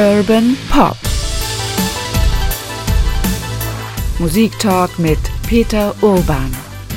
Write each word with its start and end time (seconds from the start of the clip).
Urban 0.00 0.56
Pop. 0.70 0.96
Musiktalk 4.18 4.98
mit 4.98 5.18
Peter 5.46 5.94
Urban. 6.00 6.50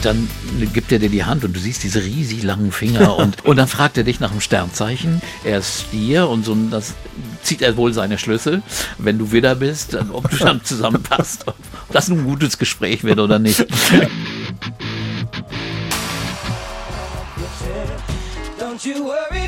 Dann 0.04 0.30
gibt 0.74 0.90
er 0.90 1.00
dir 1.00 1.10
die 1.10 1.26
Hand 1.26 1.44
und 1.44 1.54
du 1.54 1.60
siehst 1.60 1.84
diese 1.84 2.02
riesig 2.02 2.44
langen 2.44 2.72
Finger 2.72 3.18
und, 3.18 3.44
und 3.44 3.58
dann 3.58 3.68
fragt 3.68 3.98
er 3.98 4.06
dich 4.06 4.22
nach 4.22 4.32
dem 4.32 4.40
Sternzeichen. 4.40 5.22
Er 5.44 5.58
ist 5.58 5.82
Stier 5.90 6.30
und 6.30 6.46
so 6.46 6.56
das 6.72 6.94
zieht 7.42 7.62
er 7.62 7.76
wohl 7.76 7.92
seine 7.92 8.18
Schlüssel, 8.18 8.64
wenn 9.00 9.18
du 9.18 9.34
wieder 9.34 9.56
bist, 9.56 9.98
ob 10.14 10.30
du 10.30 10.38
dann 10.38 10.64
zusammenpasst, 10.64 11.46
ob 11.46 11.58
das 11.92 12.08
ein 12.08 12.24
gutes 12.24 12.58
Gespräch 12.58 13.04
wird 13.04 13.20
oder 13.20 13.38
nicht. 13.38 13.66
Don't 18.58 18.86
you 18.86 19.04
worry 19.04 19.43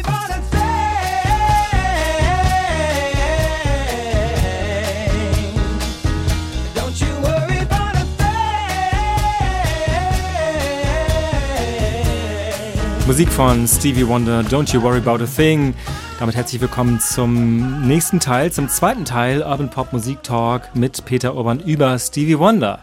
Musik 13.07 13.29
von 13.29 13.67
Stevie 13.67 14.07
Wonder, 14.07 14.41
Don't 14.41 14.73
You 14.73 14.81
Worry 14.81 14.97
About 14.97 15.23
a 15.23 15.27
Thing. 15.27 15.75
Damit 16.17 16.35
herzlich 16.35 16.59
willkommen 16.59 16.99
zum 16.99 17.87
nächsten 17.87 18.19
Teil, 18.19 18.51
zum 18.51 18.67
zweiten 18.67 19.05
Teil 19.05 19.43
Urban 19.43 19.69
Pop 19.69 19.93
Musik 19.93 20.23
Talk 20.23 20.75
mit 20.75 21.05
Peter 21.05 21.35
Urban 21.35 21.59
über 21.59 21.99
Stevie 21.99 22.39
Wonder. 22.39 22.79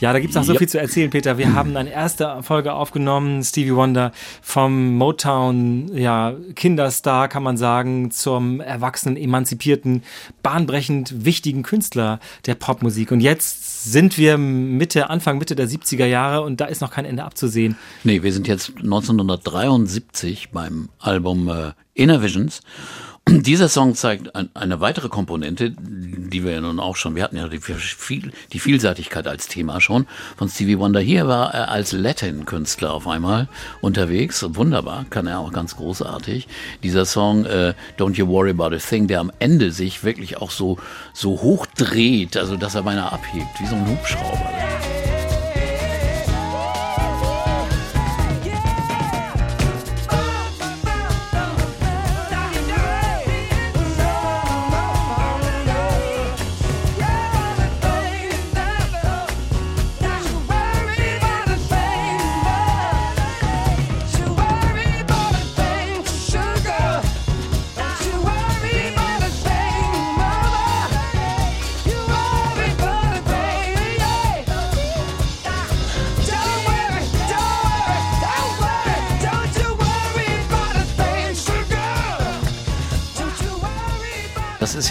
Ja, 0.00 0.12
da 0.12 0.18
gibt 0.18 0.30
es 0.30 0.34
noch 0.34 0.42
so 0.42 0.50
yep. 0.50 0.58
viel 0.58 0.68
zu 0.68 0.80
erzählen, 0.80 1.10
Peter. 1.10 1.38
Wir 1.38 1.52
haben 1.54 1.76
eine 1.76 1.92
erste 1.92 2.42
Folge 2.42 2.72
aufgenommen, 2.72 3.44
Stevie 3.44 3.76
Wonder, 3.76 4.10
vom 4.42 4.96
Motown, 4.96 5.96
ja, 5.96 6.34
Kinderstar, 6.56 7.28
kann 7.28 7.44
man 7.44 7.56
sagen, 7.56 8.10
zum 8.10 8.60
erwachsenen, 8.60 9.16
emanzipierten, 9.16 10.02
bahnbrechend 10.42 11.24
wichtigen 11.24 11.62
Künstler 11.62 12.18
der 12.46 12.56
Popmusik. 12.56 13.12
Und 13.12 13.20
jetzt 13.20 13.71
sind 13.84 14.18
wir 14.18 14.38
Mitte, 14.38 15.10
Anfang, 15.10 15.38
Mitte 15.38 15.56
der 15.56 15.68
70er 15.68 16.06
Jahre 16.06 16.42
und 16.42 16.60
da 16.60 16.66
ist 16.66 16.80
noch 16.80 16.90
kein 16.90 17.04
Ende 17.04 17.24
abzusehen. 17.24 17.76
Nee, 18.04 18.22
wir 18.22 18.32
sind 18.32 18.48
jetzt 18.48 18.72
1973 18.76 20.50
beim 20.50 20.88
Album 20.98 21.48
äh, 21.48 21.72
Inner 21.94 22.22
Visions. 22.22 22.60
Dieser 23.28 23.68
Song 23.68 23.94
zeigt 23.94 24.32
eine 24.34 24.80
weitere 24.80 25.08
Komponente, 25.08 25.72
die 25.78 26.44
wir 26.44 26.52
ja 26.52 26.60
nun 26.60 26.80
auch 26.80 26.96
schon, 26.96 27.14
wir 27.14 27.22
hatten 27.22 27.36
ja 27.36 27.48
die, 27.48 27.60
viel, 27.60 28.32
die 28.52 28.58
Vielseitigkeit 28.58 29.28
als 29.28 29.46
Thema 29.46 29.80
schon 29.80 30.06
von 30.36 30.48
Stevie 30.48 30.78
Wonder. 30.78 31.00
Hier 31.00 31.28
war 31.28 31.54
er 31.54 31.70
als 31.70 31.92
Latin-Künstler 31.92 32.92
auf 32.92 33.06
einmal 33.06 33.48
unterwegs. 33.80 34.44
Wunderbar, 34.48 35.06
kann 35.08 35.28
er 35.28 35.38
auch 35.38 35.52
ganz 35.52 35.76
großartig. 35.76 36.48
Dieser 36.82 37.04
Song 37.04 37.44
äh, 37.44 37.74
Don't 37.96 38.16
You 38.16 38.26
Worry 38.26 38.50
About 38.50 38.74
a 38.74 38.78
Thing, 38.78 39.06
der 39.06 39.20
am 39.20 39.30
Ende 39.38 39.70
sich 39.70 40.02
wirklich 40.02 40.38
auch 40.38 40.50
so, 40.50 40.78
so 41.12 41.40
hoch 41.42 41.66
dreht, 41.66 42.36
also 42.36 42.56
dass 42.56 42.74
er 42.74 42.82
beinahe 42.82 43.12
abhebt, 43.12 43.60
wie 43.60 43.66
so 43.66 43.76
ein 43.76 43.86
Hubschrauber. 43.88 44.50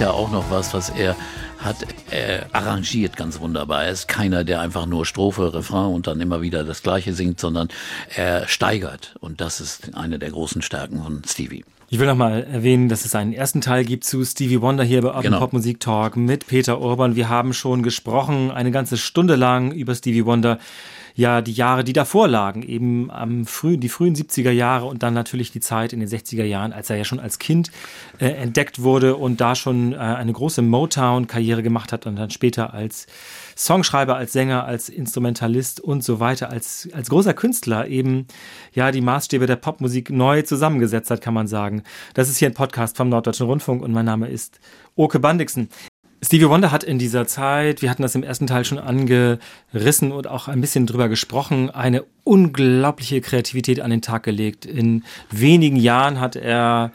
Ja 0.02 0.12
auch 0.12 0.32
noch 0.32 0.50
was, 0.50 0.74
was 0.74 0.90
er 0.90 1.16
hat 1.60 1.86
äh, 2.12 2.42
arrangiert 2.52 3.16
ganz 3.16 3.40
wunderbar. 3.40 3.86
Er 3.86 3.92
ist 3.92 4.08
keiner, 4.08 4.44
der 4.44 4.60
einfach 4.60 4.88
nur 4.88 5.06
Strophe, 5.06 5.54
Refrain 5.54 5.94
und 5.94 6.08
dann 6.08 6.20
immer 6.20 6.42
wieder 6.42 6.64
das 6.64 6.82
Gleiche 6.82 7.14
singt, 7.14 7.40
sondern 7.40 7.70
er 8.16 8.48
steigert. 8.48 9.16
Und 9.20 9.42
das 9.42 9.62
ist 9.62 9.96
eine 9.96 10.18
der 10.18 10.32
großen 10.32 10.64
Stärken 10.64 11.04
von 11.04 11.22
Stevie. 11.26 11.64
Ich 11.94 12.00
will 12.00 12.08
noch 12.08 12.16
mal 12.16 12.46
erwähnen, 12.46 12.88
dass 12.88 13.04
es 13.04 13.16
einen 13.16 13.34
ersten 13.34 13.60
Teil 13.60 13.84
gibt 13.84 14.06
zu 14.06 14.24
Stevie 14.24 14.62
Wonder 14.62 14.82
hier 14.82 15.02
bei 15.02 15.10
Urban 15.10 15.24
genau. 15.24 15.40
Pop 15.40 15.52
Musik 15.52 15.82
Talk 15.82 16.16
mit 16.16 16.48
Peter 16.48 16.80
Urban. 16.80 17.18
Wir 17.18 17.28
haben 17.28 17.52
schon 17.52 17.84
gesprochen, 17.84 18.50
eine 18.50 18.72
ganze 18.72 18.96
Stunde 18.96 19.36
lang 19.36 19.74
über 19.74 19.94
Stevie 19.94 20.24
Wonder 20.24 20.58
ja 21.16 21.42
die 21.42 21.52
Jahre, 21.52 21.84
die 21.84 21.92
davor 21.92 22.30
lagen, 22.30 22.64
eben 22.64 23.12
am 23.12 23.46
frühen, 23.46 23.82
die 23.82 23.90
frühen 23.90 24.16
70er 24.16 24.52
Jahre 24.52 24.86
und 24.86 25.04
dann 25.04 25.14
natürlich 25.14 25.52
die 25.52 25.60
Zeit 25.60 25.92
in 25.92 26.00
den 26.00 26.08
60er 26.08 26.46
Jahren, 26.46 26.72
als 26.72 26.90
er 26.90 26.96
ja 26.96 27.04
schon 27.04 27.20
als 27.20 27.40
Kind 27.40 27.72
äh, 28.20 28.28
entdeckt 28.28 28.82
wurde 28.82 29.18
und 29.18 29.42
da 29.42 29.54
schon 29.54 29.92
äh, 29.92 29.98
eine 29.98 30.32
große 30.32 30.62
Motown-Karriere 30.62 31.62
gemacht 31.62 31.92
hat 31.92 32.06
und 32.06 32.16
dann 32.16 32.30
später 32.30 32.74
als 32.74 33.08
Songschreiber, 33.58 34.16
als 34.16 34.34
Sänger, 34.34 34.66
als 34.66 34.90
Instrumentalist 34.90 35.80
und 35.80 36.04
so 36.04 36.20
weiter, 36.20 36.50
als, 36.50 36.90
als 36.94 37.10
großer 37.10 37.34
Künstler 37.34 37.88
eben 37.88 38.28
ja 38.74 38.92
die 38.92 39.02
Maßstäbe 39.02 39.48
der 39.48 39.56
Popmusik 39.56 40.10
neu 40.10 40.42
zusammengesetzt 40.42 41.12
hat, 41.12 41.22
kann 41.22 41.34
man 41.34 41.48
sagen. 41.48 41.84
Das 42.14 42.30
ist 42.30 42.38
hier 42.38 42.50
ein 42.50 42.54
Podcast 42.54 42.98
vom 42.98 43.10
Norddeutschen 43.10 43.48
Rundfunk 43.48 43.82
und 43.82 43.92
mein 43.92 44.06
Name 44.06 44.28
ist 44.28 44.60
Oke 44.96 45.20
Bandixen. 45.20 45.70
Stevie 46.24 46.50
Wonder 46.50 46.72
hat 46.72 46.84
in 46.84 47.00
dieser 47.00 47.26
Zeit, 47.26 47.82
wir 47.82 47.90
hatten 47.90 48.04
das 48.04 48.14
im 48.14 48.22
ersten 48.22 48.46
Teil 48.46 48.64
schon 48.64 48.78
angerissen 48.78 50.12
und 50.12 50.28
auch 50.28 50.48
ein 50.48 50.62
bisschen 50.62 50.86
drüber 50.86 51.10
gesprochen, 51.10 51.72
eine 51.72 52.04
unglaubliche 52.24 53.22
Kreativität 53.22 53.82
an 53.82 53.90
den 53.90 54.04
Tag 54.04 54.22
gelegt. 54.22 54.68
In 54.68 55.04
wenigen 55.32 55.78
Jahren 55.78 56.20
hat 56.20 56.36
er 56.36 56.92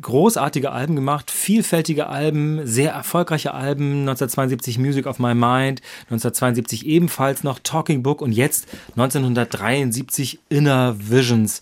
großartige 0.00 0.70
Alben 0.70 0.94
gemacht, 0.96 1.30
vielfältige 1.30 2.06
Alben, 2.06 2.66
sehr 2.66 2.92
erfolgreiche 2.92 3.52
Alben. 3.54 4.00
1972 4.00 4.78
Music 4.78 5.06
of 5.06 5.18
My 5.18 5.34
Mind, 5.34 5.82
1972 6.04 6.86
ebenfalls 6.86 7.44
noch 7.44 7.58
Talking 7.58 8.02
Book 8.02 8.22
und 8.22 8.32
jetzt 8.32 8.68
1973 8.90 10.40
Inner 10.48 10.96
Visions. 10.98 11.60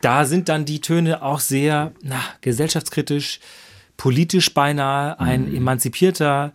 Da 0.00 0.24
sind 0.24 0.48
dann 0.48 0.64
die 0.64 0.80
Töne 0.80 1.22
auch 1.22 1.40
sehr 1.40 1.92
na, 2.02 2.20
gesellschaftskritisch, 2.40 3.40
politisch 3.96 4.52
beinahe, 4.52 5.18
ein 5.18 5.50
mhm. 5.50 5.56
emanzipierter 5.56 6.52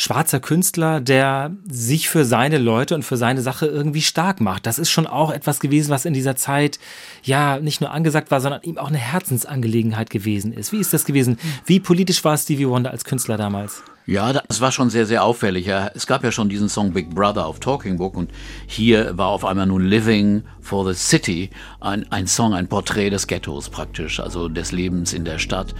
schwarzer 0.00 0.40
Künstler, 0.40 1.00
der 1.00 1.54
sich 1.68 2.08
für 2.08 2.24
seine 2.24 2.56
Leute 2.56 2.94
und 2.94 3.02
für 3.02 3.18
seine 3.18 3.42
Sache 3.42 3.66
irgendwie 3.66 4.00
stark 4.00 4.40
macht. 4.40 4.64
Das 4.64 4.78
ist 4.78 4.90
schon 4.90 5.06
auch 5.06 5.30
etwas 5.30 5.60
gewesen, 5.60 5.90
was 5.90 6.06
in 6.06 6.14
dieser 6.14 6.36
Zeit 6.36 6.78
ja 7.22 7.58
nicht 7.58 7.82
nur 7.82 7.90
angesagt 7.90 8.30
war, 8.30 8.40
sondern 8.40 8.62
ihm 8.62 8.78
auch 8.78 8.88
eine 8.88 8.98
Herzensangelegenheit 8.98 10.08
gewesen 10.08 10.54
ist. 10.54 10.72
Wie 10.72 10.78
ist 10.78 10.94
das 10.94 11.04
gewesen? 11.04 11.38
Wie 11.66 11.80
politisch 11.80 12.24
war 12.24 12.36
Stevie 12.38 12.66
Wonder 12.66 12.90
als 12.90 13.04
Künstler 13.04 13.36
damals? 13.36 13.82
Ja, 14.06 14.32
das 14.32 14.62
war 14.62 14.72
schon 14.72 14.88
sehr, 14.88 15.04
sehr 15.04 15.22
auffällig. 15.22 15.68
Es 15.68 16.06
gab 16.06 16.24
ja 16.24 16.32
schon 16.32 16.48
diesen 16.48 16.70
Song 16.70 16.92
Big 16.94 17.14
Brother 17.14 17.46
auf 17.46 17.60
Talking 17.60 17.98
Book 17.98 18.16
und 18.16 18.30
hier 18.66 19.18
war 19.18 19.28
auf 19.28 19.44
einmal 19.44 19.66
nun 19.66 19.84
Living 19.84 20.42
for 20.62 20.90
the 20.90 20.98
City 20.98 21.50
ein, 21.80 22.10
ein 22.10 22.26
Song, 22.26 22.54
ein 22.54 22.68
Porträt 22.68 23.10
des 23.10 23.26
Ghettos 23.26 23.68
praktisch, 23.68 24.18
also 24.18 24.48
des 24.48 24.72
Lebens 24.72 25.12
in 25.12 25.26
der 25.26 25.38
Stadt. 25.38 25.74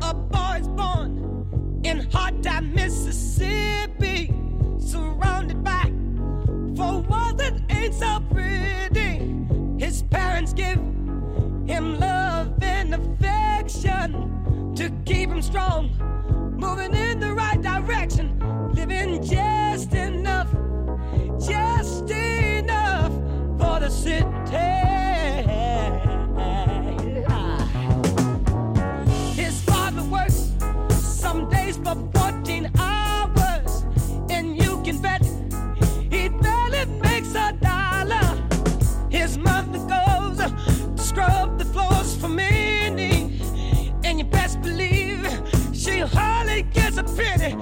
A 0.00 0.14
boy's 0.14 0.66
born 0.74 1.18
in 1.84 2.00
hot 2.14 2.30
Mississippi, 2.74 3.19
so 7.92 8.20
pretty. 8.30 9.34
His 9.78 10.02
parents 10.02 10.52
give 10.52 10.78
him 11.66 11.98
love 11.98 12.62
and 12.62 12.94
affection 12.94 14.74
to 14.76 14.90
keep 15.04 15.30
him 15.30 15.42
strong, 15.42 15.90
moving 16.56 16.94
in 16.94 17.20
the 17.20 17.32
right 17.32 17.60
direction, 17.60 18.38
living 18.74 19.22
just 19.22 19.92
enough, 19.94 20.50
just 21.38 22.10
enough 22.10 23.12
for 23.58 23.80
the 23.80 23.90
city. 23.90 24.89
as 39.30 39.38
mother 39.38 39.78
goes, 39.86 40.38
scrub 41.06 41.58
the 41.58 41.64
floors 41.64 42.16
for 42.16 42.28
me. 42.28 43.40
And 44.04 44.18
you 44.18 44.24
best 44.24 44.60
believe 44.60 45.24
she 45.72 46.00
hardly 46.00 46.62
gets 46.62 46.96
a 46.96 47.04
penny. 47.04 47.54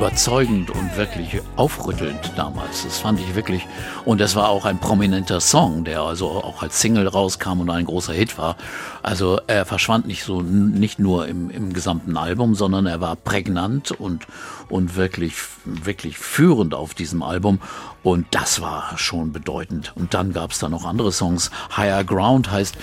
Überzeugend 0.00 0.70
und 0.70 0.96
wirklich 0.96 1.42
aufrüttelnd 1.56 2.32
damals. 2.34 2.84
Das 2.84 2.98
fand 2.98 3.20
ich 3.20 3.34
wirklich. 3.34 3.66
Und 4.06 4.22
es 4.22 4.34
war 4.34 4.48
auch 4.48 4.64
ein 4.64 4.78
prominenter 4.78 5.40
Song, 5.40 5.84
der 5.84 6.00
also 6.00 6.30
auch 6.30 6.62
als 6.62 6.80
Single 6.80 7.06
rauskam 7.06 7.60
und 7.60 7.68
ein 7.68 7.84
großer 7.84 8.14
Hit 8.14 8.38
war. 8.38 8.56
Also 9.02 9.40
er 9.46 9.66
verschwand 9.66 10.06
nicht 10.06 10.24
so, 10.24 10.40
nicht 10.40 11.00
nur 11.00 11.28
im, 11.28 11.50
im 11.50 11.74
gesamten 11.74 12.16
Album, 12.16 12.54
sondern 12.54 12.86
er 12.86 13.02
war 13.02 13.14
prägnant 13.14 13.90
und, 13.90 14.26
und 14.70 14.96
wirklich, 14.96 15.34
wirklich 15.66 16.16
führend 16.16 16.72
auf 16.72 16.94
diesem 16.94 17.22
Album. 17.22 17.60
Und 18.02 18.26
das 18.30 18.62
war 18.62 18.96
schon 18.96 19.32
bedeutend. 19.32 19.92
Und 19.96 20.14
dann 20.14 20.32
gab 20.32 20.52
es 20.52 20.60
da 20.60 20.70
noch 20.70 20.86
andere 20.86 21.12
Songs. 21.12 21.50
Higher 21.76 22.04
Ground 22.04 22.50
heißt, 22.50 22.74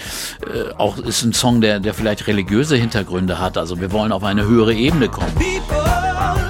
äh, 0.44 0.74
auch 0.78 1.00
ist 1.00 1.24
ein 1.24 1.34
Song, 1.34 1.62
der, 1.62 1.80
der 1.80 1.96
vielleicht 1.96 2.28
religiöse 2.28 2.76
Hintergründe 2.76 3.40
hat. 3.40 3.58
Also 3.58 3.82
wir 3.82 3.92
wollen 3.92 4.12
auf 4.12 4.24
eine 4.24 4.46
höhere 4.46 4.76
Ebene 4.76 5.10
kommen. 5.10 5.34
People. 5.34 6.47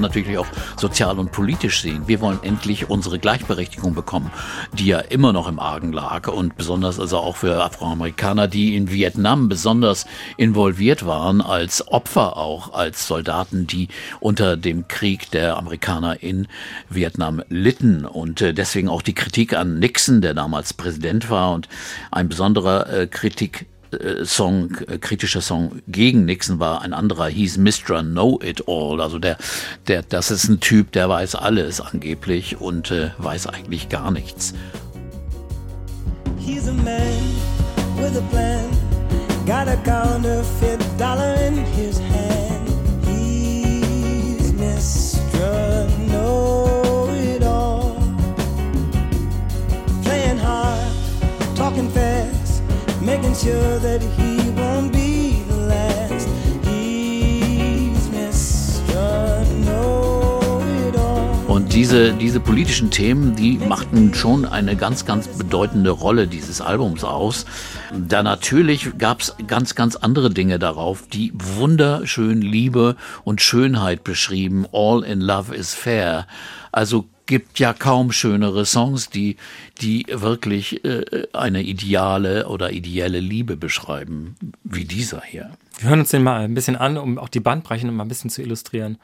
Man 0.00 0.10
natürlich 0.10 0.38
auch 0.38 0.46
sozial 0.76 1.18
und 1.18 1.32
politisch 1.32 1.82
sehen. 1.82 2.02
Wir 2.06 2.20
wollen 2.20 2.38
endlich 2.42 2.88
unsere 2.90 3.18
Gleichberechtigung 3.18 3.94
bekommen, 3.94 4.30
die 4.72 4.86
ja 4.86 4.98
immer 4.98 5.32
noch 5.32 5.48
im 5.48 5.58
Argen 5.58 5.92
lag 5.92 6.28
und 6.28 6.56
besonders 6.56 6.98
also 6.98 7.18
auch 7.18 7.36
für 7.36 7.62
Afroamerikaner, 7.62 8.48
die 8.48 8.76
in 8.76 8.90
Vietnam 8.90 9.48
besonders 9.48 10.06
involviert 10.36 11.06
waren, 11.06 11.40
als 11.40 11.86
Opfer 11.88 12.36
auch, 12.36 12.72
als 12.72 13.06
Soldaten, 13.06 13.66
die 13.66 13.88
unter 14.20 14.56
dem 14.56 14.88
Krieg 14.88 15.30
der 15.30 15.56
Amerikaner 15.56 16.22
in 16.22 16.48
Vietnam 16.88 17.42
litten 17.48 18.04
und 18.04 18.40
äh, 18.40 18.54
deswegen 18.54 18.88
auch 18.88 19.02
die 19.02 19.14
Kritik 19.14 19.54
an 19.54 19.78
Nixon, 19.78 20.20
der 20.20 20.34
damals 20.34 20.74
Präsident 20.74 21.30
war 21.30 21.52
und 21.52 21.68
ein 22.10 22.28
besonderer 22.28 22.92
äh, 22.92 23.06
Kritik 23.06 23.66
Song, 24.24 24.76
äh, 24.86 24.98
kritischer 24.98 25.40
Song 25.40 25.82
gegen 25.88 26.24
Nixon 26.24 26.60
war 26.60 26.82
ein 26.82 26.92
anderer, 26.92 27.26
hieß 27.26 27.58
Mr. 27.58 28.02
Know 28.02 28.38
It 28.42 28.64
All. 28.68 29.00
Also 29.00 29.18
der, 29.18 29.36
der, 29.88 30.02
das 30.02 30.30
ist 30.30 30.48
ein 30.48 30.60
Typ, 30.60 30.92
der 30.92 31.08
weiß 31.08 31.34
alles 31.34 31.80
angeblich 31.80 32.60
und 32.60 32.90
äh, 32.90 33.10
weiß 33.18 33.48
eigentlich 33.48 33.88
gar 33.88 34.10
nichts. 34.10 34.54
He's 36.38 36.68
a 36.68 36.72
man 36.72 37.22
with 37.96 38.16
a 38.16 38.22
plan, 38.30 38.70
got 39.46 39.68
a 39.68 39.76
counterfeit 39.84 40.80
dollar 40.98 41.34
in 41.46 41.56
his 41.76 41.98
hand. 41.98 42.68
He's 43.06 44.52
Mr. 44.52 45.86
Know 46.08 47.08
It 47.12 47.42
All, 47.42 47.96
playing 50.02 50.38
hard, 50.38 50.80
talking 51.56 51.88
fast 51.90 52.09
making 53.00 53.34
sure 53.34 53.78
that 53.78 54.02
he 54.16 54.50
won't 54.56 54.92
be 54.92 55.42
the 55.48 55.56
last. 55.68 56.28
He's 56.64 58.08
Mr. 58.10 59.44
Know-it-all. 59.64 61.46
Und 61.48 61.72
diese, 61.72 62.12
diese 62.12 62.40
politischen 62.40 62.90
Themen, 62.90 63.34
die 63.34 63.58
machten 63.58 64.12
schon 64.14 64.44
eine 64.44 64.76
ganz, 64.76 65.06
ganz 65.06 65.28
bedeutende 65.28 65.90
Rolle 65.90 66.26
dieses 66.26 66.60
Albums 66.60 67.04
aus. 67.04 67.46
Da 67.92 68.22
natürlich 68.22 68.90
gab 68.98 69.20
es 69.20 69.34
ganz, 69.46 69.74
ganz 69.74 69.96
andere 69.96 70.30
Dinge 70.30 70.58
darauf, 70.58 71.08
die 71.08 71.32
wunderschön 71.34 72.42
Liebe 72.42 72.96
und 73.24 73.40
Schönheit 73.40 74.04
beschrieben. 74.04 74.66
All 74.72 75.02
in 75.02 75.20
Love 75.20 75.54
is 75.54 75.74
Fair. 75.74 76.26
Also 76.70 77.06
gibt 77.30 77.60
ja 77.60 77.72
kaum 77.72 78.10
schönere 78.10 78.66
Songs, 78.66 79.08
die, 79.08 79.36
die 79.80 80.04
wirklich 80.10 80.84
äh, 80.84 81.28
eine 81.32 81.62
ideale 81.62 82.48
oder 82.48 82.72
ideelle 82.72 83.20
Liebe 83.20 83.56
beschreiben, 83.56 84.34
wie 84.64 84.84
dieser 84.84 85.22
hier. 85.22 85.52
Wir 85.78 85.90
hören 85.90 86.00
uns 86.00 86.10
den 86.10 86.24
mal 86.24 86.40
ein 86.40 86.54
bisschen 86.54 86.74
an, 86.74 86.98
um 86.98 87.18
auch 87.18 87.28
die 87.28 87.38
Bandbreite 87.38 87.86
mal 87.86 88.04
ein 88.04 88.08
bisschen 88.08 88.30
zu 88.30 88.42
illustrieren. 88.42 88.98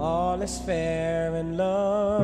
All 0.00 0.40
is 0.40 0.58
fair 0.64 1.38
in 1.38 1.58
love. 1.58 2.23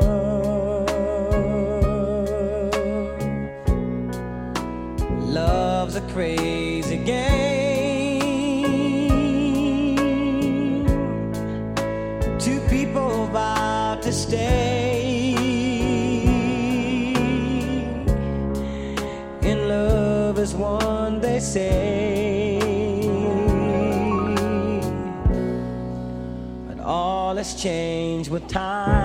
All 27.61 27.67
has 27.67 27.73
changed 27.73 28.31
with 28.31 28.47
time. 28.49 29.00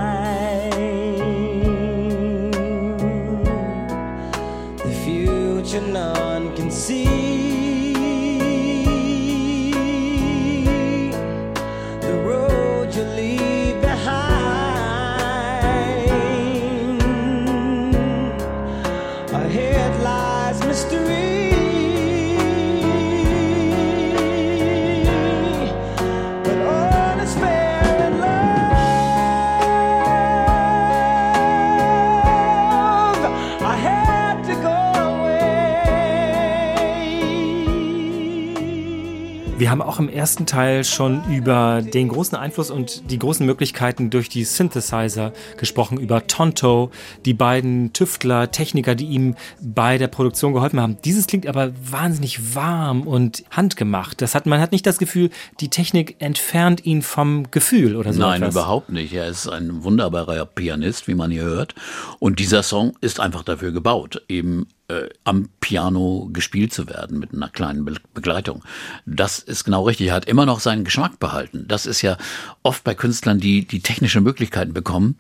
Auch 39.96 40.00
im 40.00 40.10
ersten 40.10 40.46
Teil 40.46 40.84
schon 40.84 41.24
über 41.34 41.82
den 41.82 42.10
großen 42.10 42.38
Einfluss 42.38 42.70
und 42.70 43.10
die 43.10 43.18
großen 43.18 43.46
Möglichkeiten 43.46 44.10
durch 44.10 44.30
die 44.30 44.44
Synthesizer 44.44 45.32
gesprochen, 45.58 45.98
über 45.98 46.28
Tonto, 46.28 46.92
die 47.26 47.34
beiden 47.34 47.94
Tüftler, 47.94 48.52
Techniker, 48.52 48.96
die 48.96 49.06
ihm 49.06 49.36
bei 49.62 49.98
der 49.98 50.08
Produktion 50.08 50.54
geholfen 50.54 50.82
haben. 50.82 50.98
Dieses 51.06 51.28
klingt 51.28 51.48
aber 51.48 51.72
wahnsinnig 51.82 52.56
warm 52.56 53.04
und 53.04 53.44
handgemacht. 53.52 54.22
Das 54.22 54.36
hat, 54.36 54.46
man 54.46 54.60
hat 54.60 54.72
nicht 54.72 54.86
das 54.86 54.98
Gefühl, 54.98 55.30
die 55.62 55.70
Technik 55.70 56.18
entfernt 56.20 56.86
ihn 56.86 57.02
vom 57.02 57.50
Gefühl 57.52 57.96
oder 57.96 58.12
so. 58.12 58.20
Nein, 58.20 58.42
etwas. 58.42 58.56
überhaupt 58.56 58.90
nicht. 58.90 59.14
Er 59.14 59.28
ist 59.28 59.48
ein 59.48 59.84
wunderbarer 59.84 60.46
Pianist, 60.46 61.08
wie 61.08 61.16
man 61.16 61.32
hier 61.32 61.44
hört. 61.44 61.76
Und 62.20 62.40
dieser 62.40 62.64
Song 62.64 62.98
ist 63.02 63.20
einfach 63.20 63.44
dafür 63.44 63.72
gebaut, 63.72 64.24
eben 64.28 64.68
äh, 64.88 65.10
am 65.24 65.50
Piano 65.60 66.30
gespielt 66.32 66.74
zu 66.74 66.88
werden 66.88 67.20
mit 67.20 67.34
einer 67.34 67.50
kleinen 67.50 67.86
Be 67.86 67.96
Begleitung. 68.14 68.64
Das 69.06 69.40
ist 69.40 69.64
genau 69.64 69.84
richtig. 69.84 70.08
Er 70.08 70.14
hat 70.14 70.26
immer 70.26 70.46
noch 70.46 70.60
seinen 70.60 70.84
Geschmack 70.84 71.20
behalten. 71.20 71.66
Das 71.68 71.86
ist 71.86 72.02
ja 72.02 72.18
oft 72.64 72.84
bei 72.84 72.94
Künstlern, 72.94 73.40
die 73.40 73.66
die 73.66 73.82
technische 73.82 74.22
Möglichkeiten 74.22 74.74
bekommen, 74.74 75.18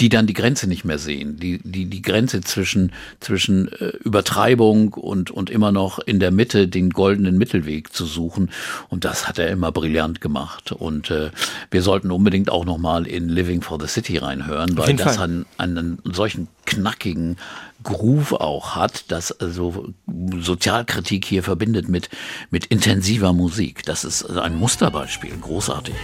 die 0.00 0.08
dann 0.08 0.26
die 0.26 0.32
Grenze 0.32 0.66
nicht 0.66 0.84
mehr 0.84 0.98
sehen, 0.98 1.36
die 1.36 1.58
die 1.62 1.86
die 1.86 2.02
Grenze 2.02 2.40
zwischen 2.40 2.92
zwischen 3.20 3.70
äh, 3.72 3.88
Übertreibung 4.02 4.94
und 4.94 5.30
und 5.30 5.50
immer 5.50 5.70
noch 5.70 5.98
in 5.98 6.18
der 6.18 6.30
Mitte 6.30 6.66
den 6.66 6.90
goldenen 6.90 7.38
Mittelweg 7.38 7.92
zu 7.92 8.06
suchen. 8.06 8.50
Und 8.88 9.04
das 9.04 9.28
hat 9.28 9.38
er 9.38 9.48
immer 9.48 9.70
brillant 9.70 10.20
gemacht. 10.20 10.72
Und 10.72 11.10
äh, 11.10 11.30
wir 11.70 11.82
sollten 11.82 12.10
unbedingt 12.10 12.50
auch 12.50 12.64
noch 12.64 12.78
mal 12.78 13.06
in 13.06 13.28
Living 13.28 13.62
for 13.62 13.78
the 13.80 13.86
City 13.86 14.18
reinhören, 14.18 14.76
weil 14.76 14.96
das 14.96 15.18
einen, 15.18 15.46
einen 15.58 15.98
solchen 16.04 16.48
knackigen 16.64 17.36
Groove 17.84 18.32
auch 18.34 18.76
hat, 18.76 19.04
das 19.08 19.32
also 19.32 19.92
Sozialkritik 20.06 21.24
hier 21.24 21.42
verbindet 21.42 21.88
mit 21.88 22.08
mit 22.50 22.66
intensiver 22.66 23.32
Musik. 23.32 23.82
Das 23.84 24.04
ist 24.04 24.24
ein 24.24 24.56
Musterbeispiel, 24.56 25.36
großartig. 25.40 25.94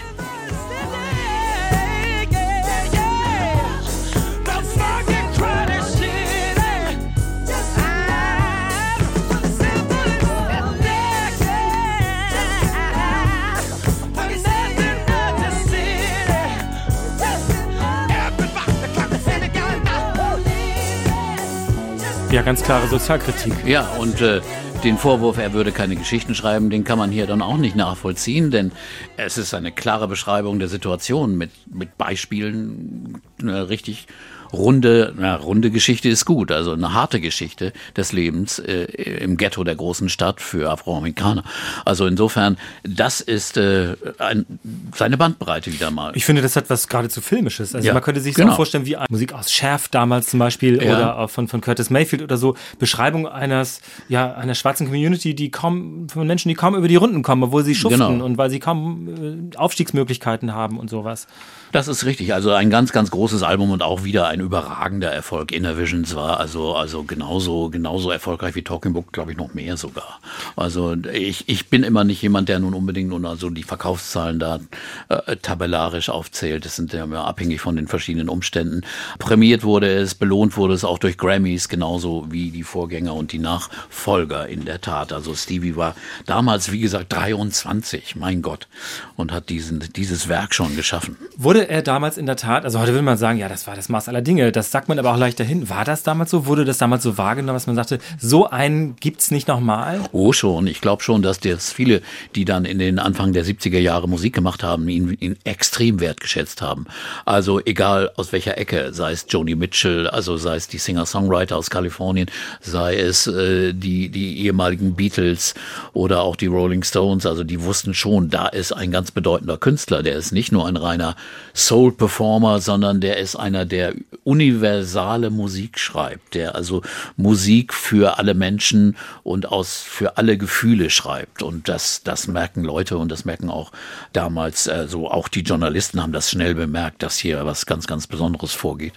Ja, 22.38 22.44
ganz 22.44 22.62
klare 22.62 22.86
Sozialkritik. 22.86 23.52
Ja, 23.66 23.88
und 23.98 24.20
äh, 24.20 24.40
den 24.84 24.96
Vorwurf, 24.96 25.38
er 25.38 25.54
würde 25.54 25.72
keine 25.72 25.96
Geschichten 25.96 26.36
schreiben, 26.36 26.70
den 26.70 26.84
kann 26.84 26.96
man 26.96 27.10
hier 27.10 27.26
dann 27.26 27.42
auch 27.42 27.56
nicht 27.56 27.74
nachvollziehen, 27.74 28.52
denn 28.52 28.70
es 29.16 29.38
ist 29.38 29.54
eine 29.54 29.72
klare 29.72 30.06
Beschreibung 30.06 30.60
der 30.60 30.68
Situation 30.68 31.36
mit, 31.36 31.50
mit 31.66 31.98
Beispielen, 31.98 33.20
äh, 33.42 33.48
richtig 33.50 34.06
runde, 34.52 35.14
na, 35.16 35.36
runde 35.36 35.70
Geschichte 35.70 36.08
ist 36.08 36.24
gut, 36.24 36.50
also 36.50 36.72
eine 36.72 36.92
harte 36.94 37.20
Geschichte 37.20 37.72
des 37.96 38.12
Lebens 38.12 38.58
äh, 38.58 38.84
im 39.20 39.36
Ghetto 39.36 39.64
der 39.64 39.76
großen 39.76 40.08
Stadt 40.08 40.40
für 40.40 40.70
Afroamerikaner. 40.70 41.44
Also 41.84 42.06
insofern, 42.06 42.56
das 42.82 43.20
ist 43.20 43.56
äh, 43.56 43.96
ein, 44.18 44.46
seine 44.94 45.16
Bandbreite 45.16 45.72
wieder 45.72 45.90
mal. 45.90 46.12
Ich 46.14 46.24
finde, 46.24 46.42
das 46.42 46.56
hat 46.56 46.70
was 46.70 46.88
geradezu 46.88 47.20
Filmisches. 47.20 47.74
Also 47.74 47.86
Ja, 47.86 47.92
man 47.94 48.02
könnte 48.02 48.20
sich 48.20 48.34
genau. 48.34 48.50
so 48.50 48.56
vorstellen 48.56 48.86
wie 48.86 48.96
Musik 49.10 49.32
aus 49.32 49.52
Shaft 49.52 49.94
damals 49.94 50.28
zum 50.28 50.38
Beispiel 50.38 50.82
Ja. 50.82 50.96
oder 51.16 51.28
von, 51.28 51.48
von 51.48 51.60
Curtis 51.60 51.90
Mayfield 51.90 52.22
oder 52.22 52.36
so. 52.36 52.56
Beschreibung 52.78 53.26
eines, 53.28 53.80
ja, 54.08 54.34
einer 54.34 54.54
schwarzen 54.54 54.86
Community, 54.86 55.34
die 55.34 55.50
kaum, 55.50 56.08
von 56.08 56.26
Menschen, 56.26 56.48
die 56.48 56.54
kaum 56.54 56.74
über 56.74 56.88
die 56.88 56.96
Runden 56.96 57.22
kommen, 57.22 57.42
obwohl 57.42 57.64
sie 57.64 57.74
schuften 57.74 57.98
Genau. 57.98 58.24
und 58.24 58.38
weil 58.38 58.50
sie 58.50 58.58
kaum 58.60 59.50
äh, 59.52 59.56
Aufstiegsmöglichkeiten 59.56 60.54
haben 60.54 60.78
und 60.78 60.88
sowas. 60.90 61.26
Das 61.72 61.86
ist 61.86 62.06
richtig. 62.06 62.32
Also 62.32 62.52
ein 62.52 62.70
ganz, 62.70 62.92
ganz 62.92 63.10
großes 63.10 63.42
Album 63.42 63.70
und 63.70 63.82
auch 63.82 64.04
wieder 64.04 64.28
ein 64.28 64.40
überragender 64.40 65.10
Erfolg. 65.10 65.52
Inner 65.52 65.76
Visions 65.76 66.14
war 66.14 66.40
also, 66.40 66.74
also 66.74 67.02
genauso, 67.02 67.68
genauso 67.68 68.10
erfolgreich 68.10 68.54
wie 68.54 68.62
Talking 68.62 68.94
Book, 68.94 69.12
glaube 69.12 69.32
ich, 69.32 69.36
noch 69.36 69.52
mehr 69.52 69.76
sogar. 69.76 70.20
Also 70.56 70.96
ich, 71.12 71.48
ich 71.48 71.68
bin 71.68 71.82
immer 71.82 72.04
nicht 72.04 72.22
jemand, 72.22 72.48
der 72.48 72.58
nun 72.58 72.72
unbedingt 72.72 73.10
nur 73.10 73.22
also 73.28 73.50
die 73.50 73.62
Verkaufszahlen 73.64 74.38
da 74.38 74.60
äh, 75.08 75.36
tabellarisch 75.36 76.08
aufzählt. 76.08 76.64
Das 76.64 76.76
sind 76.76 76.92
ja 76.92 77.04
abhängig 77.04 77.60
von 77.60 77.76
den 77.76 77.86
verschiedenen 77.86 78.28
Umständen. 78.28 78.82
Prämiert 79.18 79.62
wurde 79.62 79.92
es, 79.92 80.14
belohnt 80.14 80.56
wurde 80.56 80.74
es 80.74 80.84
auch 80.84 80.98
durch 80.98 81.18
Grammys, 81.18 81.68
genauso 81.68 82.26
wie 82.30 82.50
die 82.50 82.62
Vorgänger 82.62 83.14
und 83.14 83.32
die 83.32 83.38
Nachfolger 83.38 84.48
in 84.48 84.64
der 84.64 84.80
Tat. 84.80 85.12
Also 85.12 85.34
Stevie 85.34 85.76
war 85.76 85.94
damals, 86.24 86.72
wie 86.72 86.80
gesagt, 86.80 87.12
23, 87.12 88.16
mein 88.16 88.40
Gott, 88.40 88.68
und 89.16 89.32
hat 89.32 89.48
diesen, 89.48 89.80
dieses 89.96 90.28
Werk 90.28 90.54
schon 90.54 90.76
geschaffen. 90.76 91.16
Wurde 91.36 91.57
er 91.62 91.82
damals 91.82 92.18
in 92.18 92.26
der 92.26 92.36
Tat, 92.36 92.64
also 92.64 92.78
heute 92.78 92.94
will 92.94 93.02
man 93.02 93.16
sagen, 93.16 93.38
ja, 93.38 93.48
das 93.48 93.66
war 93.66 93.74
das 93.74 93.88
Maß 93.88 94.08
aller 94.08 94.22
Dinge, 94.22 94.52
das 94.52 94.70
sagt 94.70 94.88
man 94.88 94.98
aber 94.98 95.12
auch 95.12 95.16
leicht 95.16 95.40
dahin. 95.40 95.68
War 95.68 95.84
das 95.84 96.02
damals 96.02 96.30
so? 96.30 96.46
Wurde 96.46 96.64
das 96.64 96.78
damals 96.78 97.02
so 97.02 97.18
wahrgenommen, 97.18 97.56
dass 97.56 97.66
man 97.66 97.76
sagte, 97.76 97.98
so 98.18 98.48
einen 98.48 98.96
gibt's 98.96 99.30
nicht 99.30 99.48
nochmal? 99.48 100.00
Oh 100.12 100.32
schon, 100.32 100.66
ich 100.66 100.80
glaube 100.80 101.02
schon, 101.02 101.22
dass 101.22 101.40
das 101.40 101.72
viele, 101.72 102.02
die 102.34 102.44
dann 102.44 102.64
in 102.64 102.78
den 102.78 102.98
Anfang 102.98 103.32
der 103.32 103.44
70er 103.44 103.78
Jahre 103.78 104.08
Musik 104.08 104.34
gemacht 104.34 104.62
haben, 104.62 104.88
ihn, 104.88 105.16
ihn 105.20 105.36
extrem 105.44 106.00
wertgeschätzt 106.00 106.62
haben. 106.62 106.86
Also 107.24 107.60
egal 107.64 108.10
aus 108.16 108.32
welcher 108.32 108.58
Ecke, 108.58 108.92
sei 108.92 109.12
es 109.12 109.26
Joni 109.28 109.54
Mitchell, 109.54 110.08
also 110.08 110.36
sei 110.36 110.56
es 110.56 110.68
die 110.68 110.78
Singer-Songwriter 110.78 111.56
aus 111.56 111.70
Kalifornien, 111.70 112.30
sei 112.60 112.96
es 112.96 113.26
äh, 113.26 113.72
die, 113.72 114.08
die 114.08 114.44
ehemaligen 114.44 114.94
Beatles 114.94 115.54
oder 115.92 116.22
auch 116.22 116.36
die 116.36 116.46
Rolling 116.46 116.82
Stones, 116.82 117.26
also 117.26 117.44
die 117.44 117.62
wussten 117.62 117.94
schon, 117.94 118.30
da 118.30 118.48
ist 118.48 118.72
ein 118.72 118.90
ganz 118.90 119.10
bedeutender 119.10 119.58
Künstler, 119.58 120.02
der 120.02 120.16
ist 120.16 120.32
nicht 120.32 120.52
nur 120.52 120.66
ein 120.66 120.76
reiner 120.76 121.16
Soul-Performer, 121.58 122.60
sondern 122.60 123.00
der 123.00 123.18
ist 123.18 123.36
einer, 123.36 123.64
der 123.64 123.94
universale 124.24 125.30
Musik 125.30 125.78
schreibt, 125.78 126.34
der 126.34 126.54
also 126.54 126.82
Musik 127.16 127.74
für 127.74 128.18
alle 128.18 128.34
Menschen 128.34 128.96
und 129.24 129.50
aus 129.50 129.80
für 129.80 130.16
alle 130.16 130.38
Gefühle 130.38 130.90
schreibt. 130.90 131.42
Und 131.42 131.68
das, 131.68 132.02
das 132.02 132.28
merken 132.28 132.62
Leute 132.62 132.96
und 132.96 133.10
das 133.10 133.24
merken 133.24 133.50
auch 133.50 133.72
damals, 134.12 134.66
äh, 134.66 134.86
so 134.88 135.10
auch 135.10 135.28
die 135.28 135.42
Journalisten 135.42 136.00
haben 136.00 136.12
das 136.12 136.30
schnell 136.30 136.54
bemerkt, 136.54 137.02
dass 137.02 137.18
hier 137.18 137.44
was 137.44 137.66
ganz, 137.66 137.86
ganz 137.86 138.06
Besonderes 138.06 138.52
vorgeht. 138.52 138.94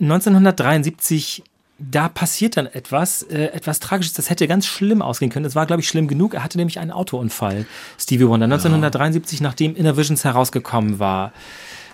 1973 0.00 1.42
da 1.80 2.08
passiert 2.08 2.56
dann 2.56 2.66
etwas, 2.66 3.22
äh, 3.22 3.46
etwas 3.46 3.80
Tragisches. 3.80 4.12
Das 4.12 4.28
hätte 4.28 4.46
ganz 4.46 4.66
schlimm 4.66 5.00
ausgehen 5.02 5.30
können. 5.32 5.46
Es 5.46 5.54
war, 5.54 5.66
glaube 5.66 5.80
ich, 5.80 5.88
schlimm 5.88 6.08
genug. 6.08 6.34
Er 6.34 6.44
hatte 6.44 6.58
nämlich 6.58 6.78
einen 6.78 6.90
Autounfall, 6.90 7.66
Stevie 7.98 8.28
Wonder, 8.28 8.44
1973, 8.44 9.40
nachdem 9.40 9.74
Inner 9.74 9.96
Visions 9.96 10.24
herausgekommen 10.24 10.98
war. 10.98 11.32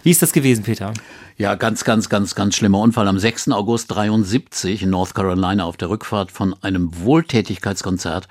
Wie 0.03 0.11
ist 0.11 0.23
das 0.23 0.33
gewesen, 0.33 0.65
Peter? 0.65 0.93
Ja, 1.39 1.55
ganz, 1.55 1.85
ganz, 1.85 2.09
ganz, 2.09 2.35
ganz 2.35 2.57
schlimmer 2.57 2.79
Unfall. 2.79 3.09
Am 3.09 3.19
6. 3.19 3.51
August 3.51 3.95
73 3.95 4.83
in 4.83 4.89
North 4.89 5.15
Carolina 5.15 5.65
auf 5.65 5.77
der 5.77 5.91
Rückfahrt 5.91 6.33
von 6.33 6.55
einem 6.63 6.91
Wohltätigkeitskonzert. 7.05 8.27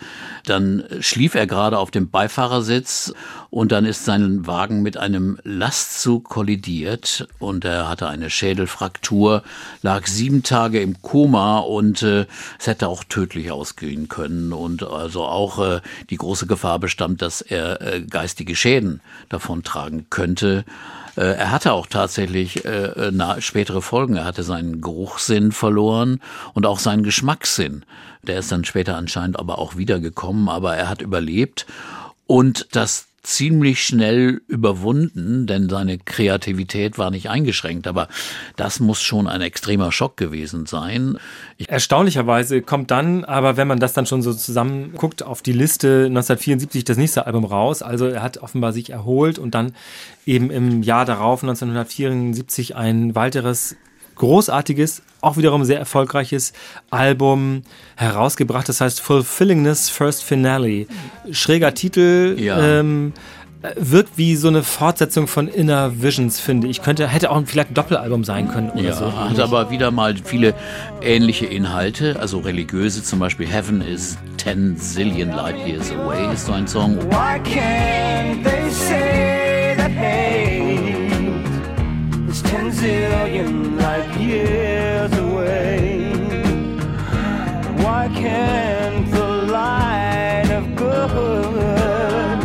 Dann 0.47 0.83
schlief 1.01 1.35
er 1.35 1.45
gerade 1.45 1.77
auf 1.77 1.91
dem 1.91 2.09
Beifahrersitz 2.09 3.13
und 3.51 3.71
dann 3.71 3.85
ist 3.85 4.05
sein 4.05 4.47
Wagen 4.47 4.81
mit 4.81 4.97
einem 4.97 5.37
Lastzug 5.43 6.23
kollidiert 6.23 7.27
und 7.37 7.63
er 7.63 7.87
hatte 7.87 8.07
eine 8.07 8.31
Schädelfraktur, 8.31 9.43
lag 9.83 10.07
sieben 10.07 10.41
Tage 10.41 10.81
im 10.81 10.99
Koma 11.03 11.59
und 11.59 12.01
äh, 12.01 12.25
es 12.57 12.65
hätte 12.65 12.87
auch 12.87 13.03
tödlich 13.03 13.51
ausgehen 13.51 14.09
können 14.09 14.51
und 14.51 14.81
also 14.81 15.25
auch 15.25 15.59
äh, 15.63 15.81
die 16.09 16.17
große 16.17 16.47
Gefahr 16.47 16.79
bestand, 16.79 17.21
dass 17.21 17.41
er 17.41 17.81
äh, 17.83 18.01
geistige 18.01 18.55
Schäden 18.55 18.99
davontragen 19.29 20.07
könnte. 20.09 20.65
Äh, 21.15 21.21
Er 21.21 21.51
hatte 21.51 21.73
auch 21.73 21.87
tatsächlich 21.87 22.65
äh, 22.65 23.11
na, 23.11 23.41
spätere 23.41 23.81
Folgen. 23.81 24.17
Er 24.17 24.25
hatte 24.25 24.43
seinen 24.43 24.81
Geruchssinn 24.81 25.51
verloren 25.51 26.21
und 26.53 26.65
auch 26.65 26.79
seinen 26.79 27.03
Geschmackssinn. 27.03 27.85
Der 28.23 28.39
ist 28.39 28.51
dann 28.51 28.65
später 28.65 28.95
anscheinend 28.97 29.39
aber 29.39 29.59
auch 29.59 29.77
wiedergekommen, 29.77 30.49
aber 30.49 30.75
er 30.75 30.89
hat 30.89 31.01
überlebt 31.01 31.65
und 32.27 32.67
das 32.71 33.04
ziemlich 33.25 33.83
schnell 33.83 34.41
überwunden, 34.47 35.47
denn 35.47 35.67
seine 35.67 35.97
Kreativität 35.97 36.97
war 36.97 37.11
nicht 37.11 37.29
eingeschränkt. 37.29 37.87
Aber 37.87 38.07
das 38.55 38.79
muss 38.79 39.01
schon 39.01 39.27
ein 39.27 39.41
extremer 39.41 39.91
Schock 39.91 40.15
gewesen 40.15 40.65
sein. 40.65 41.17
Ich 41.57 41.69
Erstaunlicherweise 41.69 42.61
kommt 42.61 42.91
dann, 42.91 43.25
aber 43.25 43.57
wenn 43.57 43.67
man 43.67 43.79
das 43.79 43.93
dann 43.93 44.05
schon 44.05 44.21
so 44.21 44.33
zusammen 44.33 44.93
guckt, 44.93 45.23
auf 45.23 45.41
die 45.41 45.53
Liste 45.53 46.05
1974 46.05 46.83
das 46.83 46.97
nächste 46.97 47.25
Album 47.25 47.45
raus. 47.45 47.81
Also 47.81 48.05
er 48.05 48.21
hat 48.21 48.37
offenbar 48.37 48.73
sich 48.73 48.91
erholt 48.91 49.39
und 49.39 49.55
dann 49.55 49.73
eben 50.25 50.51
im 50.51 50.83
Jahr 50.83 51.05
darauf, 51.05 51.43
1974, 51.43 52.75
ein 52.75 53.15
weiteres 53.15 53.75
großartiges, 54.15 55.01
auch 55.25 55.37
wiederum 55.37 55.63
sehr 55.65 55.79
erfolgreiches 55.79 56.53
Album 56.91 57.63
herausgebracht. 57.95 58.69
Das 58.69 58.81
heißt 58.81 59.01
Fulfillingness 59.01 59.89
First 59.89 60.23
Finale. 60.23 60.85
Schräger 61.31 61.73
Titel. 61.73 62.35
Ja. 62.39 62.79
Ähm, 62.79 63.13
wirkt 63.77 64.17
wie 64.19 64.35
so 64.35 64.47
eine 64.47 64.61
Fortsetzung 64.61 65.25
von 65.27 65.47
Inner 65.47 65.99
Visions, 66.01 66.39
finde 66.39 66.67
ich. 66.67 66.83
Könnte, 66.83 67.07
hätte 67.07 67.31
auch 67.31 67.41
vielleicht 67.47 67.71
ein 67.71 67.73
Doppelalbum 67.73 68.23
sein 68.23 68.47
können 68.47 68.69
oder 68.69 68.81
Ja, 68.83 68.93
so. 68.93 69.11
hat 69.11 69.39
aber 69.39 69.71
wieder 69.71 69.89
mal 69.89 70.13
viele 70.23 70.53
ähnliche 71.01 71.47
Inhalte, 71.47 72.15
also 72.19 72.37
religiöse, 72.39 73.01
zum 73.03 73.17
Beispiel 73.17 73.47
Heaven 73.47 73.81
is 73.81 74.19
10 74.37 74.77
Zillion 74.77 75.31
Light 75.31 75.55
Years 75.65 75.91
Away 75.91 76.31
ist 76.31 76.45
so 76.45 76.51
ein 76.53 76.67
Song. 76.67 76.95
Why 77.09 77.39
can't 77.43 78.43
they 78.43 78.69
say 78.69 79.75
that 79.77 79.89
hate 79.89 80.85
is 82.29 82.43
10 82.43 82.71
zillion 82.71 83.77
light 83.77 83.84
years 84.45 85.11
away? 85.17 86.11
Why 87.83 88.09
can't 88.13 89.09
the 89.11 89.27
light 89.51 90.49
of 90.51 90.75
good 90.75 92.41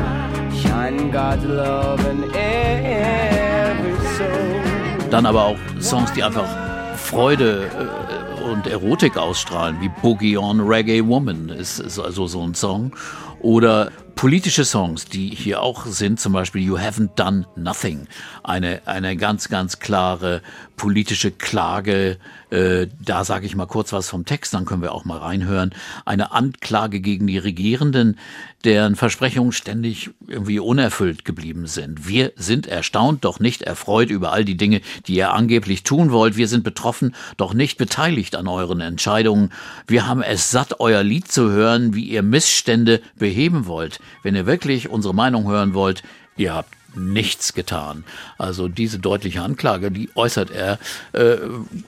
shine 0.63 1.11
God's 1.11 1.45
love 1.45 2.05
in 2.07 2.35
every 2.35 3.97
soul? 4.17 5.11
Dann 5.11 5.27
aber 5.27 5.45
auch 5.45 5.59
Songs, 5.81 6.13
die 6.13 6.23
einfach 6.23 6.49
Freude 6.97 7.67
äh, 7.67 8.43
und 8.43 8.67
Erotik 8.67 9.17
ausstrahlen, 9.17 9.81
wie 9.81 9.91
Boogie 10.03 10.37
on 10.37 10.61
Reggae 10.61 11.07
Woman 11.07 11.49
ist, 11.49 11.81
ist 11.81 11.99
also 11.99 12.27
so 12.27 12.43
ein 12.43 12.55
Song. 12.55 12.93
Oder 13.41 13.91
politische 14.21 14.67
Songs, 14.67 15.07
die 15.07 15.31
hier 15.31 15.63
auch 15.63 15.87
sind, 15.87 16.21
zum 16.21 16.35
Beispiel 16.35 16.63
You 16.63 16.77
Haven't 16.77 17.15
Done 17.17 17.47
Nothing. 17.57 18.07
Eine, 18.43 18.83
eine 18.85 19.17
ganz, 19.17 19.49
ganz 19.49 19.79
klare 19.79 20.43
politische 20.77 21.31
Klage. 21.31 22.19
Äh, 22.51 22.89
da 23.03 23.25
sage 23.25 23.47
ich 23.47 23.57
mal 23.57 23.67
kurz 23.67 23.95
was 23.95 24.11
vom 24.11 24.27
Text, 24.27 24.53
dann 24.53 24.67
können 24.67 24.83
wir 24.83 24.93
auch 24.93 25.07
mal 25.07 25.19
reinhören. 25.19 25.75
Eine 26.05 26.33
Anklage 26.33 27.01
gegen 27.01 27.27
die 27.27 27.39
Regierenden, 27.39 28.19
deren 28.65 28.97
Versprechungen 28.97 29.53
ständig 29.53 30.11
irgendwie 30.27 30.59
unerfüllt 30.59 31.25
geblieben 31.25 31.67
sind. 31.67 32.07
Wir 32.07 32.33
sind 32.37 32.67
erstaunt, 32.67 33.25
doch 33.25 33.41
nicht 33.41 33.63
erfreut 33.63 34.11
über 34.11 34.33
all 34.33 34.45
die 34.45 34.57
Dinge, 34.57 34.81
die 35.07 35.15
ihr 35.15 35.33
angeblich 35.33 35.83
tun 35.83 36.13
wollt. 36.13 36.37
Wir 36.37 36.49
sind 36.49 36.65
betroffen, 36.65 37.15
doch 37.37 37.55
nicht 37.55 37.79
beteiligt 37.79 38.37
an 38.37 38.49
euren 38.49 38.81
Entscheidungen. 38.81 39.51
Wir 39.87 40.07
haben 40.07 40.23
es 40.23 40.51
satt, 40.51 40.81
euer 40.81 41.03
Lied 41.03 41.31
zu 41.31 41.51
hören, 41.51 41.95
wie 41.95 42.05
ihr 42.05 42.23
Missstände 42.23 43.01
beheben 43.19 43.67
wollt. 43.67 44.01
Wenn 44.23 44.35
ihr 44.35 44.47
wirklich 44.47 44.89
unsere 44.89 45.15
Meinung 45.15 45.49
hören 45.49 45.75
wollt, 45.75 46.03
ihr 46.37 46.55
habt 46.55 46.80
nichts 46.95 47.55
getan. 47.55 48.05
Also 48.39 48.69
diese 48.69 48.99
deutliche 48.99 49.43
Anklage, 49.43 49.91
die 49.91 50.11
äußert 50.15 50.51
er 50.51 50.79
äh, 51.13 51.37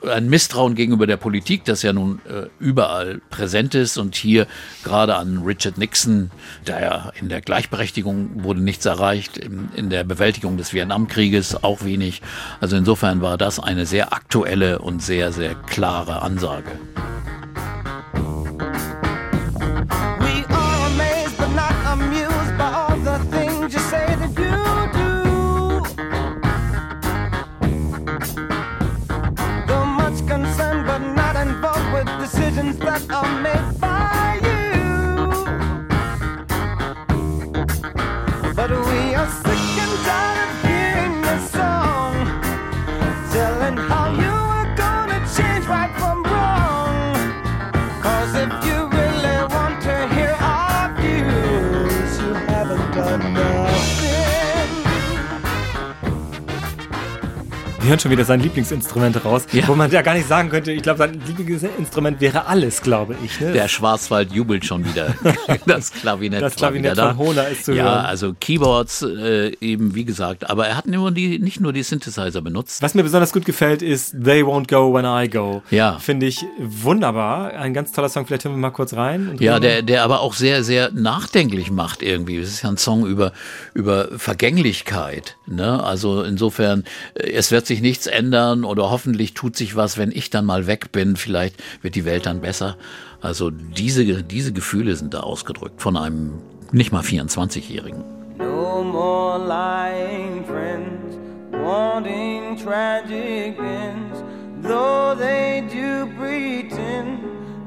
ein 0.09 0.29
Misstrauen 0.29 0.75
gegenüber 0.75 1.07
der 1.07 1.17
Politik, 1.17 1.65
das 1.65 1.83
ja 1.83 1.93
nun 1.93 2.21
äh, 2.29 2.47
überall 2.59 3.21
präsent 3.31 3.75
ist 3.75 3.99
und 3.99 4.15
hier 4.15 4.47
gerade 4.85 5.17
an 5.17 5.43
Richard 5.45 5.79
Nixon, 5.79 6.31
der 6.67 6.81
ja 6.81 7.13
in 7.21 7.29
der 7.29 7.41
Gleichberechtigung 7.41 8.45
wurde 8.45 8.61
nichts 8.61 8.87
erreicht, 8.87 9.37
in, 9.37 9.69
in 9.75 9.91
der 9.91 10.05
Bewältigung 10.05 10.57
des 10.57 10.73
Vietnamkrieges 10.73 11.63
auch 11.63 11.85
wenig. 11.85 12.23
Also 12.61 12.77
insofern 12.77 13.21
war 13.21 13.39
das 13.39 13.59
eine 13.59 13.87
sehr 13.87 14.13
aktuelle 14.13 14.79
und 14.79 15.03
sehr, 15.03 15.33
sehr 15.33 15.55
klare 15.55 16.23
Ansage. 16.23 16.71
Wir 57.83 57.89
hören 57.89 57.99
schon 57.99 58.13
wieder 58.13 58.25
sein 58.25 58.39
Lieblingsinstrument 58.39 59.25
raus, 59.25 59.45
Ja. 59.51 59.67
wo 59.67 59.75
man 59.75 59.91
ja 59.91 60.03
gar 60.03 60.15
nicht 60.15 60.29
sagen 60.29 60.51
könnte, 60.51 60.71
ich 60.71 60.83
glaube, 60.83 60.99
sein 60.99 61.21
Lieblingsinstrument 61.27 62.21
wäre 62.21 62.47
alles, 62.47 62.81
glaube 62.81 63.17
ich. 63.25 63.41
Ne? 63.41 63.53
Der 63.53 63.67
Schwarzwald 63.67 64.33
jubelt 64.33 64.65
schon 64.65 64.85
wieder. 64.85 65.15
Das 65.67 65.91
Klavinett, 65.93 66.43
Das 66.43 66.55
Klavinett 66.55 66.97
da. 66.97 67.09
von 67.15 67.19
Hohner 67.19 67.49
ist 67.49 67.65
zu 67.65 67.73
Ja, 67.73 67.85
hören. 67.85 68.05
also 68.07 68.35
Keyboards 68.39 69.03
äh, 69.03 69.53
eben, 69.61 69.95
wie 69.97 70.05
gesagt. 70.05 70.49
Aber 70.49 70.67
er 70.69 70.77
hat 70.77 70.87
nur 70.87 71.11
die, 71.11 71.39
nicht 71.41 71.61
nur 71.61 71.73
die 71.73 71.83
Synthesizer 71.83 72.41
benutzt. 72.41 72.83
Was 72.83 72.95
mir 72.95 73.03
besonders 73.03 73.33
gut 73.33 73.45
gefällt, 73.45 73.83
ist 73.83 74.13
They 74.23 74.43
Won't 74.43 74.69
Go 74.69 74.95
When 74.95 75.05
I 75.05 75.29
Go. 75.29 75.63
Ja. 75.71 75.99
Finde 75.99 76.27
ich 76.27 76.45
wunderbar. 76.59 77.53
Ein 77.55 77.75
ganz 77.75 77.91
toller 77.93 78.09
Song. 78.09 78.27
Vielleicht 78.27 78.45
hören 78.45 78.55
wir 78.55 78.59
mal 78.61 78.71
kurz 78.71 78.95
rein. 78.95 79.37
Ja, 79.41 79.59
der, 79.59 79.83
der 79.83 80.05
aber 80.05 80.21
auch 80.21 80.35
sehr, 80.35 80.63
sehr 80.63 80.91
nachdenklich 80.93 81.71
macht 81.73 82.03
irgendwie. 82.03 82.37
Es 82.37 82.49
ist 82.51 82.63
ja 82.63 82.69
ein 82.69 82.77
Song 82.77 83.07
über, 83.07 83.33
über 83.75 84.09
Vergänglichkeit. 84.19 85.37
Ne? 85.47 85.83
Also 85.83 86.23
insofern, 86.23 86.85
äh, 87.15 87.31
es 87.33 87.51
wird 87.51 87.67
sich 87.67 87.72
nichts 87.81 88.07
ändern 88.07 88.65
oder 88.65 88.91
hoffentlich 88.91 89.35
tut 89.35 89.57
sich 89.57 89.77
was, 89.77 89.97
wenn 89.97 90.11
ich 90.11 90.31
dann 90.31 90.45
mal 90.45 90.67
weg 90.67 90.93
bin. 90.93 91.17
Vielleicht 91.17 91.55
wird 91.83 91.95
die 91.95 92.05
Welt 92.05 92.27
dann 92.27 92.41
besser. 92.41 92.77
Also 93.21 93.51
diese, 93.51 94.05
diese 94.25 94.53
Gefühle 94.53 94.97
sind 94.97 95.15
da 95.15 95.21
ausgedrückt 95.21 95.81
von 95.81 95.97
einem 95.97 96.35
nicht 96.73 96.93
mal 96.93 97.03
24-Jährigen. 97.03 98.03
No 98.39 98.83
more 98.83 99.39
lying 99.39 100.45
friends, 100.45 101.17
wanting 101.53 102.57
tragic 102.57 103.59
ends. 103.59 104.23
Though 104.63 105.15
they 105.17 105.65
do 105.73 106.07
pretend, 106.19 107.21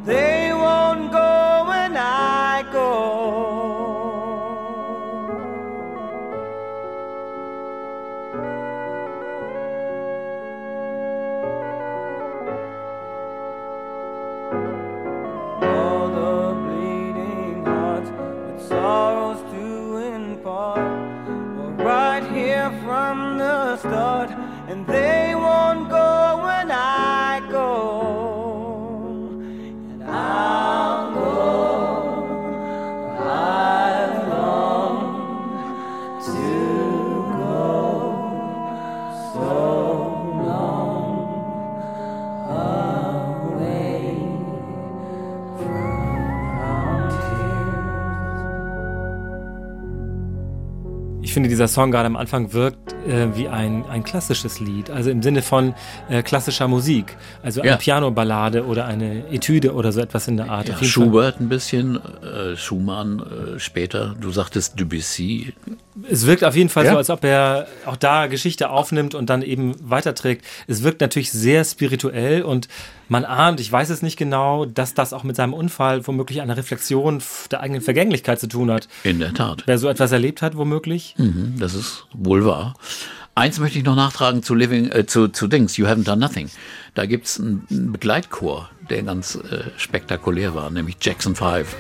they 0.05 0.51
won't 0.53 1.11
go 1.11 1.65
when 1.67 1.95
I 1.95 2.63
go. 2.71 3.84
From 22.85 23.39
the 23.39 23.77
start, 23.77 24.29
and 24.69 24.85
they 24.85 25.33
won't 25.33 25.89
go 25.89 26.39
when 26.45 26.69
I 26.69 27.41
go, 27.49 28.34
finde, 51.35 51.49
dieser 51.49 51.67
Song 51.67 51.91
gerade 51.91 52.05
am 52.05 52.15
Anfang 52.15 52.53
wirkt 52.53 52.94
äh, 53.07 53.27
wie 53.35 53.47
ein, 53.47 53.85
ein 53.89 54.03
klassisches 54.03 54.59
Lied, 54.59 54.89
also 54.89 55.09
im 55.09 55.21
Sinne 55.21 55.41
von 55.41 55.73
äh, 56.09 56.23
klassischer 56.23 56.67
Musik, 56.67 57.15
also 57.43 57.61
eine 57.61 57.71
Ja. 57.71 57.77
Pianoballade 57.77 58.65
oder 58.65 58.85
eine 58.85 59.27
Etüde 59.31 59.73
oder 59.73 59.91
so 59.91 60.01
etwas 60.01 60.27
in 60.27 60.37
der 60.37 60.49
Art. 60.49 60.67
Ja, 60.67 60.73
jeden 60.75 60.77
Fall. 60.79 60.87
Schubert 60.87 61.39
ein 61.39 61.49
bisschen, 61.49 61.97
äh, 61.97 62.55
Schumann 62.55 63.19
äh, 63.55 63.59
später. 63.59 64.15
Du 64.19 64.31
sagtest 64.31 64.79
Debussy. 64.79 65.53
Es 66.09 66.25
wirkt 66.25 66.43
auf 66.43 66.55
jeden 66.55 66.69
Fall 66.69 66.85
Ja. 66.85 66.91
so, 66.91 66.97
als 66.97 67.09
ob 67.09 67.23
er 67.23 67.67
auch 67.85 67.95
da 67.95 68.27
Geschichte 68.27 68.69
aufnimmt 68.69 69.15
und 69.15 69.29
dann 69.29 69.41
eben 69.41 69.75
weiterträgt. 69.81 70.43
Es 70.67 70.83
wirkt 70.83 71.01
natürlich 71.01 71.31
sehr 71.31 71.63
spirituell 71.63 72.41
und 72.43 72.67
man 73.07 73.23
ahnt, 73.23 73.59
ich 73.59 73.71
weiß 73.71 73.91
es 73.91 74.01
nicht 74.01 74.17
genau, 74.17 74.65
dass 74.65 74.95
das 74.95 75.13
auch 75.13 75.23
mit 75.23 75.35
seinem 75.35 75.53
Unfall 75.53 76.05
womöglich 76.07 76.41
eine 76.41 76.57
Reflexion 76.57 77.21
der 77.51 77.61
eigenen 77.61 77.81
Vergänglichkeit 77.81 78.39
zu 78.39 78.47
tun 78.47 78.71
hat. 78.71 78.87
In 79.03 79.19
der 79.19 79.33
Tat. 79.33 79.63
Wer 79.67 79.77
so 79.77 79.87
etwas 79.87 80.11
erlebt 80.11 80.41
hat, 80.41 80.57
womöglich. 80.57 81.13
Mhm, 81.17 81.55
das 81.59 81.75
ist 81.75 82.07
wohl 82.13 82.45
wahr. 82.45 82.73
Eins 83.37 83.59
möchte 83.59 83.77
ich 83.77 83.83
noch 83.83 83.97
nachtragen 83.97 84.43
zu 84.43 84.55
Living, 84.55 84.89
äh, 84.93 85.05
zu, 85.05 85.27
zu 85.27 85.49
Dings, 85.49 85.75
You 85.75 85.87
Haven't 85.87 86.05
Done 86.05 86.21
Nothing. 86.21 86.49
Da 86.93 87.05
gibt's 87.05 87.37
einen, 87.37 87.67
einen 87.69 87.91
Begleitchor, 87.91 88.69
der 88.89 89.03
ganz 89.03 89.35
äh, 89.35 89.65
spektakulär 89.75 90.55
war, 90.55 90.69
nämlich 90.69 90.95
Jackson 91.01 91.35
5. 91.35 91.75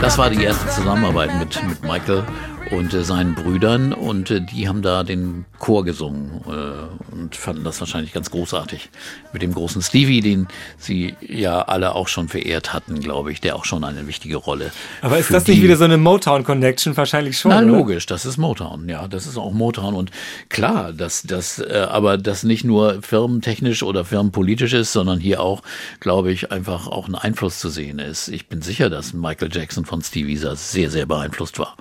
Das 0.00 0.16
war 0.16 0.30
die 0.30 0.44
erste 0.44 0.68
Zusammenarbeit 0.68 1.36
mit, 1.40 1.60
mit 1.68 1.82
Michael 1.82 2.24
und 2.70 2.94
äh, 2.94 3.04
seinen 3.04 3.34
Brüdern 3.34 3.92
und 3.92 4.30
äh, 4.30 4.40
die 4.40 4.68
haben 4.68 4.82
da 4.82 5.02
den 5.02 5.44
Chor 5.58 5.84
gesungen 5.84 6.40
äh, 6.46 7.14
und 7.14 7.36
fanden 7.36 7.64
das 7.64 7.80
wahrscheinlich 7.80 8.12
ganz 8.12 8.30
großartig. 8.30 8.90
Mit 9.32 9.42
dem 9.42 9.52
großen 9.52 9.82
Stevie, 9.82 10.20
den 10.20 10.48
sie 10.76 11.14
ja 11.20 11.62
alle 11.62 11.94
auch 11.94 12.08
schon 12.08 12.28
verehrt 12.28 12.72
hatten, 12.72 13.00
glaube 13.00 13.32
ich, 13.32 13.40
der 13.40 13.56
auch 13.56 13.64
schon 13.64 13.84
eine 13.84 14.06
wichtige 14.06 14.36
Rolle. 14.36 14.70
Aber 15.02 15.18
ist 15.18 15.30
das 15.30 15.46
nicht 15.46 15.62
wieder 15.62 15.76
so 15.76 15.84
eine 15.84 15.98
Motown-Connection? 15.98 16.96
Wahrscheinlich 16.96 17.38
schon. 17.38 17.50
na, 17.50 17.58
oder? 17.58 17.66
logisch, 17.66 18.06
das 18.06 18.26
ist 18.26 18.36
Motown, 18.36 18.88
ja, 18.88 19.08
das 19.08 19.26
ist 19.26 19.36
auch 19.36 19.52
Motown 19.52 19.94
und 19.94 20.10
klar, 20.48 20.92
dass 20.92 21.22
das, 21.22 21.58
äh, 21.58 21.86
aber 21.88 22.18
das 22.18 22.42
nicht 22.42 22.64
nur 22.64 23.02
firmentechnisch 23.02 23.82
oder 23.82 24.04
firmenpolitisch 24.04 24.72
ist, 24.72 24.92
sondern 24.92 25.20
hier 25.20 25.40
auch, 25.40 25.62
glaube 26.00 26.32
ich, 26.32 26.52
einfach 26.52 26.86
auch 26.86 27.08
ein 27.08 27.14
Einfluss 27.14 27.58
zu 27.58 27.68
sehen 27.68 27.98
ist. 27.98 28.28
Ich 28.28 28.48
bin 28.48 28.62
sicher, 28.62 28.90
dass 28.90 29.12
Michael 29.12 29.50
Jackson 29.52 29.84
von 29.84 30.02
Stevie 30.02 30.36
sehr, 30.36 30.90
sehr 30.90 31.06
beeinflusst 31.06 31.58
war. 31.58 31.76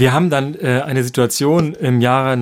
Wir 0.00 0.14
haben 0.14 0.30
dann 0.30 0.54
äh, 0.54 0.80
eine 0.80 1.04
Situation 1.04 1.74
im 1.74 2.00
Jahre 2.00 2.34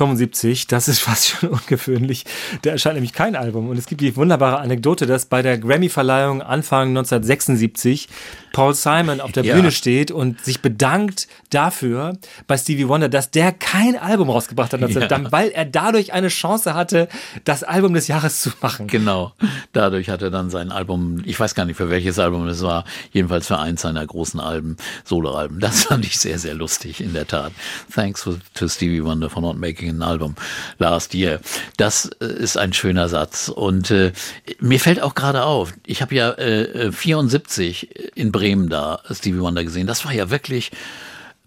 1975, 0.00 0.66
das 0.66 0.88
ist 0.88 0.98
fast 1.00 1.26
schon 1.28 1.48
ungewöhnlich. 1.50 2.24
Da 2.62 2.70
erscheint 2.70 2.96
nämlich 2.96 3.12
kein 3.14 3.34
Album. 3.34 3.68
Und 3.68 3.78
es 3.78 3.86
gibt 3.86 4.00
die 4.02 4.14
wunderbare 4.16 4.58
Anekdote, 4.58 5.06
dass 5.06 5.26
bei 5.26 5.40
der 5.42 5.56
Grammy-Verleihung 5.58 6.42
Anfang 6.42 6.88
1976 6.88 8.08
Paul 8.52 8.74
Simon 8.74 9.20
auf 9.20 9.32
der 9.32 9.44
Ja. 9.44 9.54
Bühne 9.54 9.70
steht 9.72 10.10
und 10.10 10.42
sich 10.44 10.60
bedankt 10.60 11.28
dafür 11.50 12.16
bei 12.46 12.56
Stevie 12.56 12.88
Wonder, 12.88 13.08
dass 13.08 13.30
der 13.30 13.52
kein 13.52 13.96
Album 13.98 14.30
rausgebracht 14.30 14.72
hat, 14.72 14.80
1977, 14.82 15.32
weil 15.32 15.50
er 15.50 15.64
dadurch 15.64 16.12
eine 16.12 16.28
Chance 16.28 16.74
hatte, 16.74 17.08
das 17.44 17.62
Album 17.62 17.94
des 17.94 18.08
Jahres 18.08 18.40
zu 18.40 18.50
machen. 18.60 18.86
Genau. 18.88 19.32
Dadurch 19.72 20.08
hat 20.10 20.22
er 20.22 20.30
dann 20.30 20.50
sein 20.50 20.72
Album, 20.72 21.22
ich 21.24 21.38
weiß 21.38 21.54
gar 21.54 21.64
nicht 21.64 21.76
für 21.76 21.90
welches 21.90 22.18
Album 22.18 22.46
es 22.48 22.62
war, 22.62 22.84
jedenfalls 23.12 23.46
für 23.46 23.58
eins 23.58 23.82
seiner 23.82 24.06
großen 24.06 24.40
Alben, 24.40 24.76
Soloalben. 25.04 25.60
Das 25.60 25.84
fand 25.84 26.04
ich 26.06 26.18
sehr, 26.18 26.38
sehr 26.38 26.54
lustig, 26.54 27.00
in 27.00 27.12
der 27.12 27.26
Tat. 27.26 27.52
Thanks 27.94 28.22
to- 28.24 28.38
to 28.54 28.68
Stevie 28.68 29.04
Wonder 29.04 29.28
for 29.30 29.42
not 29.42 29.56
making 29.58 29.85
an 29.90 30.02
album 30.02 30.34
last 30.78 31.14
year. 31.14 31.40
Das 31.76 32.10
äh, 32.20 32.26
ist 32.26 32.56
ein 32.56 32.72
schöner 32.72 33.08
Satz. 33.08 33.48
Und 33.48 33.90
äh, 33.90 34.12
mir 34.60 34.80
fällt 34.80 35.00
auch 35.02 35.14
gerade 35.14 35.44
auf, 35.44 35.72
ich 35.86 36.02
habe 36.02 36.14
ja 36.14 36.30
äh, 36.30 36.88
äh, 36.88 36.92
74 36.92 38.14
in 38.16 38.32
Bremen 38.32 38.68
da 38.68 39.00
Stevie 39.10 39.40
Wonder 39.40 39.64
gesehen. 39.64 39.86
Das 39.86 40.04
war 40.04 40.12
ja 40.12 40.30
wirklich 40.30 40.70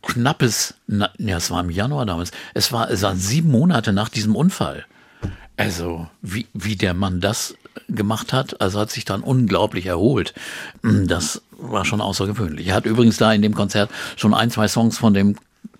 knappes, 0.01 0.75
na, 0.87 1.09
ja, 1.17 1.37
es 1.37 1.51
war 1.51 1.61
im 1.61 1.69
Januar 1.69 2.05
damals. 2.05 2.31
Es 2.53 2.71
war, 2.71 2.89
es 2.89 3.01
waren 3.01 3.17
sieben 3.17 3.51
Monate 3.51 3.93
nach 3.93 4.09
diesem 4.09 4.35
Unfall. 4.35 4.85
Also, 5.57 6.07
wie, 6.21 6.47
wie 6.53 6.77
der 6.77 6.93
Mann 6.93 7.19
das 7.19 7.55
gemacht 7.89 8.33
hat, 8.33 8.61
also 8.61 8.79
hat 8.79 8.91
sich 8.91 9.05
dann 9.05 9.21
unglaublich 9.21 9.85
erholt. 9.87 10.33
Das 10.81 11.41
war 11.51 11.85
schon 11.85 12.01
außergewöhnlich. 12.01 12.67
Er 12.67 12.75
hat 12.75 12.85
übrigens 12.85 13.17
da 13.17 13.33
in 13.33 13.41
dem 13.41 13.53
Konzert 13.53 13.89
schon 14.15 14.33
ein, 14.33 14.51
zwei 14.51 14.67
Songs 14.67 14.97
von 14.97 15.13
dem 15.13 15.35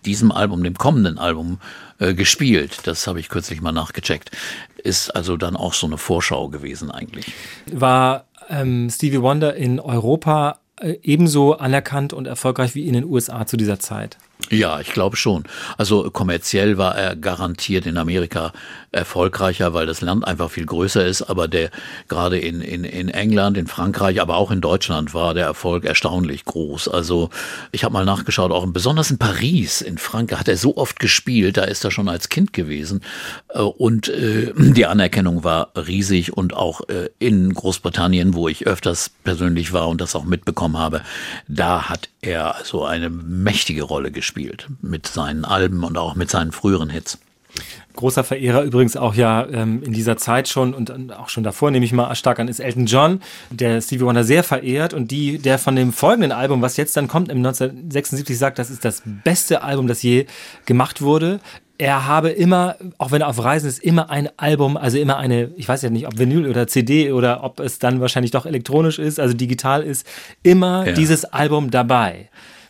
diesem 0.06 0.32
Album, 0.32 0.64
dem 0.64 0.76
kommenden 0.76 1.18
Album, 1.18 1.60
äh, 2.00 2.14
gespielt. 2.14 2.82
Das 2.84 3.08
habe 3.08 3.20
ich 3.20 3.30
kürzlich 3.30 3.62
mal 3.62 3.72
nachgecheckt. 3.72 4.32
Ist 4.78 5.10
also 5.16 5.38
dann 5.38 5.56
auch 5.56 5.74
so 5.74 5.88
eine 5.88 5.98
Vorschau 5.98 6.50
gewesen 6.50 6.92
eigentlich. 6.92 7.32
War 7.72 8.26
ähm, 8.50 8.90
Stevie 8.90 9.22
Wonder 9.22 9.56
in 9.56 9.80
Europa 9.80 10.60
äh, 10.80 10.98
ebenso 11.04 11.58
anerkannt 11.58 12.14
und 12.14 12.28
erfolgreich 12.28 12.76
wie 12.76 12.88
in 12.88 12.94
den 12.94 13.04
USA 13.04 13.46
zu 13.46 13.58
dieser 13.58 13.80
Zeit? 13.80 14.18
Ja, 14.49 14.80
ich 14.80 14.93
glaube 14.93 15.17
schon. 15.17 15.43
Also 15.78 16.10
kommerziell 16.10 16.78
war 16.78 16.95
er 16.95 17.15
garantiert 17.17 17.86
in 17.86 17.97
Amerika 17.97 18.54
erfolgreicher, 18.91 19.73
weil 19.73 19.86
das 19.86 19.99
Land 20.02 20.25
einfach 20.25 20.49
viel 20.49 20.65
größer 20.65 21.06
ist. 21.06 21.23
Aber 21.23 21.47
der 21.49 21.69
gerade 22.08 22.39
in, 22.39 22.62
in, 22.62 22.86
in 22.86 23.10
England, 23.10 23.58
in 23.58 23.67
Frankreich, 23.67 24.21
aber 24.21 24.38
auch 24.38 24.49
in 24.49 24.62
Deutschland 24.62 25.13
war 25.13 25.34
der 25.34 25.45
Erfolg 25.45 25.84
erstaunlich 25.84 26.45
groß. 26.45 26.88
Also 26.88 27.30
ich 27.73 27.84
habe 27.84 27.93
mal 27.93 28.06
nachgeschaut, 28.06 28.52
auch 28.52 28.65
besonders 28.67 29.12
in 29.12 29.17
Paris, 29.17 29.82
in 29.82 29.97
Frankreich 29.97 30.39
hat 30.39 30.47
er 30.47 30.58
so 30.58 30.78
oft 30.78 30.99
gespielt, 30.99 31.58
da 31.58 31.65
ist 31.65 31.84
er 31.84 31.91
schon 31.91 32.08
als 32.08 32.30
Kind 32.30 32.54
gewesen. 32.54 33.02
Äh, 33.49 33.60
und 33.60 34.08
äh, 34.08 34.54
die 34.56 34.86
Anerkennung 34.86 35.43
war 35.43 35.71
riesig 35.75 36.36
und 36.36 36.56
auch 36.56 36.88
äh, 36.88 37.10
in 37.19 37.54
Großbritannien, 37.54 38.34
wo 38.34 38.47
ich 38.47 38.65
öfters 38.65 39.12
persönlich 39.23 39.73
war 39.73 39.89
und 39.89 39.99
das 39.99 40.15
auch 40.15 40.23
mitbekommen 40.23 40.78
habe, 40.78 41.02
da 41.47 41.89
hat 41.89 42.10
er 42.21 42.56
also 42.56 42.84
eine 42.84 43.10
mächtige 43.10 43.84
Rolle 43.84 44.12
gespielt 44.12 44.29
mit 44.82 45.08
seinen 45.08 45.46
Alben 45.46 45.84
und 45.84 45.98
auch 45.98 46.15
mit 46.15 46.30
seinen 46.30 46.52
früheren 46.52 46.89
Hits. 46.89 47.20
Großer 47.96 48.24
Verehrer 48.24 48.63
übrigens 48.63 48.96
auch 48.96 49.15
ja 49.15 49.46
ähm, 49.52 49.82
in 49.84 49.92
dieser 49.92 50.18
Zeit 50.18 50.48
schon 50.48 50.74
und 50.74 51.12
auch 51.12 51.30
schon 51.30 51.44
davor, 51.44 51.72
nehme 51.72 51.84
ich 51.84 51.92
mal 51.92 52.13
stark 52.15 52.39
an, 52.39 52.48
ist 52.48 52.60
Elton 52.60 52.86
John, 52.86 53.22
der 53.50 53.82
Stevie 53.82 54.06
Wonder 54.06 54.24
sehr 54.24 54.44
verehrt 54.44 54.94
und 54.94 55.12
die, 55.12 55.39
der 55.39 55.58
von 55.58 55.76
dem 55.76 55.92
folgenden 55.92 56.32
Album, 56.32 56.62
was 56.62 56.78
jetzt 56.78 56.96
dann 56.96 57.08
kommt, 57.08 57.30
im 57.30 57.38
1976 57.39 58.38
sagt, 58.38 58.60
das 58.60 58.70
ist 58.70 58.86
das 58.86 59.02
beste 59.04 59.63
Album, 59.63 59.88
das 59.88 60.04
je 60.04 60.28
gemacht 60.65 61.02
wurde 61.02 61.39
er 61.80 62.06
habe 62.06 62.30
immer, 62.30 62.76
auch 62.98 63.12
wenn 63.12 63.22
er 63.22 63.30
auf 63.30 63.42
Reisen 63.42 63.68
ist, 63.68 63.80
immer 63.80 64.10
ein 64.10 64.30
Album, 64.36 64.76
also 64.76 64.98
immer 64.98 65.18
eine, 65.18 65.50
ich 65.56 65.68
weiß 65.68 65.82
ja 65.82 65.89
nicht, 65.89 66.08
ob 66.08 66.20
Vinyl 66.20 66.48
oder 66.48 66.68
CD 66.68 67.13
oder 67.13 67.42
ob 67.42 67.62
es 67.62 67.80
dann 67.80 68.02
wahrscheinlich 68.02 68.32
doch 68.32 68.46
elektronisch 68.46 69.00
ist, 69.00 69.18
also 69.18 69.34
digital 69.34 69.82
ist, 69.82 70.06
immer 70.44 70.88
ja. 70.88 70.92
dieses 70.92 71.24
Album 71.24 71.72
dabei 71.72 72.30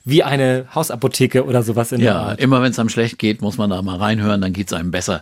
wie 0.09 0.23
eine 0.23 0.65
Hausapotheke 0.73 1.45
oder 1.45 1.63
sowas 1.63 1.91
in 1.91 2.01
ja, 2.01 2.13
der 2.13 2.21
Art. 2.21 2.39
immer 2.39 2.61
wenn 2.61 2.71
es 2.71 2.79
einem 2.79 2.89
schlecht 2.89 3.19
geht, 3.19 3.41
muss 3.41 3.57
man 3.57 3.69
da 3.69 3.81
mal 3.81 3.97
reinhören, 3.97 4.41
dann 4.41 4.53
geht 4.53 4.67
es 4.67 4.73
einem 4.73 4.91
besser. 4.91 5.21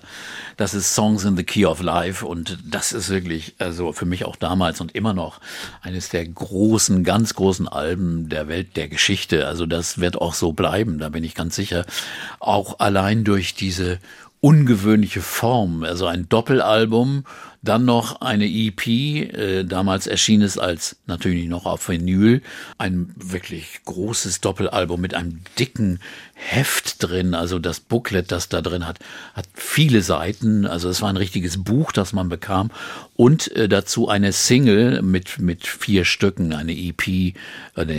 Das 0.58 0.74
ist 0.74 0.94
Songs 0.94 1.24
in 1.24 1.38
the 1.38 1.44
Key 1.44 1.66
of 1.66 1.82
Life 1.82 2.26
und 2.26 2.58
das 2.70 2.94
ist 2.94 3.10
wirklich, 3.10 3.56
also 3.60 3.94
für 3.94 4.06
mich 4.06 4.26
auch 4.26 4.36
damals 4.36 4.82
und 4.82 4.96
immer 4.96 5.14
noch 5.14 5.40
eines 5.82 6.10
der 6.10 6.26
großen, 6.26 7.04
ganz 7.04 7.34
großen 7.34 7.68
Alben 7.68 8.30
der 8.30 8.48
Welt 8.48 8.76
der 8.76 8.88
Geschichte. 8.88 9.48
Also 9.48 9.66
das 9.66 10.00
wird 10.00 10.20
auch 10.20 10.34
so 10.34 10.54
bleiben, 10.54 11.00
da 11.00 11.10
bin 11.10 11.24
ich 11.24 11.36
ganz 11.36 11.56
sicher. 11.56 11.86
Auch 12.40 12.80
allein 12.80 13.24
durch 13.24 13.54
diese 13.56 14.00
ungewöhnliche 14.40 15.22
Form, 15.22 15.84
also 15.84 16.06
ein 16.06 16.30
Doppelalbum 16.30 17.24
dann 17.62 17.86
noch 17.86 18.22
eine 18.22 18.46
EP, 18.46 18.88
äh, 18.88 19.64
damals 19.64 20.08
erschien 20.08 20.42
es 20.42 20.58
als 20.58 20.98
natürlich 21.06 21.48
noch 21.48 21.66
auf 21.66 21.90
Vinyl, 21.90 22.42
ein 22.78 23.14
wirklich 23.16 23.82
großes 23.86 24.42
Doppelalbum 24.42 25.02
mit 25.02 25.14
einem 25.14 25.42
dicken 25.58 26.00
Heft 26.40 27.02
drin, 27.02 27.34
also 27.34 27.58
das 27.58 27.80
Booklet, 27.80 28.32
das 28.32 28.48
da 28.48 28.62
drin 28.62 28.88
hat, 28.88 29.00
hat 29.34 29.48
viele 29.56 30.04
Seiten, 30.04 30.68
also 30.68 30.88
es 30.88 31.02
war 31.02 31.10
ein 31.10 31.18
richtiges 31.18 31.64
Buch, 31.64 31.92
das 31.92 32.14
man 32.14 32.30
bekam 32.30 32.70
und 33.16 33.52
äh, 33.56 33.68
dazu 33.68 34.08
eine 34.08 34.32
Single 34.32 35.02
mit 35.02 35.40
mit 35.40 35.66
vier 35.66 36.06
Stücken, 36.06 36.54
eine 36.54 36.74
EP, 36.74 37.08
äh, 37.08 37.34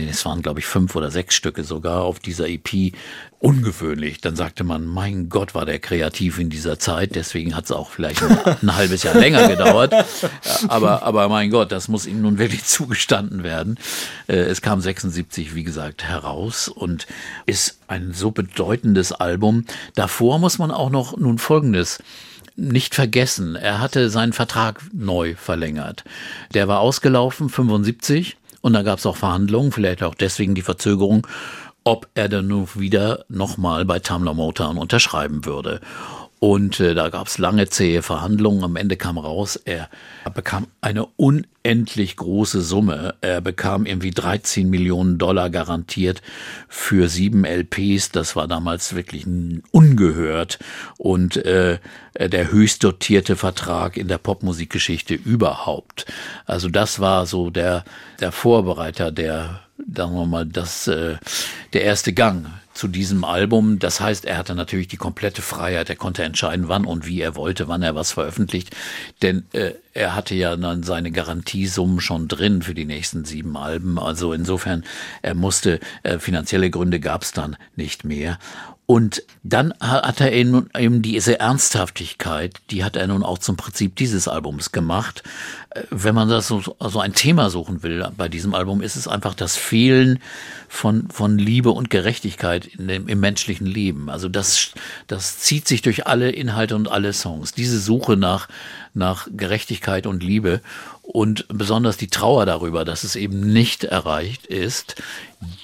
es 0.09 0.25
waren 0.25 0.41
glaube 0.41 0.61
ich 0.61 0.65
fünf 0.65 0.95
oder 0.95 1.11
sechs 1.11 1.35
Stücke 1.35 1.65
sogar 1.65 2.03
auf 2.03 2.19
dieser 2.19 2.47
EP, 2.47 2.93
ungewöhnlich. 3.39 4.19
Dann 4.19 4.35
sagte 4.35 4.63
man, 4.63 4.85
mein 4.85 5.29
Gott, 5.29 5.55
war 5.55 5.65
der 5.65 5.79
kreativ 5.79 6.39
in 6.39 6.49
dieser 6.49 6.77
Zeit, 6.77 7.15
deswegen 7.15 7.55
hat 7.55 7.65
es 7.65 7.71
auch 7.71 7.89
vielleicht 7.89 8.21
ein, 8.21 8.37
ein 8.61 8.75
halbes 8.75 9.03
Jahr 9.03 9.15
länger 9.15 9.47
gedauert. 9.47 9.93
aber, 10.67 11.03
aber 11.03 11.29
mein 11.29 11.49
Gott, 11.49 11.71
das 11.71 11.87
muss 11.87 12.05
ihm 12.05 12.21
nun 12.21 12.37
wirklich 12.37 12.63
zugestanden 12.65 13.43
werden. 13.43 13.79
Äh, 14.27 14.35
es 14.35 14.61
kam 14.61 14.81
76, 14.81 15.55
wie 15.55 15.63
gesagt, 15.63 16.03
heraus 16.03 16.67
und 16.67 17.07
ist 17.45 17.79
ein 17.87 18.13
so 18.13 18.28
bedeutendes 18.31 19.11
Album. 19.11 19.65
Davor 19.95 20.39
muss 20.39 20.59
man 20.59 20.71
auch 20.71 20.89
noch 20.89 21.17
nun 21.17 21.37
Folgendes 21.37 21.99
nicht 22.55 22.95
vergessen. 22.95 23.55
Er 23.55 23.79
hatte 23.79 24.09
seinen 24.09 24.33
Vertrag 24.33 24.81
neu 24.93 25.35
verlängert. 25.35 26.03
Der 26.53 26.67
war 26.67 26.79
ausgelaufen, 26.79 27.49
75. 27.49 28.37
Und 28.61 28.73
da 28.73 28.83
gab 28.83 28.99
es 28.99 29.05
auch 29.05 29.15
Verhandlungen, 29.15 29.71
vielleicht 29.71 30.03
auch 30.03 30.15
deswegen 30.15 30.53
die 30.53 30.61
Verzögerung, 30.61 31.25
ob 31.85 32.07
er 32.13 32.27
dann 32.27 32.47
nun 32.47 32.67
wieder 32.75 33.23
nochmal 33.29 33.85
bei 33.85 33.99
Tamla 33.99 34.33
Motown 34.33 34.77
unterschreiben 34.77 35.45
würde. 35.45 35.79
Und 36.39 36.79
äh, 36.79 36.95
da 36.95 37.09
gab 37.09 37.27
es 37.27 37.37
lange 37.37 37.67
zähe 37.67 38.01
Verhandlungen. 38.01 38.63
Am 38.63 38.77
Ende 38.77 38.95
kam 38.95 39.17
raus, 39.17 39.57
er 39.57 39.89
bekam 40.33 40.67
eine 40.79 41.05
unendlich 41.17 42.15
große 42.15 42.61
Summe. 42.61 43.15
Er 43.19 43.41
bekam 43.41 43.85
irgendwie 43.85 44.11
13 44.11 44.69
Millionen 44.69 45.17
Dollar 45.17 45.49
garantiert 45.49 46.21
für 46.69 47.09
sieben 47.09 47.43
LPs. 47.43 48.11
Das 48.11 48.37
war 48.37 48.47
damals 48.47 48.95
wirklich 48.95 49.25
ungehört 49.71 50.59
und 50.97 51.35
äh, 51.37 51.79
der 52.17 52.51
höchst 52.51 52.85
dotierte 52.85 53.35
Vertrag 53.35 53.97
in 53.97 54.07
der 54.07 54.17
Popmusikgeschichte 54.17 55.15
überhaupt. 55.15 56.05
Also 56.45 56.69
das 56.69 57.01
war 57.01 57.25
so 57.25 57.49
der 57.49 57.83
der 58.21 58.31
Vorbereiter, 58.31 59.11
der 59.11 59.61
sagen 59.93 60.13
wir 60.13 60.25
mal, 60.25 60.45
das 60.45 60.87
äh, 60.87 61.17
der 61.73 61.83
erste 61.83 62.13
Gang 62.13 62.47
zu 62.79 62.87
diesem 62.87 63.25
Album. 63.25 63.77
Das 63.77 63.99
heißt, 63.99 64.23
er 64.23 64.37
hatte 64.37 64.55
natürlich 64.55 64.87
die 64.87 64.95
komplette 64.95 65.41
Freiheit. 65.41 65.89
Er 65.89 65.97
konnte 65.97 66.23
entscheiden, 66.23 66.69
wann 66.69 66.85
und 66.85 67.05
wie 67.05 67.19
er 67.19 67.35
wollte, 67.35 67.67
wann 67.67 67.83
er 67.83 67.93
was 67.93 68.13
veröffentlicht. 68.13 68.73
Denn 69.21 69.43
äh, 69.51 69.73
er 69.93 70.15
hatte 70.15 70.33
ja 70.33 70.55
dann 70.55 70.83
seine 70.83 71.11
Garantiesummen 71.11 71.99
schon 71.99 72.29
drin 72.29 72.61
für 72.61 72.73
die 72.73 72.85
nächsten 72.85 73.25
sieben 73.25 73.57
Alben. 73.57 73.99
Also 73.99 74.31
insofern, 74.31 74.85
er 75.21 75.35
musste, 75.35 75.81
äh, 76.03 76.19
finanzielle 76.19 76.69
Gründe 76.69 77.01
gab 77.01 77.23
es 77.23 77.33
dann 77.33 77.57
nicht 77.75 78.05
mehr. 78.05 78.39
Und 78.89 79.21
dann 79.43 79.71
hat 79.79 80.19
er 80.19 80.31
eben, 80.31 80.67
diese 81.03 81.39
Ernsthaftigkeit, 81.39 82.59
die 82.71 82.83
hat 82.83 82.95
er 82.95 83.05
nun 83.05 83.21
auch 83.21 83.37
zum 83.37 83.55
Prinzip 83.55 83.95
dieses 83.95 84.27
Albums 84.27 84.71
gemacht. 84.71 85.21
Äh, 85.69 85.83
wenn 85.91 86.15
man 86.15 86.27
das 86.27 86.47
so 86.47 86.75
also 86.79 86.99
ein 86.99 87.13
Thema 87.13 87.51
suchen 87.51 87.83
will 87.83 88.03
bei 88.17 88.29
diesem 88.29 88.55
Album, 88.55 88.81
ist 88.81 88.95
es 88.95 89.07
einfach 89.07 89.35
das 89.35 89.55
Fehlen 89.55 90.17
von, 90.67 91.07
von 91.11 91.37
Liebe 91.37 91.69
und 91.69 91.91
Gerechtigkeit 91.91 92.71
dem, 92.79 93.07
im 93.07 93.19
menschlichen 93.19 93.67
Leben. 93.67 94.09
Also 94.09 94.27
das, 94.27 94.71
das 95.05 95.37
zieht 95.37 95.67
sich 95.67 95.83
durch 95.83 96.07
alle 96.07 96.31
Inhalte 96.31 96.75
und 96.75 96.89
alle 96.89 97.13
Songs. 97.13 97.51
Diese 97.51 97.79
Suche 97.79 98.17
nach, 98.17 98.47
nach 98.95 99.27
Gerechtigkeit 99.29 100.07
und 100.07 100.23
Liebe 100.23 100.61
und 101.11 101.47
besonders 101.47 101.97
die 101.97 102.07
Trauer 102.07 102.45
darüber, 102.45 102.85
dass 102.85 103.03
es 103.03 103.15
eben 103.15 103.51
nicht 103.51 103.83
erreicht 103.83 104.45
ist, 104.45 105.01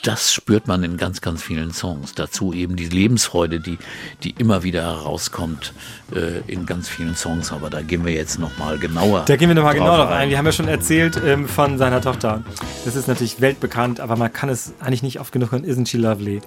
das 0.01 0.33
spürt 0.33 0.67
man 0.67 0.83
in 0.83 0.97
ganz, 0.97 1.21
ganz 1.21 1.43
vielen 1.43 1.71
Songs. 1.71 2.15
Dazu 2.15 2.51
eben 2.51 2.75
die 2.75 2.89
Lebensfreude, 2.89 3.59
die, 3.59 3.77
die 4.23 4.31
immer 4.31 4.63
wieder 4.63 4.81
herauskommt 4.81 5.73
äh, 6.15 6.39
in 6.51 6.65
ganz 6.65 6.89
vielen 6.89 7.15
Songs. 7.15 7.51
Aber 7.51 7.69
da 7.69 7.83
gehen 7.83 8.05
wir 8.05 8.13
jetzt 8.13 8.39
nochmal 8.39 8.79
genauer. 8.79 9.25
Da 9.27 9.35
gehen 9.35 9.49
wir 9.49 9.55
nochmal 9.55 9.75
genau 9.75 9.97
drauf 9.97 10.09
ein. 10.09 10.29
Wir 10.29 10.39
haben 10.39 10.47
ja 10.47 10.51
schon 10.51 10.67
erzählt 10.67 11.21
ähm, 11.23 11.47
von 11.47 11.77
seiner 11.77 12.01
Tochter. 12.01 12.43
Das 12.83 12.95
ist 12.95 13.07
natürlich 13.07 13.39
weltbekannt, 13.39 13.99
aber 13.99 14.15
man 14.15 14.33
kann 14.33 14.49
es 14.49 14.73
eigentlich 14.79 15.03
nicht 15.03 15.19
oft 15.19 15.31
genug 15.31 15.51
hören. 15.51 15.63
Isn't 15.63 15.87
she 15.87 15.97
lovely? 15.97 16.41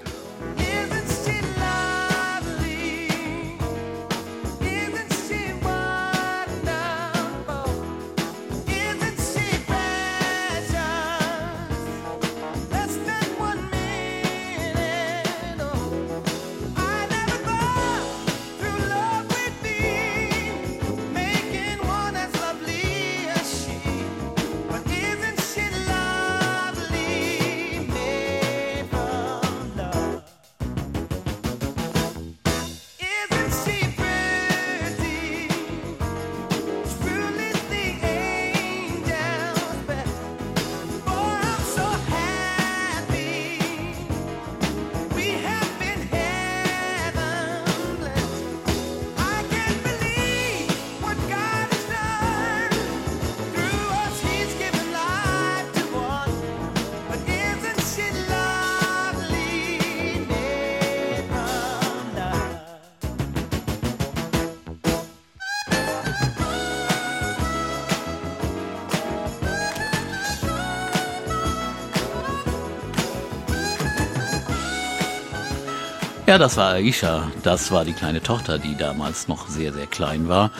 Ja, 76.38 76.44
das 76.44 76.56
war 76.56 76.74
Aisha. 76.74 77.32
Das 77.42 77.72
war 77.72 77.84
die 77.84 77.94
kleine 77.94 78.22
Tochter, 78.22 78.60
die 78.60 78.76
damals 78.76 79.26
noch 79.26 79.48
sehr, 79.48 79.72
sehr 79.72 79.88
klein 79.88 80.28
war. 80.28 80.52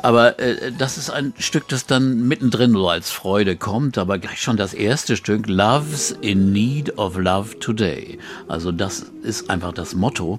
Aber 0.00 0.38
äh, 0.38 0.70
das 0.70 0.96
ist 0.96 1.10
ein 1.10 1.34
Stück, 1.40 1.66
das 1.66 1.86
dann 1.86 2.28
mittendrin 2.28 2.70
so 2.70 2.88
als 2.88 3.10
Freude 3.10 3.56
kommt, 3.56 3.98
aber 3.98 4.18
gleich 4.20 4.40
schon 4.40 4.56
das 4.56 4.74
erste 4.74 5.16
Stück, 5.16 5.48
Love's 5.48 6.12
in 6.20 6.52
Need 6.52 6.98
of 6.98 7.16
Love 7.18 7.58
Today. 7.58 8.20
Also 8.46 8.70
das 8.70 9.06
ist 9.24 9.50
einfach 9.50 9.72
das 9.72 9.96
Motto. 9.96 10.38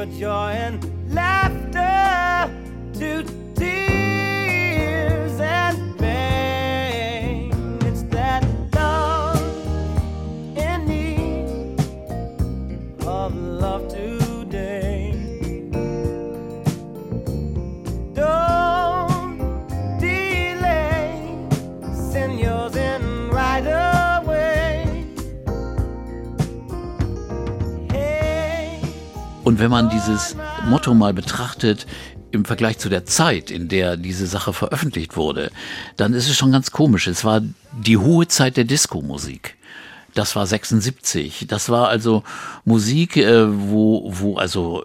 Your 0.00 0.18
joy 0.18 0.52
and 0.52 0.89
wenn 29.60 29.70
man 29.70 29.90
dieses 29.90 30.36
Motto 30.68 30.94
mal 30.94 31.12
betrachtet, 31.12 31.86
im 32.32 32.44
Vergleich 32.44 32.78
zu 32.78 32.88
der 32.88 33.04
Zeit, 33.04 33.50
in 33.50 33.68
der 33.68 33.96
diese 33.96 34.26
Sache 34.26 34.52
veröffentlicht 34.52 35.16
wurde, 35.16 35.50
dann 35.96 36.14
ist 36.14 36.28
es 36.28 36.36
schon 36.36 36.52
ganz 36.52 36.70
komisch. 36.70 37.06
Es 37.06 37.24
war 37.24 37.42
die 37.72 37.96
hohe 37.98 38.26
Zeit 38.28 38.56
der 38.56 38.64
Disco-Musik. 38.64 39.56
Das 40.14 40.34
war 40.36 40.46
76. 40.46 41.46
Das 41.48 41.68
war 41.68 41.88
also 41.88 42.22
Musik, 42.64 43.16
äh, 43.16 43.46
wo, 43.48 44.10
wo 44.14 44.36
also 44.36 44.84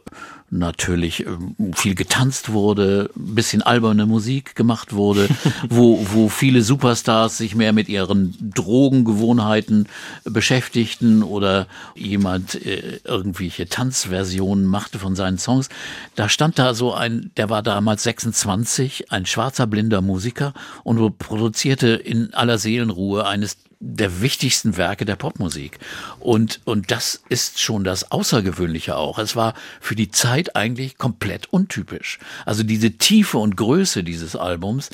natürlich 0.58 1.26
ähm, 1.26 1.56
viel 1.74 1.96
getanzt 1.96 2.52
wurde, 2.52 3.10
ein 3.16 3.36
bisschen 3.36 3.62
alberne 3.62 4.06
Musik 4.06 4.56
gemacht 4.56 4.94
wurde, 4.94 5.28
wo, 5.70 6.06
wo 6.12 6.30
viele 6.30 6.62
Superstars 6.62 7.38
sich 7.38 7.56
mehr 7.56 7.74
mit 7.74 7.90
ihren 7.90 8.36
Drogengewohnheiten 8.54 9.88
beschäftigten 10.24 11.24
oder 11.24 11.68
jemand 11.96 12.56
äh, 12.66 13.00
irgendwelche 13.04 13.68
Tanzversionen 13.68 14.66
machte 14.66 15.00
von 15.00 15.16
seinen 15.16 15.38
Songs. 15.38 15.70
Da 16.16 16.30
stand 16.30 16.60
da 16.60 16.74
so 16.74 16.94
ein, 16.94 17.32
der 17.38 17.50
war 17.50 17.64
damals 17.64 18.04
26, 18.04 19.12
ein 19.12 19.26
schwarzer 19.26 19.68
blinder 19.68 20.02
Musiker 20.02 20.54
und 20.84 21.18
produzierte 21.18 21.88
in 21.90 22.34
aller 22.34 22.58
Seelenruhe 22.58 23.26
eines 23.26 23.58
der 23.86 24.22
wichtigsten 24.22 24.78
Werke 24.78 25.06
der 25.06 25.16
Popmusik. 25.16 25.78
Und, 26.20 26.60
und 26.66 26.90
das 26.90 27.22
ist 27.30 27.62
schon 27.62 27.84
das 27.84 28.12
Außergewöhnliche 28.12 28.98
auch. 28.98 29.20
Es 29.20 29.36
war 29.36 29.54
für 29.80 29.96
die 29.96 30.10
Zeit 30.10 30.56
eigentlich 30.56 30.98
komplett 30.98 31.54
untypisch. 31.54 32.20
Also 32.46 32.64
diese 32.64 32.92
Tiefe 32.94 33.38
und 33.38 33.56
Größe 33.58 34.04
dieses 34.04 34.36
Albums 34.36 34.90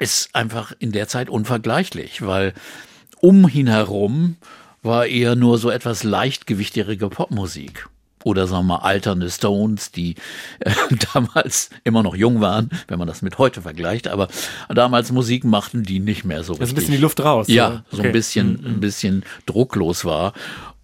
ist 0.00 0.34
einfach 0.34 0.72
in 0.80 0.90
der 0.90 1.06
Zeit 1.06 1.30
unvergleichlich, 1.30 2.22
weil 2.22 2.52
um 3.20 3.48
ihn 3.48 3.68
herum 3.68 4.36
war 4.82 5.06
eher 5.06 5.36
nur 5.36 5.58
so 5.58 5.70
etwas 5.70 6.02
leichtgewichtigere 6.02 7.08
Popmusik 7.08 7.88
oder 8.24 8.46
sagen 8.46 8.66
wir 8.66 8.78
mal 8.78 8.82
alternde 8.84 9.30
Stones, 9.30 9.90
die 9.90 10.16
äh, 10.60 10.70
damals 11.14 11.70
immer 11.84 12.02
noch 12.02 12.14
jung 12.14 12.40
waren, 12.40 12.70
wenn 12.88 12.98
man 12.98 13.08
das 13.08 13.22
mit 13.22 13.38
heute 13.38 13.62
vergleicht, 13.62 14.08
aber 14.08 14.28
damals 14.68 15.12
Musik 15.12 15.44
machten, 15.44 15.82
die 15.82 16.00
nicht 16.00 16.24
mehr 16.24 16.42
so 16.44 16.54
Da 16.54 16.64
ist 16.64 16.70
ein 16.70 16.74
bisschen 16.74 16.94
die 16.94 17.00
Luft 17.00 17.20
raus. 17.20 17.46
Ja, 17.48 17.68
oder? 17.68 17.84
so 17.90 17.98
Okay. 17.98 18.06
ein 18.08 18.12
bisschen, 18.12 18.66
ein 18.66 18.80
bisschen 18.80 19.24
drucklos 19.46 20.04
war. 20.04 20.32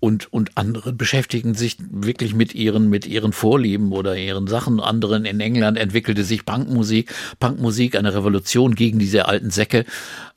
Und, 0.01 0.33
und 0.33 0.57
andere 0.57 0.93
beschäftigen 0.93 1.55
sich 1.55 1.77
wirklich 1.91 2.33
mit 2.33 2.55
ihren, 2.55 2.89
mit 2.89 3.05
ihren 3.05 3.33
Vorlieben 3.33 3.91
oder 3.91 4.17
ihren 4.17 4.47
Sachen. 4.47 4.79
Anderen 4.79 5.25
in 5.25 5.41
England 5.41 5.77
entwickelte 5.77 6.23
sich 6.23 6.47
Punkmusik, 6.47 7.13
Punkmusik, 7.41 7.97
eine 7.97 8.15
Revolution 8.15 8.77
gegen 8.77 9.01
diese 9.01 9.27
alten 9.27 9.51
Säcke. 9.51 9.85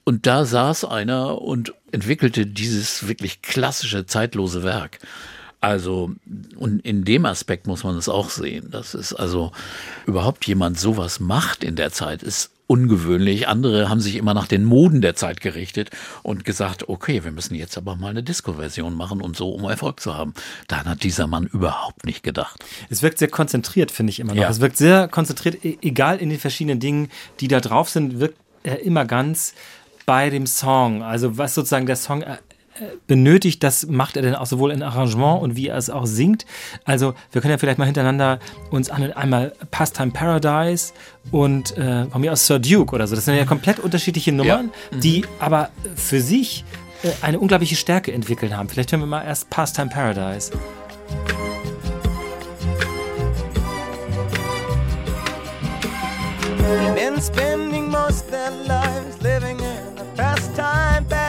Und 0.04 0.26
da 0.26 0.46
saß 0.46 0.86
einer 0.86 1.40
und 1.44 1.74
entwickelte 1.92 2.48
dieses 2.48 3.08
wirklich 3.08 3.44
klassische, 3.44 4.08
zeitlose 4.08 4.64
Werk. 4.64 4.98
Also, 5.62 6.12
und 6.58 6.80
in 6.80 7.06
dem 7.06 7.26
Aspekt 7.26 7.68
muss 7.68 7.84
man 7.84 7.96
es 7.96 8.10
auch 8.10 8.32
sehen. 8.32 8.70
Das 8.72 8.96
ist 8.96 9.14
also 9.14 9.52
überhaupt 10.08 10.46
jemand 10.48 10.80
sowas 10.80 11.20
macht 11.20 11.64
in 11.64 11.76
der 11.76 11.92
Zeit, 11.92 12.24
ist 12.24 12.50
ungewöhnlich. 12.66 13.48
Andere 13.48 13.90
haben 13.90 14.00
sich 14.00 14.16
immer 14.16 14.34
nach 14.34 14.48
den 14.48 14.64
Moden 14.64 15.02
der 15.02 15.14
Zeit 15.14 15.40
gerichtet 15.40 15.92
und 16.24 16.46
gesagt, 16.46 16.90
okay, 16.90 17.24
wir 17.24 17.32
müssen 17.32 17.54
jetzt 17.54 17.78
aber 17.78 17.96
mal 17.96 18.10
eine 18.10 18.24
Disco-Version 18.24 18.96
machen 18.96 19.22
und 19.22 19.36
so, 19.36 19.50
um 19.52 19.66
Erfolg 19.70 20.00
zu 20.00 20.16
haben. 20.16 20.34
Daran 20.68 20.88
hat 20.88 21.04
dieser 21.04 21.28
Mann 21.28 21.46
überhaupt 21.48 22.06
nicht 22.06 22.24
gedacht. 22.24 22.64
Es 22.90 23.04
wirkt 23.04 23.20
sehr 23.20 23.28
konzentriert, 23.28 23.92
finde 23.92 24.12
ich 24.12 24.20
immer 24.20 24.34
noch. 24.34 24.42
Ja. 24.42 24.50
Es 24.50 24.62
wirkt 24.62 24.78
sehr 24.78 25.10
konzentriert, 25.10 25.64
e- 25.64 25.78
egal 25.82 26.18
in 26.18 26.30
den 26.30 26.40
verschiedenen 26.40 26.80
Dingen, 26.80 27.10
die 27.40 27.50
da 27.50 27.60
drauf 27.60 27.90
sind, 27.90 28.20
wirkt 28.20 28.38
er 28.64 28.82
immer 28.84 29.06
ganz 29.06 29.54
bei 30.06 30.30
dem 30.30 30.48
Song. 30.48 31.04
Also 31.04 31.38
was 31.38 31.54
sozusagen 31.54 31.86
der 31.86 31.98
Song 31.98 32.22
äh, 32.22 32.38
benötigt, 33.08 33.64
das 33.64 33.88
macht 33.88 34.16
er 34.16 34.24
dann 34.24 34.36
auch 34.36 34.46
sowohl 34.46 34.72
in 34.72 34.82
Arrangement 34.82 35.42
und 35.42 35.56
wie 35.56 35.68
er 35.68 35.78
es 35.78 35.90
auch 35.90 36.06
singt. 36.06 36.46
Also 36.86 37.14
wir 37.32 37.42
können 37.42 37.52
ja 37.52 37.58
vielleicht 37.58 37.78
mal 37.78 37.86
hintereinander 37.86 38.40
uns 38.70 38.90
an 38.90 39.12
einmal 39.14 39.54
Pastime 39.72 40.12
Paradise 40.12 40.94
und 41.32 41.78
äh, 41.78 42.06
von 42.06 42.22
mir 42.22 42.32
aus 42.32 42.48
Sir 42.48 42.60
Duke 42.60 42.96
oder 42.96 43.08
so. 43.08 43.16
Das 43.16 43.26
sind 43.26 43.36
ja 43.36 43.46
komplett 43.46 43.80
unterschiedliche 43.80 44.32
Nummern, 44.32 44.72
die 44.92 45.26
aber 45.40 45.70
für 45.96 46.22
sich 46.22 46.64
äh, 47.04 47.10
eine 47.22 47.40
unglaubliche 47.40 47.76
Stärke 47.76 48.12
entwickelt 48.14 48.56
haben. 48.56 48.70
Vielleicht 48.70 48.92
hören 48.92 49.02
wir 49.02 49.08
mal 49.08 49.24
erst 49.24 49.50
Pastime 49.50 49.90
Paradise. 49.90 50.52
Been 56.96 57.22
spending 57.22 57.90
most 57.90 58.30
their 58.30 58.52
lives 58.66 59.22
living 59.22 59.60
in 59.60 59.98
a 59.98 60.06
pastime 60.16 61.06
paradise. 61.06 61.21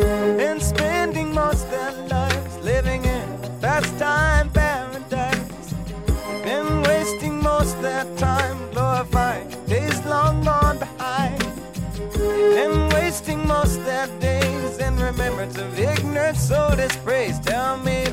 Been 0.00 0.60
spending 0.60 1.34
most 1.34 1.70
their 1.70 1.92
lives 2.08 2.56
living 2.64 3.04
in 3.04 3.28
pastime 3.60 4.48
paradise. 4.50 5.74
Been 6.42 6.82
wasting 6.82 7.42
most 7.42 7.80
their 7.82 8.04
time 8.16 8.58
glorifying 8.72 9.48
days 9.66 10.02
long 10.06 10.42
gone 10.42 10.78
behind. 10.78 11.38
Been 12.14 12.88
wasting 12.90 13.46
most 13.46 13.84
their 13.84 14.06
days 14.20 14.78
in 14.78 14.96
remembrance 14.96 15.58
of 15.58 15.78
ignorant 15.78 16.38
soul 16.38 16.74
dispraise. 16.76 17.38
Tell 17.40 17.76
me 17.78 18.06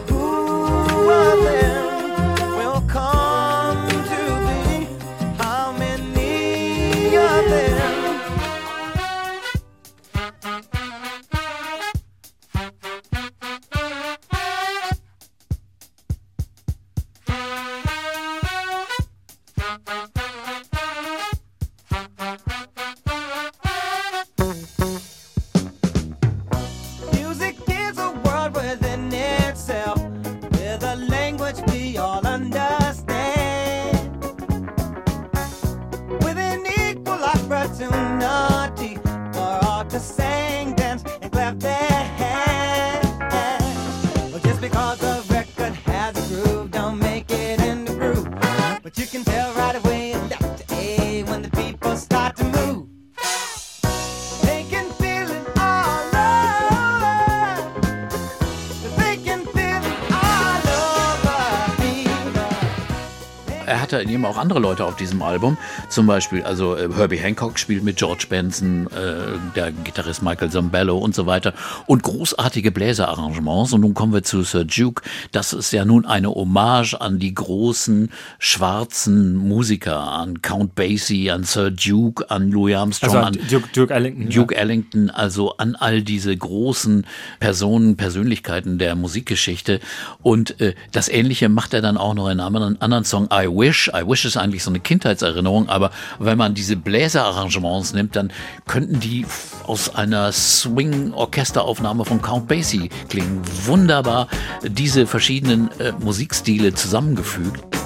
eben 64.10 64.26
auch 64.26 64.38
andere 64.38 64.60
Leute 64.60 64.86
auf 64.86 64.96
diesem 64.96 65.22
Album. 65.22 65.58
Zum 65.89 66.08
Beispiel, 66.08 66.43
also 66.43 66.76
äh, 66.76 66.89
Herbie 66.93 67.17
Hancock 67.17 67.60
spielt 67.60 67.84
mit 67.84 67.98
George 67.98 68.26
Benson, 68.30 68.88
äh, 68.88 69.16
der 69.55 69.71
Gitarrist 69.71 70.21
Michael 70.21 70.49
Zambello 70.49 70.97
und 70.97 71.15
so 71.15 71.25
weiter. 71.25 71.53
Und 71.86 72.03
großartige 72.03 72.71
Bläserarrangements. 72.71 73.73
Und 73.73 73.81
nun 73.81 73.93
kommen 73.93 74.13
wir 74.13 74.23
zu 74.23 74.43
Sir 74.43 74.65
Duke. 74.65 75.03
Das 75.31 75.53
ist 75.53 75.71
ja 75.71 75.86
nun 75.86 76.05
eine 76.05 76.29
Hommage 76.29 76.95
an 76.95 77.19
die 77.19 77.33
großen 77.33 78.12
schwarzen 78.39 79.36
Musiker, 79.36 79.99
an 79.99 80.41
Count 80.41 80.75
Basie, 80.75 81.31
an 81.31 81.43
Sir 81.43 81.71
Duke, 81.71 82.29
an 82.29 82.51
Louis 82.51 82.75
Armstrong, 82.75 83.15
Also 83.15 83.27
an 83.27 83.47
Duke, 83.49 83.69
Duke 83.73 83.93
Ellington. 83.93 84.29
Duke 84.29 84.55
Ellington, 84.55 85.10
also 85.10 85.57
an 85.57 85.75
all 85.75 86.01
diese 86.01 86.36
großen 86.36 87.05
Personen, 87.39 87.97
Persönlichkeiten 87.97 88.77
der 88.77 88.95
Musikgeschichte. 88.95 89.79
Und 90.21 90.60
äh, 90.62 90.75
das 90.91 91.10
Ähnliche 91.10 91.49
macht 91.49 91.73
er 91.73 91.81
dann 91.81 91.97
auch 91.97 92.13
noch 92.13 92.29
in 92.29 92.39
einem 92.39 92.77
anderen 92.79 93.03
Song, 93.03 93.29
I 93.31 93.47
Wish. 93.47 93.89
I 93.93 94.07
Wish 94.07 94.25
ist 94.25 94.38
eigentlich 94.38 94.63
so 94.63 94.71
eine 94.71 94.79
Kindheitserinnerung, 94.79 95.69
aber 95.69 95.91
wenn 96.19 96.38
man 96.38 96.53
diese 96.53 96.75
Bläserarrangements 96.75 97.93
nimmt, 97.93 98.15
dann 98.15 98.31
könnten 98.65 98.99
die 98.99 99.25
aus 99.65 99.95
einer 99.95 100.32
Swing-Orchesteraufnahme 100.32 102.06
von 102.06 102.21
Count 102.21 102.47
Basie 102.47 102.89
klingen. 103.10 103.41
Wunderbar 103.65 104.28
diese 104.63 105.06
verschiedenen 105.06 105.69
äh, 105.80 105.91
Musikstile 106.00 106.73
zusammengefügt. 106.73 107.76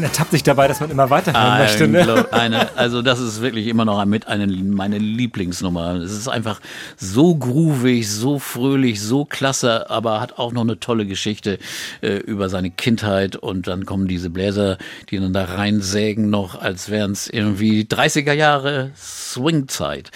Man 0.00 0.08
ertappt 0.08 0.30
sich 0.30 0.42
dabei, 0.42 0.66
dass 0.66 0.80
man 0.80 0.90
immer 0.90 1.10
weiterhören 1.10 1.58
möchte. 1.58 1.86
Ne? 1.86 2.32
Eine, 2.32 2.74
also 2.74 3.02
das 3.02 3.20
ist 3.20 3.42
wirklich 3.42 3.66
immer 3.66 3.84
noch 3.84 4.02
mit 4.06 4.28
eine, 4.28 4.46
meine 4.46 4.96
Lieblingsnummer. 4.96 5.96
Es 5.96 6.12
ist 6.12 6.26
einfach 6.26 6.58
so 6.96 7.34
groovig, 7.34 8.10
so 8.10 8.38
fröhlich, 8.38 9.02
so 9.02 9.26
klasse, 9.26 9.90
aber 9.90 10.22
hat 10.22 10.38
auch 10.38 10.52
noch 10.52 10.62
eine 10.62 10.80
tolle 10.80 11.04
Geschichte 11.04 11.58
äh, 12.00 12.16
über 12.16 12.48
seine 12.48 12.70
Kindheit 12.70 13.36
und 13.36 13.66
dann 13.66 13.84
kommen 13.84 14.08
diese 14.08 14.30
Bläser, 14.30 14.78
die 15.10 15.18
dann 15.18 15.34
da 15.34 15.44
reinsägen 15.44 16.30
noch, 16.30 16.58
als 16.58 16.88
wären 16.88 17.12
es 17.12 17.28
irgendwie 17.28 17.82
30er 17.82 18.32
Jahre 18.32 18.92
Swingzeit. 18.96 20.10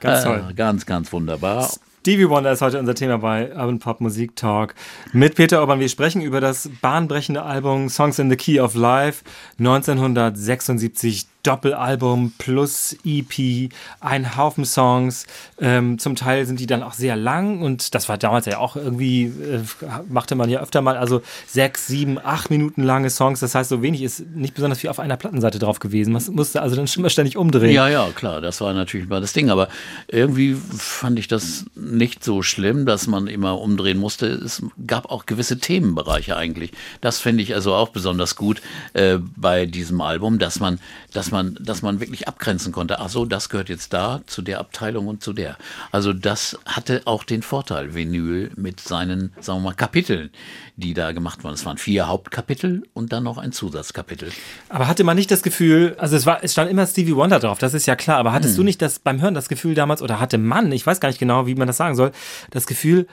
Ganz 0.00 0.24
toll. 0.24 0.44
Äh, 0.50 0.52
ganz, 0.52 0.84
ganz 0.84 1.10
wunderbar. 1.14 1.70
Stevie 2.10 2.28
Wonder 2.28 2.50
ist 2.50 2.60
heute 2.60 2.80
unser 2.80 2.96
Thema 2.96 3.18
bei 3.18 3.50
Urban 3.54 3.78
Pop 3.78 4.00
Musik 4.00 4.34
Talk 4.34 4.74
mit 5.12 5.36
Peter 5.36 5.60
Urban. 5.60 5.78
Wir 5.78 5.88
sprechen 5.88 6.22
über 6.22 6.40
das 6.40 6.68
bahnbrechende 6.82 7.44
Album 7.44 7.88
Songs 7.88 8.18
in 8.18 8.28
the 8.28 8.34
Key 8.34 8.58
of 8.58 8.74
Life 8.74 9.22
1976 9.60 11.28
Doppelalbum 11.42 12.32
plus 12.38 12.96
EP, 13.04 13.70
ein 14.00 14.36
Haufen 14.36 14.64
Songs. 14.64 15.26
Ähm, 15.60 15.98
zum 15.98 16.16
Teil 16.16 16.46
sind 16.46 16.60
die 16.60 16.66
dann 16.66 16.82
auch 16.82 16.92
sehr 16.92 17.16
lang 17.16 17.62
und 17.62 17.94
das 17.94 18.08
war 18.08 18.18
damals 18.18 18.46
ja 18.46 18.58
auch 18.58 18.76
irgendwie, 18.76 19.24
äh, 19.24 19.60
machte 20.08 20.34
man 20.34 20.50
ja 20.50 20.60
öfter 20.60 20.82
mal, 20.82 20.96
also 20.96 21.22
sechs, 21.46 21.86
sieben, 21.86 22.18
acht 22.18 22.50
Minuten 22.50 22.82
lange 22.82 23.10
Songs. 23.10 23.40
Das 23.40 23.54
heißt, 23.54 23.70
so 23.70 23.82
wenig 23.82 24.02
ist 24.02 24.26
nicht 24.34 24.54
besonders 24.54 24.80
viel 24.80 24.90
auf 24.90 25.00
einer 25.00 25.16
Plattenseite 25.16 25.58
drauf 25.58 25.78
gewesen. 25.78 26.12
Man 26.12 26.22
musste 26.32 26.62
also 26.62 26.76
dann 26.76 26.86
immer 26.96 27.10
ständig 27.10 27.36
umdrehen. 27.36 27.72
Ja, 27.72 27.88
ja, 27.88 28.08
klar, 28.14 28.40
das 28.40 28.60
war 28.60 28.72
natürlich 28.74 29.08
mal 29.08 29.20
das 29.20 29.32
Ding, 29.32 29.50
aber 29.50 29.68
irgendwie 30.08 30.54
fand 30.54 31.18
ich 31.18 31.28
das 31.28 31.64
nicht 31.74 32.24
so 32.24 32.42
schlimm, 32.42 32.86
dass 32.86 33.06
man 33.06 33.26
immer 33.26 33.60
umdrehen 33.60 33.98
musste. 33.98 34.26
Es 34.26 34.62
gab 34.86 35.10
auch 35.10 35.26
gewisse 35.26 35.58
Themenbereiche 35.58 36.36
eigentlich. 36.36 36.72
Das 37.00 37.18
finde 37.18 37.42
ich 37.42 37.54
also 37.54 37.74
auch 37.74 37.88
besonders 37.90 38.36
gut 38.36 38.60
äh, 38.92 39.18
bei 39.36 39.66
diesem 39.66 40.00
Album, 40.00 40.38
dass 40.38 40.60
man, 40.60 40.78
dass 41.12 41.29
man, 41.30 41.56
dass 41.60 41.82
man 41.82 42.00
wirklich 42.00 42.28
abgrenzen 42.28 42.72
konnte. 42.72 43.00
Ach 43.00 43.08
so, 43.08 43.24
das 43.24 43.48
gehört 43.48 43.68
jetzt 43.68 43.92
da 43.92 44.20
zu 44.26 44.42
der 44.42 44.58
Abteilung 44.60 45.08
und 45.08 45.22
zu 45.22 45.32
der. 45.32 45.56
Also 45.92 46.12
das 46.12 46.58
hatte 46.66 47.02
auch 47.04 47.24
den 47.24 47.42
Vorteil, 47.42 47.94
Vinyl 47.94 48.50
mit 48.56 48.80
seinen, 48.80 49.32
sagen 49.40 49.60
wir 49.60 49.70
mal, 49.70 49.74
Kapiteln, 49.74 50.30
die 50.76 50.94
da 50.94 51.12
gemacht 51.12 51.44
wurden. 51.44 51.54
Es 51.54 51.64
waren 51.66 51.78
vier 51.78 52.08
Hauptkapitel 52.08 52.82
und 52.94 53.12
dann 53.12 53.24
noch 53.24 53.38
ein 53.38 53.52
Zusatzkapitel. 53.52 54.30
Aber 54.68 54.88
hatte 54.88 55.04
man 55.04 55.16
nicht 55.16 55.30
das 55.30 55.42
Gefühl, 55.42 55.96
also 55.98 56.16
es 56.16 56.26
war, 56.26 56.42
es 56.42 56.52
stand 56.52 56.70
immer 56.70 56.86
Stevie 56.86 57.16
Wonder 57.16 57.38
drauf, 57.38 57.58
das 57.58 57.74
ist 57.74 57.86
ja 57.86 57.96
klar, 57.96 58.18
aber 58.18 58.32
hattest 58.32 58.54
Hm. 58.54 58.58
du 58.58 58.64
nicht 58.64 58.82
das 58.82 58.98
beim 58.98 59.20
Hören 59.20 59.34
das 59.34 59.48
Gefühl 59.48 59.74
damals, 59.74 60.02
oder 60.02 60.20
hatte 60.20 60.38
man, 60.38 60.72
ich 60.72 60.86
weiß 60.86 61.00
gar 61.00 61.08
nicht 61.08 61.18
genau, 61.18 61.46
wie 61.46 61.54
man 61.54 61.66
das 61.66 61.76
sagen 61.76 61.94
soll, 61.96 62.12
das 62.50 62.66
Gefühl, 62.66 63.06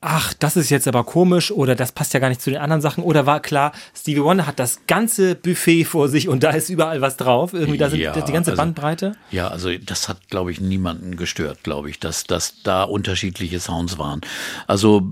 ach, 0.00 0.32
das 0.34 0.56
ist 0.56 0.70
jetzt 0.70 0.86
aber 0.86 1.02
komisch 1.04 1.50
oder 1.50 1.74
das 1.74 1.90
passt 1.90 2.14
ja 2.14 2.20
gar 2.20 2.28
nicht 2.28 2.40
zu 2.40 2.50
den 2.50 2.60
anderen 2.60 2.80
Sachen 2.80 3.02
oder 3.02 3.26
war 3.26 3.40
klar, 3.40 3.72
Stevie 3.96 4.22
Wonder 4.22 4.46
hat 4.46 4.58
das 4.60 4.80
ganze 4.86 5.34
Buffet 5.34 5.84
vor 5.84 6.08
sich 6.08 6.28
und 6.28 6.44
da 6.44 6.50
ist 6.50 6.70
überall 6.70 7.00
was 7.00 7.16
drauf, 7.16 7.52
irgendwie 7.52 7.78
da 7.78 7.90
sind 7.90 7.98
Ja, 8.00 8.12
die 8.12 8.32
ganze 8.32 8.52
also- 8.52 8.62
Bandbreite. 8.62 9.16
Ja, 9.30 9.48
also 9.48 9.70
das 9.76 10.08
hat, 10.08 10.28
glaube 10.30 10.52
ich, 10.52 10.60
niemanden 10.60 11.16
gestört, 11.16 11.64
glaube 11.64 11.90
ich, 11.90 11.98
dass, 11.98 12.24
dass 12.24 12.62
da 12.62 12.84
unterschiedliche 12.84 13.58
Sounds 13.58 13.98
waren. 13.98 14.20
Also 14.68 15.02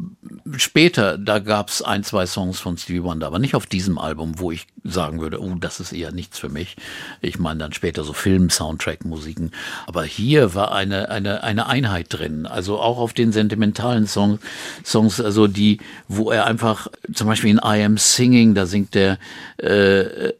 später, 0.56 1.18
da 1.18 1.40
gab 1.40 1.68
es 1.68 1.82
ein, 1.82 2.04
zwei 2.04 2.26
Songs 2.26 2.60
von 2.60 2.78
Stevie 2.78 3.02
Wonder, 3.02 3.26
aber 3.26 3.40
nicht 3.40 3.56
auf 3.56 3.66
diesem 3.66 3.98
Album, 3.98 4.38
wo 4.38 4.52
ich 4.52 4.66
sagen 4.84 5.20
würde, 5.20 5.40
oh, 5.42 5.54
das 5.58 5.80
ist 5.80 5.92
eher 5.92 6.12
nichts 6.12 6.38
für 6.38 6.48
mich. 6.48 6.76
Ich 7.20 7.40
meine 7.40 7.58
dann 7.58 7.72
später 7.72 8.04
so 8.04 8.12
Film-Soundtrack-Musiken. 8.12 9.50
Aber 9.86 10.04
hier 10.04 10.54
war 10.54 10.72
eine, 10.72 11.08
eine, 11.10 11.42
eine 11.42 11.66
Einheit 11.66 12.06
drin. 12.10 12.46
Also 12.46 12.78
auch 12.78 12.98
auf 12.98 13.12
den 13.12 13.32
sentimentalen 13.32 14.06
Song, 14.06 14.38
Songs, 14.84 15.20
also 15.20 15.46
die, 15.46 15.78
wo 16.08 16.30
er 16.30 16.46
einfach, 16.46 16.88
zum 17.12 17.26
Beispiel 17.26 17.50
in 17.50 17.60
I 17.62 17.82
Am 17.82 17.98
Singing, 17.98 18.54
da 18.54 18.66
singt 18.66 18.94
der 18.94 19.18
äh, 19.58 20.30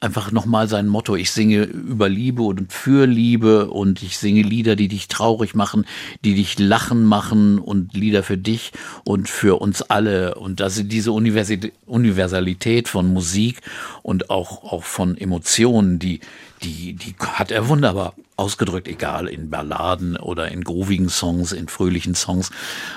einfach 0.00 0.30
nochmal 0.30 0.68
sein 0.68 0.86
Motto. 0.86 1.16
Ich 1.16 1.32
singe 1.32 1.62
über 1.64 2.08
Liebe 2.08 2.42
und 2.42 2.72
für 2.72 3.06
Liebe 3.06 3.70
und 3.70 4.02
ich 4.02 4.18
singe 4.18 4.42
Lieder, 4.42 4.76
die 4.76 4.88
dich 4.88 5.08
traurig 5.08 5.54
machen, 5.54 5.86
die 6.24 6.34
dich 6.34 6.58
lachen 6.58 7.04
machen 7.04 7.58
und 7.58 7.94
Lieder 7.94 8.22
für 8.22 8.38
dich 8.38 8.72
und 9.04 9.28
für 9.28 9.60
uns 9.60 9.82
alle. 9.82 10.36
Und 10.36 10.60
das 10.60 10.80
diese 10.84 11.12
Universi 11.12 11.72
Universalität 11.86 12.88
von 12.88 13.12
Musik 13.12 13.60
und 14.02 14.30
auch, 14.30 14.62
auch 14.64 14.84
von 14.84 15.16
Emotionen, 15.16 15.98
die, 15.98 16.20
die, 16.62 16.94
die 16.94 17.14
hat 17.20 17.50
er 17.50 17.68
wunderbar 17.68 18.14
ausgedrückt, 18.36 18.86
egal 18.86 19.26
in 19.26 19.50
Balladen 19.50 20.16
oder 20.16 20.50
in 20.50 20.62
groovigen 20.62 21.08
Songs, 21.08 21.52
in 21.52 21.68
fröhlichen 21.68 22.14
Songs. 22.14 22.50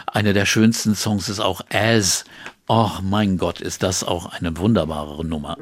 Einer 0.06 0.34
der 0.34 0.46
schönsten 0.46 0.96
Songs 0.96 1.30
ist 1.30 1.40
auch 1.40 1.62
As. 1.70 2.26
Oh 2.68 2.92
mein 3.02 3.38
Gott, 3.38 3.60
ist 3.60 3.82
das 3.82 4.04
auch 4.04 4.28
eine 4.28 4.56
wunderbare 4.58 5.26
Nummer. 5.26 5.58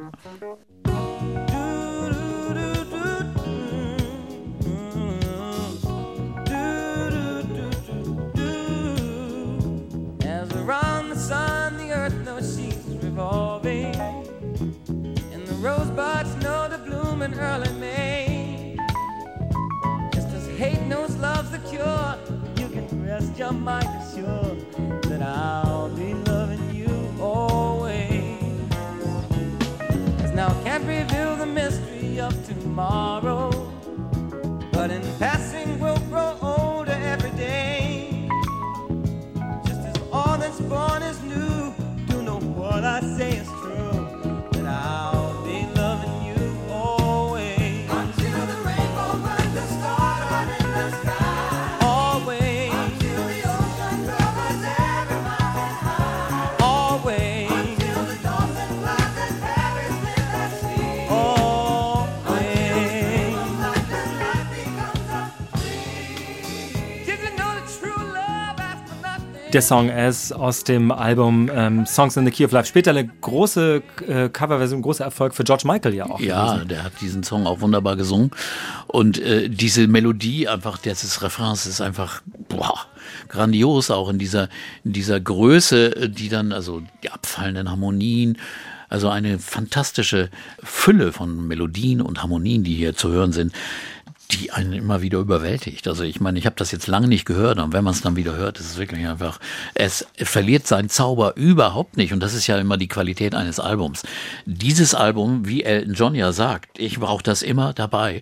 blooming 17.20 17.40
early 17.40 17.74
May. 17.74 18.78
Just 20.14 20.30
as 20.30 20.48
hate 20.58 20.82
knows 20.84 21.18
love's 21.18 21.52
the 21.52 21.58
cure, 21.70 22.16
you 22.56 22.70
can 22.74 23.06
rest 23.06 23.38
your 23.38 23.52
mind 23.52 23.90
assured 24.02 24.60
that 25.04 25.22
I'll 25.22 25.90
be 25.90 26.14
loving 26.14 26.74
you 26.74 27.14
always. 27.20 28.40
Cause 30.20 30.32
now 30.32 30.48
I 30.48 30.64
can't 30.64 30.86
reveal 30.86 31.36
the 31.36 31.46
mystery 31.46 32.22
of 32.22 32.34
tomorrow, 32.48 33.50
but 34.72 34.90
in 34.90 35.02
passing 35.20 35.78
we'll 35.78 36.00
grow 36.12 36.38
older 36.42 36.98
every 37.04 37.32
day. 37.32 38.30
Just 39.66 39.82
as 39.82 39.96
all 40.14 40.38
that's 40.38 40.62
born 40.62 41.02
is 41.04 41.22
new, 41.24 41.74
do 42.08 42.22
know 42.22 42.40
what 42.40 42.86
I 42.86 43.02
say 43.18 43.32
is 43.38 43.48
true. 43.48 43.69
Der 69.52 69.64
Song 69.64 69.90
S 69.90 70.32
aus 70.32 70.64
dem 70.64 70.92
Album 70.92 71.50
ähm, 71.52 71.84
Songs 71.88 72.16
in 72.16 72.24
the 72.24 72.30
Key 72.30 72.46
of 72.46 72.52
Life. 72.52 72.68
Später 72.68 72.92
eine 72.92 73.08
große 73.08 73.82
äh, 74.08 74.30
Coverversion, 74.30 74.80
ein 74.80 74.84
großer 74.84 75.04
Erfolg 75.04 75.34
für 75.34 75.44
George 75.44 75.64
Michael 75.66 75.96
ja 75.96 76.06
auch. 76.06 76.20
Ja, 76.20 76.58
der 76.58 76.84
hat 76.84 76.94
diesen 77.02 77.24
Song 77.24 77.48
auch 77.48 77.60
wunderbar 77.60 77.96
gesungen. 77.96 78.30
Und 78.86 79.18
äh, 79.18 79.50
diese 79.50 79.88
Melodie 79.88 80.48
einfach, 80.48 80.78
des 80.78 81.24
Refrains 81.24 81.66
ist 81.66 81.82
einfach 81.82 82.22
boah, 82.48 82.76
grandios 83.28 83.90
auch 83.90 84.10
in 84.10 84.20
dieser, 84.20 84.50
in 84.84 84.94
dieser 84.94 85.20
Größe, 85.20 85.96
äh, 85.96 86.10
die 86.10 86.30
dann, 86.30 86.52
also 86.52 86.84
die 87.02 87.10
abfallenden 87.10 87.72
Harmonien, 87.72 88.38
also 88.88 89.10
eine 89.10 89.40
fantastische 89.40 90.30
Fülle 90.64 91.12
von 91.12 91.48
Melodien 91.48 92.02
und 92.02 92.22
Harmonien, 92.22 92.64
die 92.64 92.76
hier 92.76 92.96
zu 92.96 93.10
hören 93.10 93.32
sind, 93.32 93.54
die 94.32 94.52
einen 94.52 94.74
immer 94.74 95.02
wieder 95.02 95.20
überwältigt. 95.20 95.88
Also 95.88 96.04
ich 96.04 96.22
meine, 96.22 96.38
ich 96.38 96.46
habe 96.46 96.56
das 96.56 96.72
jetzt 96.72 96.88
lange 96.88 97.08
nicht 97.08 97.26
gehört 97.26 97.58
und 97.58 97.74
wenn 97.74 97.84
man 97.84 97.94
es 97.94 98.02
dann 98.02 98.16
wieder 98.16 98.36
hört, 98.36 98.60
ist 98.60 98.68
es 98.68 98.78
wirklich 98.78 99.08
einfach, 99.08 99.40
es 99.74 100.06
verliert 100.18 100.68
seinen 100.68 100.90
Zauber 100.90 101.36
überhaupt 101.36 101.98
nicht 101.98 102.14
und 102.14 102.20
das 102.20 102.34
ist 102.34 102.46
ja 102.46 102.58
immer 102.58 102.78
die 102.78 102.88
Qualität 102.88 103.34
eines 103.34 103.60
Albums. 103.60 104.04
Dieses 104.46 104.94
Album, 104.94 105.48
wie 105.48 105.64
Elton 105.64 105.94
John 105.94 106.16
ja 106.16 106.32
sagt, 106.32 106.78
ich 106.78 107.00
brauche 107.00 107.24
das 107.24 107.42
immer 107.42 107.74
dabei, 107.74 108.22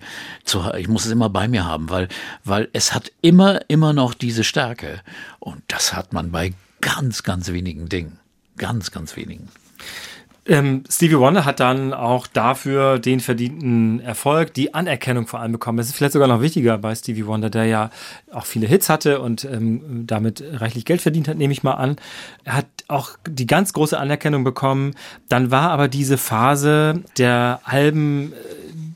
ich 0.78 0.88
muss 0.88 1.06
es 1.06 1.12
immer 1.12 1.30
bei 1.30 1.48
mir 1.48 1.66
haben, 1.66 1.90
weil, 1.90 2.08
weil 2.46 2.70
es 2.72 2.94
hat 2.94 3.12
immer, 3.22 3.60
immer 3.68 3.92
noch 3.92 4.14
diese 4.14 4.46
Stärke 4.46 5.02
und 5.40 5.62
das 5.68 5.94
hat 5.94 6.14
man 6.14 6.32
bei 6.32 6.54
ganz, 6.80 7.24
ganz 7.24 7.50
wenigen 7.52 7.90
Dingen. 7.90 8.20
Ganz, 8.58 8.92
ganz 8.92 9.16
wenigen. 9.16 9.50
Ähm, 10.48 10.84
Stevie 10.90 11.18
Wonder 11.18 11.44
hat 11.44 11.60
dann 11.60 11.94
auch 11.94 12.26
dafür 12.26 13.00
den 13.00 13.20
verdienten 13.20 14.00
Erfolg, 14.00 14.54
die 14.54 14.74
Anerkennung 14.74 15.28
vor 15.28 15.42
allem 15.42 15.52
bekommen. 15.52 15.78
Das 15.78 15.88
ist 15.88 15.96
vielleicht 15.96 16.14
sogar 16.14 16.30
noch 16.30 16.42
wichtiger 16.42 16.78
bei 16.78 16.96
Stevie 16.96 17.26
Wonder, 17.26 17.50
der 17.50 17.66
ja 17.66 17.90
auch 18.32 18.46
viele 18.46 18.66
Hits 18.66 18.88
hatte 18.88 19.20
und 19.20 19.44
ähm, 19.44 20.06
damit 20.08 20.42
reichlich 20.54 20.86
Geld 20.86 21.02
verdient 21.02 21.28
hat, 21.28 21.38
nehme 21.38 21.52
ich 21.52 21.64
mal 21.64 21.74
an. 21.74 21.98
Er 22.46 22.54
hat 22.54 22.68
auch 22.88 23.12
die 23.28 23.46
ganz 23.46 23.74
große 23.74 24.00
Anerkennung 24.00 24.46
bekommen. 24.46 24.96
Dann 25.28 25.52
war 25.52 25.72
aber 25.72 25.90
diese 25.90 26.18
Phase 26.18 27.04
der 27.18 27.60
Alben 27.66 28.32
äh, 28.32 28.36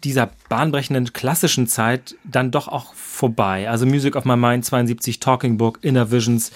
dieser 0.03 0.29
bahnbrechenden 0.47 1.11
klassischen 1.11 1.67
Zeit 1.67 2.15
dann 2.23 2.51
doch 2.51 2.69
auch 2.69 2.93
vorbei. 2.93 3.69
Also 3.69 3.85
Music 3.85 4.15
of 4.15 4.25
My 4.25 4.37
Mind 4.37 4.65
72, 4.65 5.19
Talking 5.19 5.57
Book, 5.57 5.79
Inner 5.81 6.11
Visions, 6.11 6.51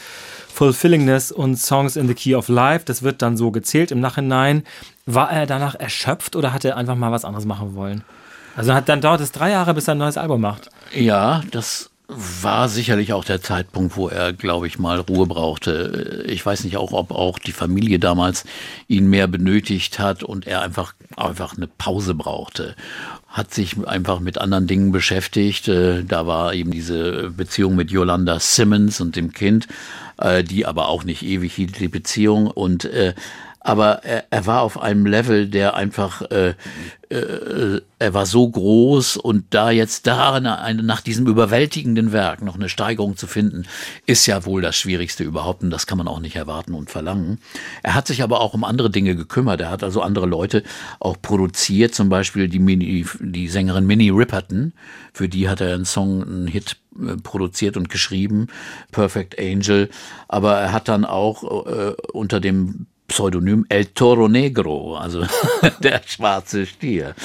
Fulfillingness 0.55 1.33
und 1.33 1.57
Songs 1.57 1.97
in 1.97 2.07
the 2.07 2.13
Key 2.13 2.33
of 2.33 2.47
Life, 2.47 2.85
das 2.85 3.03
wird 3.03 3.21
dann 3.21 3.35
so 3.35 3.51
gezählt 3.51 3.91
im 3.91 3.99
Nachhinein. 3.99 4.63
War 5.05 5.29
er 5.29 5.45
danach 5.45 5.75
erschöpft 5.75 6.37
oder 6.37 6.53
hat 6.53 6.63
er 6.63 6.77
einfach 6.77 6.95
mal 6.95 7.11
was 7.11 7.25
anderes 7.25 7.45
machen 7.45 7.75
wollen? 7.75 8.03
Also 8.55 8.73
hat, 8.73 8.87
dann 8.87 9.01
dauert 9.01 9.19
es 9.19 9.33
drei 9.33 9.51
Jahre, 9.51 9.73
bis 9.73 9.89
er 9.89 9.95
ein 9.95 9.97
neues 9.97 10.17
Album 10.17 10.39
macht. 10.39 10.69
Ja, 10.93 11.41
das 11.51 11.89
war 12.07 12.69
sicherlich 12.69 13.11
auch 13.11 13.25
der 13.25 13.41
Zeitpunkt, 13.41 13.97
wo 13.97 14.07
er, 14.07 14.31
glaube 14.31 14.67
ich, 14.67 14.79
mal 14.79 14.99
Ruhe 14.99 15.25
brauchte. 15.25 16.23
Ich 16.27 16.45
weiß 16.45 16.63
nicht 16.63 16.77
auch, 16.77 16.93
ob 16.93 17.11
auch 17.11 17.37
die 17.37 17.51
Familie 17.51 17.99
damals 17.99 18.45
ihn 18.87 19.07
mehr 19.09 19.27
benötigt 19.27 19.99
hat 19.99 20.23
und 20.23 20.47
er 20.47 20.61
einfach, 20.61 20.93
einfach 21.17 21.57
eine 21.57 21.67
Pause 21.67 22.13
brauchte. 22.13 22.75
Hat 23.27 23.53
sich 23.53 23.75
einfach 23.87 24.19
mit 24.21 24.37
anderen 24.37 24.67
Dingen 24.67 24.91
beschäftigt. 24.93 25.67
Äh, 25.67 26.03
Da 26.03 26.25
war 26.27 26.53
eben 26.53 26.71
diese 26.71 27.31
Beziehung 27.31 27.75
mit 27.75 27.91
Yolanda 27.91 28.39
Simmons 28.39 29.01
und 29.01 29.15
dem 29.17 29.33
Kind, 29.33 29.67
die 30.43 30.65
aber 30.65 30.87
auch 30.87 31.03
nicht 31.03 31.23
ewig 31.23 31.53
hielt, 31.53 31.79
die 31.79 31.87
Beziehung. 31.87 32.47
Und 32.47 32.85
äh, 32.85 33.13
aber 33.65 34.03
er, 34.03 34.25
er 34.29 34.45
war 34.45 34.61
auf 34.61 34.79
einem 34.79 35.07
Level, 35.07 35.47
der 35.47 35.73
einfach, 35.73 36.21
äh, 36.29 36.53
äh, 37.09 37.81
er 37.97 38.13
war 38.13 38.27
so 38.27 38.47
groß 38.47 39.17
und 39.17 39.45
da 39.49 39.71
jetzt 39.71 40.05
da 40.05 40.39
nach 40.39 41.01
diesem 41.01 41.25
überwältigenden 41.25 42.11
Werk 42.11 42.43
noch 42.43 42.53
eine 42.53 42.69
Steigerung 42.69 43.17
zu 43.17 43.25
finden, 43.25 43.63
ist 44.05 44.27
ja 44.27 44.45
wohl 44.45 44.61
das 44.61 44.75
Schwierigste 44.75 45.23
überhaupt 45.23 45.63
und 45.63 45.71
das 45.71 45.87
kann 45.87 45.97
man 45.97 46.07
auch 46.07 46.19
nicht 46.19 46.35
erwarten 46.35 46.75
und 46.75 46.91
verlangen. 46.91 47.39
Er 47.81 47.95
hat 47.95 48.05
sich 48.05 48.21
aber 48.21 48.39
auch 48.39 48.53
um 48.53 48.63
andere 48.63 48.91
Dinge 48.91 49.15
gekümmert. 49.15 49.61
Er 49.61 49.71
hat 49.71 49.83
also 49.83 50.03
andere 50.03 50.27
Leute 50.27 50.61
auch 50.99 51.19
produziert, 51.19 51.95
zum 51.95 52.07
Beispiel 52.07 52.47
die, 52.47 52.59
Mini, 52.59 53.03
die 53.19 53.47
Sängerin 53.47 53.87
Minnie 53.87 54.11
Riperton, 54.11 54.73
für 55.11 55.27
die 55.27 55.49
hat 55.49 55.59
er 55.59 55.73
einen 55.73 55.85
Song, 55.85 56.21
einen 56.21 56.47
Hit 56.47 56.77
äh, 56.99 57.17
produziert 57.17 57.77
und 57.77 57.89
geschrieben, 57.89 58.45
Perfect 58.91 59.39
Angel, 59.39 59.89
aber 60.27 60.53
er 60.55 60.71
hat 60.71 60.87
dann 60.87 61.03
auch 61.03 61.65
äh, 61.65 61.93
unter 62.13 62.39
dem 62.39 62.85
Pseudonym 63.07 63.65
El 63.69 63.85
Toro 63.85 64.27
Negro, 64.27 64.95
also 64.95 65.25
der 65.83 66.01
schwarze 66.05 66.65
Stier, 66.65 67.15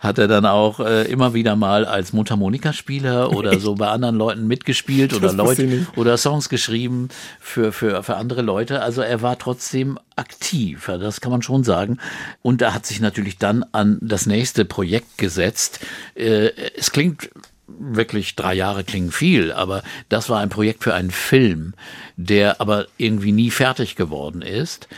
hat 0.00 0.18
er 0.18 0.28
dann 0.28 0.46
auch 0.46 0.80
äh, 0.80 1.04
immer 1.10 1.34
wieder 1.34 1.56
mal 1.56 1.84
als 1.84 2.12
Mundharmonikaspieler 2.12 3.32
oder 3.32 3.58
so 3.58 3.74
bei 3.74 3.88
anderen 3.88 4.16
Leuten 4.16 4.46
mitgespielt 4.46 5.12
oder 5.12 5.32
Leute 5.32 5.86
oder 5.96 6.16
Songs 6.16 6.48
geschrieben 6.48 7.08
für, 7.40 7.72
für, 7.72 8.02
für 8.02 8.16
andere 8.16 8.42
Leute. 8.42 8.80
Also 8.80 9.02
er 9.02 9.22
war 9.22 9.38
trotzdem 9.38 9.98
aktiv, 10.16 10.86
das 10.86 11.20
kann 11.20 11.32
man 11.32 11.42
schon 11.42 11.64
sagen. 11.64 11.98
Und 12.42 12.62
er 12.62 12.74
hat 12.74 12.86
sich 12.86 13.00
natürlich 13.00 13.38
dann 13.38 13.64
an 13.72 13.98
das 14.00 14.26
nächste 14.26 14.64
Projekt 14.64 15.18
gesetzt. 15.18 15.80
Äh, 16.14 16.50
es 16.76 16.90
klingt 16.92 17.30
wirklich 17.68 18.34
drei 18.34 18.54
Jahre 18.54 18.82
klingen 18.82 19.12
viel, 19.12 19.52
aber 19.52 19.82
das 20.08 20.30
war 20.30 20.40
ein 20.40 20.48
Projekt 20.48 20.82
für 20.84 20.94
einen 20.94 21.10
Film, 21.10 21.74
der 22.16 22.60
aber 22.60 22.86
irgendwie 22.96 23.32
nie 23.32 23.50
fertig 23.50 23.94
geworden 23.94 24.42
ist 24.42 24.88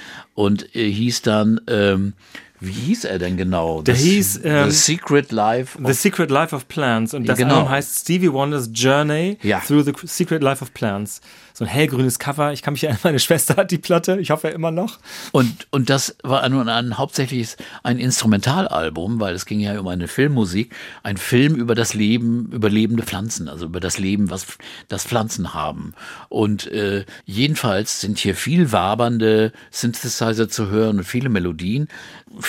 und 0.40 0.74
äh, 0.74 0.90
hieß 0.90 1.20
dann, 1.20 1.60
ähm, 1.66 2.14
wie 2.60 2.70
hieß 2.72 3.04
er 3.04 3.18
denn 3.18 3.36
genau? 3.36 3.82
Der 3.82 3.94
Das- 3.94 4.02
hieß, 4.02 4.40
ähm, 4.44 4.70
The 4.70 4.76
Secret 4.76 5.32
Life 5.32 5.78
The 5.78 5.84
of 5.90 5.94
Secret 5.94 6.30
Life 6.30 6.54
of 6.54 6.68
Plants. 6.68 7.14
Und 7.14 7.26
das 7.26 7.38
Genau. 7.38 7.56
Album 7.56 7.70
heißt 7.70 8.00
Stevie 8.00 8.32
Wonders 8.32 8.70
Journey 8.74 9.38
Ja. 9.42 9.60
Through 9.60 9.84
the 9.84 9.92
Secret 10.04 10.42
Life 10.42 10.62
of 10.62 10.72
Plants. 10.74 11.20
So 11.52 11.64
ein 11.64 11.68
hellgrünes 11.68 12.18
Cover. 12.18 12.52
Ich 12.52 12.62
kann 12.62 12.72
mich 12.72 12.84
erinnern, 12.84 13.00
meine 13.02 13.18
Schwester 13.18 13.56
hat 13.56 13.70
die 13.70 13.78
Platte. 13.78 14.18
Ich 14.20 14.30
hoffe 14.30 14.48
immer 14.48 14.70
noch. 14.70 14.98
Und, 15.32 15.66
und 15.70 15.90
das 15.90 16.16
war 16.22 16.48
nun 16.48 16.68
ein, 16.68 16.96
hauptsächlich 16.96 17.56
ein 17.82 17.98
Instrumentalalbum, 18.44 19.20
weil 19.20 19.34
es 19.34 19.46
ging 19.46 19.60
ja 19.60 19.78
um 19.78 19.88
eine 19.88 20.08
Filmmusik, 20.08 20.74
ein 21.02 21.16
Film 21.16 21.54
über 21.56 21.74
das 21.74 21.92
Leben, 21.94 22.50
über 22.52 22.70
lebende 22.70 23.02
Pflanzen, 23.02 23.48
also 23.48 23.66
über 23.66 23.80
das 23.80 23.98
Leben, 23.98 24.30
was 24.30 24.46
das 24.88 25.04
Pflanzen 25.04 25.52
haben. 25.52 25.92
Und 26.28 26.66
äh, 26.68 27.04
jedenfalls 27.26 28.00
sind 28.00 28.18
hier 28.18 28.34
viel 28.34 28.72
wabernde 28.72 29.52
Synthesizer 29.70 30.48
zu 30.48 30.68
hören 30.70 30.98
und 30.98 31.04
viele 31.04 31.28
Melodien. 31.28 31.88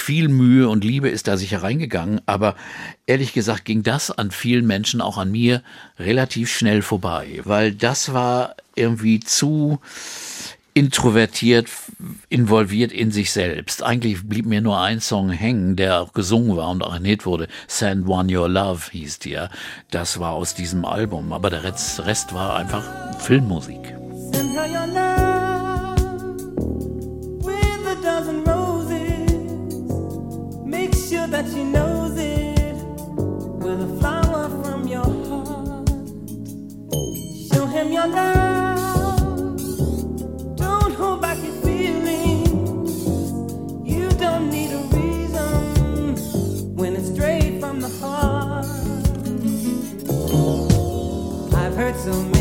Viel 0.02 0.30
Mühe 0.30 0.68
und 0.68 0.84
Liebe 0.84 1.10
ist 1.10 1.28
da 1.28 1.38
sicher 1.38 1.62
reingegangen, 1.62 2.22
aber 2.26 2.56
ehrlich 3.06 3.34
gesagt 3.34 3.66
ging 3.66 3.84
das 3.84 4.10
an 4.10 4.32
vielen 4.32 4.66
Menschen, 4.66 5.00
auch 5.00 5.20
an 5.20 5.32
mir, 5.32 5.62
relativ 6.00 6.52
schnell 6.52 6.82
vorbei, 6.82 7.40
weil 7.44 7.72
das 7.72 8.12
war 8.12 8.56
irgendwie 8.74 9.20
zu 9.20 9.80
introvertiert, 10.74 11.68
involviert 12.30 12.92
in 12.92 13.12
sich 13.12 13.32
selbst. 13.32 13.84
Eigentlich 13.84 14.28
blieb 14.28 14.48
mir 14.48 14.62
nur 14.62 14.82
ein 14.82 15.02
Song 15.02 15.30
hängen, 15.30 15.76
der 15.76 16.02
auch 16.02 16.14
gesungen 16.14 16.58
war 16.58 16.70
und 16.72 16.84
auch 16.84 16.98
Hit 16.98 17.28
wurde. 17.28 17.48
Send 17.68 18.08
One 18.08 18.36
Your 18.36 18.50
Love 18.50 18.82
hieß 18.92 19.20
der. 19.20 19.52
Das 19.92 20.20
war 20.20 20.32
aus 20.32 20.56
diesem 20.56 20.84
Album. 20.84 21.32
Aber 21.32 21.52
der 21.52 21.64
Rest, 21.64 22.04
Rest 22.06 22.34
war 22.34 22.56
einfach 22.56 23.20
Filmmusik. 23.20 23.96
That 31.32 31.48
she 31.50 31.64
knows 31.64 32.18
it 32.18 32.76
with 33.64 33.82
a 33.82 33.88
flower 34.00 34.50
from 34.62 34.86
your 34.86 35.06
heart. 35.28 35.88
Show 37.54 37.66
him 37.68 37.94
your 37.94 38.08
love. 38.08 39.58
Don't 40.58 40.94
hold 40.94 41.22
back 41.22 41.38
your 41.42 41.54
feelings. 41.64 43.06
You 43.88 44.10
don't 44.20 44.50
need 44.52 44.72
a 44.74 44.84
reason 44.98 46.76
when 46.76 46.96
it's 46.98 47.10
straight 47.14 47.62
from 47.62 47.80
the 47.80 47.90
heart. 48.02 48.66
I've 51.56 51.76
heard 51.78 51.96
so 51.96 52.12
many 52.24 52.41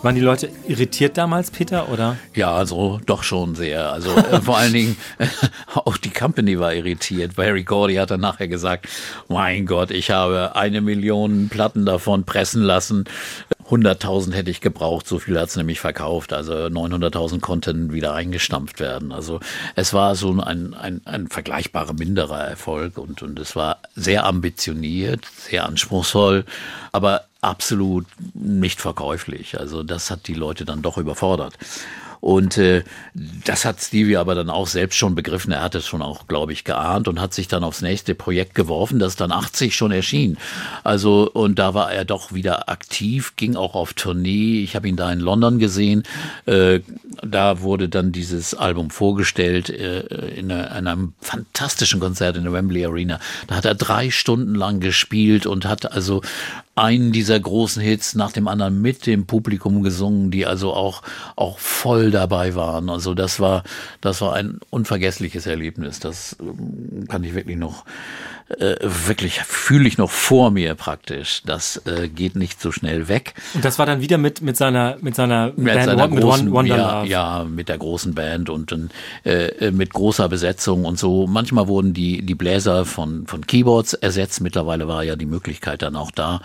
Waren 0.00 0.14
die 0.14 0.20
Leute 0.20 0.48
irritiert 0.68 1.18
damals, 1.18 1.50
Peter, 1.50 1.88
oder? 1.88 2.16
Ja, 2.36 2.54
also 2.54 3.00
doch 3.04 3.24
schon 3.24 3.56
sehr. 3.56 3.90
Also 3.90 4.14
äh, 4.14 4.40
vor 4.40 4.56
allen 4.56 4.72
Dingen 4.72 4.96
auch 5.74 5.96
die 5.96 6.10
Company 6.10 6.60
war 6.60 6.72
irritiert. 6.72 7.34
Barry 7.34 7.64
Gordy 7.64 7.96
hat 7.96 8.12
dann 8.12 8.20
nachher 8.20 8.46
gesagt, 8.46 8.86
mein 9.26 9.66
Gott, 9.66 9.90
ich 9.90 10.12
habe 10.12 10.54
eine 10.54 10.82
Million 10.82 11.48
Platten 11.48 11.84
davon 11.84 12.22
pressen 12.22 12.62
lassen. 12.62 13.06
100.000 13.70 14.32
hätte 14.32 14.50
ich 14.50 14.60
gebraucht, 14.60 15.06
so 15.06 15.18
viel 15.18 15.38
hat 15.38 15.50
es 15.50 15.56
nämlich 15.56 15.80
verkauft. 15.80 16.32
Also 16.32 16.52
900.000 16.52 17.40
konnten 17.40 17.92
wieder 17.92 18.14
eingestampft 18.14 18.80
werden. 18.80 19.12
Also 19.12 19.40
es 19.74 19.92
war 19.92 20.14
so 20.14 20.30
ein, 20.40 20.74
ein, 20.74 21.02
ein 21.04 21.28
vergleichbarer 21.28 21.92
minderer 21.92 22.44
Erfolg 22.44 22.96
und, 22.96 23.22
und 23.22 23.38
es 23.38 23.56
war 23.56 23.78
sehr 23.94 24.24
ambitioniert, 24.24 25.26
sehr 25.36 25.66
anspruchsvoll, 25.66 26.44
aber 26.92 27.24
absolut 27.40 28.06
nicht 28.34 28.80
verkäuflich. 28.80 29.58
Also 29.60 29.82
das 29.82 30.10
hat 30.10 30.28
die 30.28 30.34
Leute 30.34 30.64
dann 30.64 30.82
doch 30.82 30.96
überfordert. 30.96 31.54
Und 32.20 32.58
äh, 32.58 32.82
das 33.44 33.64
hat 33.64 33.80
Stevie 33.80 34.16
aber 34.16 34.34
dann 34.34 34.50
auch 34.50 34.66
selbst 34.66 34.96
schon 34.96 35.14
begriffen. 35.14 35.52
Er 35.52 35.62
hat 35.62 35.74
es 35.74 35.86
schon 35.86 36.02
auch, 36.02 36.26
glaube 36.26 36.52
ich, 36.52 36.64
geahnt 36.64 37.08
und 37.08 37.20
hat 37.20 37.34
sich 37.34 37.48
dann 37.48 37.64
aufs 37.64 37.82
nächste 37.82 38.14
Projekt 38.14 38.54
geworfen, 38.54 38.98
das 38.98 39.16
dann 39.16 39.32
80 39.32 39.74
schon 39.74 39.92
erschien. 39.92 40.36
Also 40.84 41.30
und 41.30 41.58
da 41.58 41.74
war 41.74 41.92
er 41.92 42.04
doch 42.04 42.32
wieder 42.32 42.68
aktiv, 42.68 43.34
ging 43.36 43.56
auch 43.56 43.74
auf 43.74 43.92
Tournee. 43.92 44.62
Ich 44.62 44.76
habe 44.76 44.88
ihn 44.88 44.96
da 44.96 45.12
in 45.12 45.20
London 45.20 45.58
gesehen. 45.58 46.02
Äh, 46.46 46.80
da 47.22 47.60
wurde 47.60 47.88
dann 47.88 48.12
dieses 48.12 48.54
Album 48.54 48.90
vorgestellt 48.90 49.70
äh, 49.70 50.00
in, 50.36 50.50
einer, 50.50 50.76
in 50.76 50.86
einem 50.86 51.12
fantastischen 51.20 52.00
Konzert 52.00 52.36
in 52.36 52.44
der 52.44 52.52
Wembley 52.52 52.84
Arena. 52.84 53.20
Da 53.46 53.56
hat 53.56 53.64
er 53.64 53.74
drei 53.74 54.10
Stunden 54.10 54.54
lang 54.54 54.80
gespielt 54.80 55.46
und 55.46 55.66
hat 55.66 55.90
also 55.90 56.22
einen 56.78 57.12
dieser 57.12 57.38
großen 57.38 57.82
Hits 57.82 58.14
nach 58.14 58.32
dem 58.32 58.48
anderen 58.48 58.80
mit 58.80 59.06
dem 59.06 59.26
Publikum 59.26 59.82
gesungen, 59.82 60.30
die 60.30 60.46
also 60.46 60.72
auch, 60.72 61.02
auch 61.36 61.58
voll 61.58 62.10
dabei 62.10 62.54
waren. 62.54 62.88
Also 62.90 63.14
das 63.14 63.40
war, 63.40 63.64
das 64.00 64.20
war 64.20 64.34
ein 64.34 64.60
unvergessliches 64.70 65.46
Erlebnis. 65.46 66.00
Das 66.00 66.36
ähm, 66.40 67.06
kann 67.08 67.24
ich 67.24 67.34
wirklich 67.34 67.56
noch 67.56 67.84
äh, 68.56 68.76
wirklich 68.80 69.40
fühle 69.40 69.86
ich 69.86 69.98
noch 69.98 70.10
vor 70.10 70.50
mir 70.50 70.74
praktisch. 70.74 71.42
Das 71.44 71.82
äh, 71.86 72.08
geht 72.08 72.34
nicht 72.34 72.60
so 72.60 72.72
schnell 72.72 73.08
weg. 73.08 73.34
Und 73.52 73.64
das 73.64 73.78
war 73.78 73.84
dann 73.84 74.00
wieder 74.00 74.16
mit 74.16 74.40
mit 74.40 74.56
seiner 74.56 74.96
mit 75.02 75.14
seiner 75.14 75.52
Mit 75.54 75.74
Band 75.74 75.84
seiner 75.84 76.08
mit 76.08 76.20
großen, 76.20 76.50
Wonder 76.50 76.76
ja, 76.76 77.04
ja, 77.04 77.44
mit 77.44 77.68
der 77.68 77.76
großen 77.76 78.14
Band 78.14 78.48
und 78.48 78.74
äh, 79.24 79.70
mit 79.70 79.92
großer 79.92 80.28
Besetzung 80.30 80.86
und 80.86 80.98
so. 80.98 81.26
Manchmal 81.26 81.68
wurden 81.68 81.92
die 81.92 82.24
die 82.24 82.34
Bläser 82.34 82.86
von 82.86 83.26
von 83.26 83.46
Keyboards 83.46 83.92
ersetzt. 83.92 84.40
Mittlerweile 84.40 84.88
war 84.88 85.04
ja 85.04 85.16
die 85.16 85.26
Möglichkeit 85.26 85.82
dann 85.82 85.94
auch 85.94 86.10
da. 86.10 86.40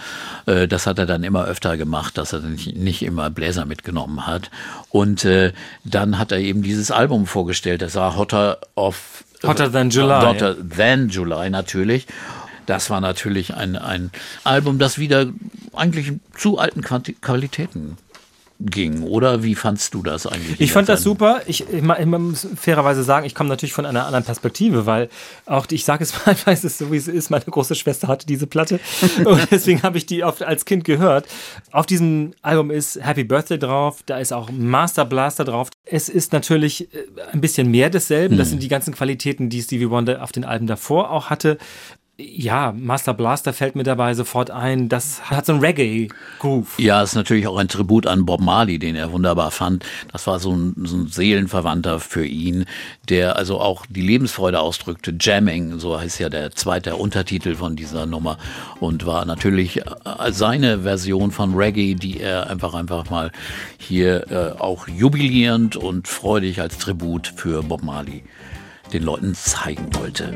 Äh, 0.45 0.67
das 0.67 0.87
hat 0.87 0.99
er 0.99 1.05
dann 1.05 1.23
immer 1.23 1.45
öfter 1.45 1.77
gemacht, 1.77 2.17
dass 2.17 2.33
er 2.33 2.39
nicht, 2.39 2.75
nicht 2.75 3.03
immer 3.03 3.29
Bläser 3.29 3.65
mitgenommen 3.65 4.27
hat. 4.27 4.49
Und 4.89 5.25
äh, 5.25 5.53
dann 5.83 6.17
hat 6.17 6.31
er 6.31 6.39
eben 6.39 6.63
dieses 6.63 6.91
Album 6.91 7.25
vorgestellt. 7.25 7.81
Das 7.81 7.95
war 7.95 8.15
Hotter 8.15 8.59
of 8.75 9.23
Hotter 9.43 9.71
Than 9.71 9.89
July. 9.89 10.25
Hotter 10.25 10.55
Than 10.69 11.09
July 11.09 11.49
natürlich. 11.49 12.07
Das 12.65 12.89
war 12.89 13.01
natürlich 13.01 13.55
ein, 13.55 13.75
ein 13.75 14.09
Album, 14.43 14.79
das 14.79 14.97
wieder 14.97 15.27
eigentlich 15.73 16.13
zu 16.37 16.59
alten 16.59 16.81
Qualitäten 16.81 17.97
ging. 18.65 19.03
Oder 19.03 19.43
wie 19.43 19.55
fandst 19.55 19.93
du 19.93 20.03
das 20.03 20.25
eigentlich? 20.25 20.59
Ich 20.61 20.71
fand 20.71 20.89
das 20.89 21.03
super. 21.03 21.41
Ich, 21.47 21.61
ich, 21.69 21.83
ich 21.83 22.05
muss 22.05 22.47
fairerweise 22.55 23.03
sagen, 23.03 23.25
ich 23.25 23.35
komme 23.35 23.49
natürlich 23.49 23.73
von 23.73 23.85
einer 23.85 24.05
anderen 24.05 24.23
Perspektive, 24.23 24.85
weil 24.85 25.09
auch, 25.45 25.65
die- 25.65 25.75
ich 25.75 25.85
sage 25.85 26.03
es 26.03 26.13
mal, 26.25 26.35
weiß 26.45 26.63
es 26.63 26.77
so, 26.77 26.91
wie 26.91 26.97
es 26.97 27.07
ist, 27.07 27.29
meine 27.29 27.43
große 27.45 27.75
Schwester 27.75 28.07
hatte 28.07 28.25
diese 28.25 28.47
Platte 28.47 28.79
und 29.25 29.47
deswegen 29.51 29.83
habe 29.83 29.97
ich 29.97 30.05
die 30.05 30.23
oft 30.23 30.43
als 30.43 30.65
Kind 30.65 30.83
gehört. 30.85 31.25
Auf 31.71 31.85
diesem 31.85 32.33
Album 32.41 32.71
ist 32.71 32.99
Happy 33.03 33.23
Birthday 33.23 33.59
drauf, 33.59 33.99
da 34.05 34.17
ist 34.19 34.31
auch 34.33 34.49
Master 34.51 35.05
Blaster 35.05 35.43
drauf. 35.45 35.69
Es 35.85 36.07
ist 36.09 36.31
natürlich 36.33 36.93
äh, 36.93 36.99
ein 37.31 37.41
bisschen 37.41 37.69
mehr 37.69 37.89
desselben. 37.89 38.37
Das 38.37 38.49
sind 38.49 38.63
die 38.63 38.67
ganzen 38.69 38.93
Qualitäten, 38.93 39.49
die 39.49 39.61
Stevie 39.61 39.89
Wonder 39.89 40.23
auf 40.23 40.31
den 40.31 40.45
Alben 40.45 40.67
davor 40.67 41.11
auch 41.11 41.29
hatte. 41.29 41.57
Ja, 42.17 42.71
Master 42.77 43.15
Blaster 43.15 43.53
fällt 43.53 43.75
mir 43.75 43.81
dabei 43.81 44.13
sofort 44.13 44.51
ein. 44.51 44.87
Das 44.87 45.31
hat 45.31 45.47
so 45.47 45.53
ein 45.53 45.59
Reggae-Groove. 45.61 46.77
Ja, 46.77 47.01
ist 47.01 47.15
natürlich 47.15 47.47
auch 47.47 47.57
ein 47.57 47.67
Tribut 47.67 48.05
an 48.05 48.27
Bob 48.27 48.39
Marley, 48.39 48.77
den 48.77 48.95
er 48.95 49.11
wunderbar 49.11 49.49
fand. 49.49 49.83
Das 50.11 50.27
war 50.27 50.39
so 50.39 50.55
ein, 50.55 50.75
so 50.83 50.95
ein 50.95 51.07
Seelenverwandter 51.07 51.99
für 51.99 52.23
ihn, 52.23 52.65
der 53.09 53.35
also 53.37 53.59
auch 53.59 53.87
die 53.87 54.03
Lebensfreude 54.03 54.59
ausdrückte. 54.59 55.15
Jamming, 55.19 55.79
so 55.79 55.99
heißt 55.99 56.19
ja 56.19 56.29
der 56.29 56.51
zweite 56.51 56.97
Untertitel 56.97 57.55
von 57.55 57.75
dieser 57.75 58.05
Nummer 58.05 58.37
und 58.79 59.07
war 59.07 59.25
natürlich 59.25 59.77
äh, 59.77 59.83
seine 60.29 60.81
Version 60.81 61.31
von 61.31 61.55
Reggae, 61.55 61.95
die 61.95 62.19
er 62.19 62.47
einfach 62.47 62.75
einfach 62.75 63.09
mal 63.09 63.31
hier 63.79 64.29
äh, 64.29 64.61
auch 64.61 64.87
jubilierend 64.87 65.77
und 65.77 66.07
freudig 66.07 66.61
als 66.61 66.77
Tribut 66.77 67.33
für 67.35 67.63
Bob 67.63 67.81
Marley 67.81 68.23
den 68.93 69.01
Leuten 69.01 69.33
zeigen 69.33 69.89
wollte. 69.95 70.35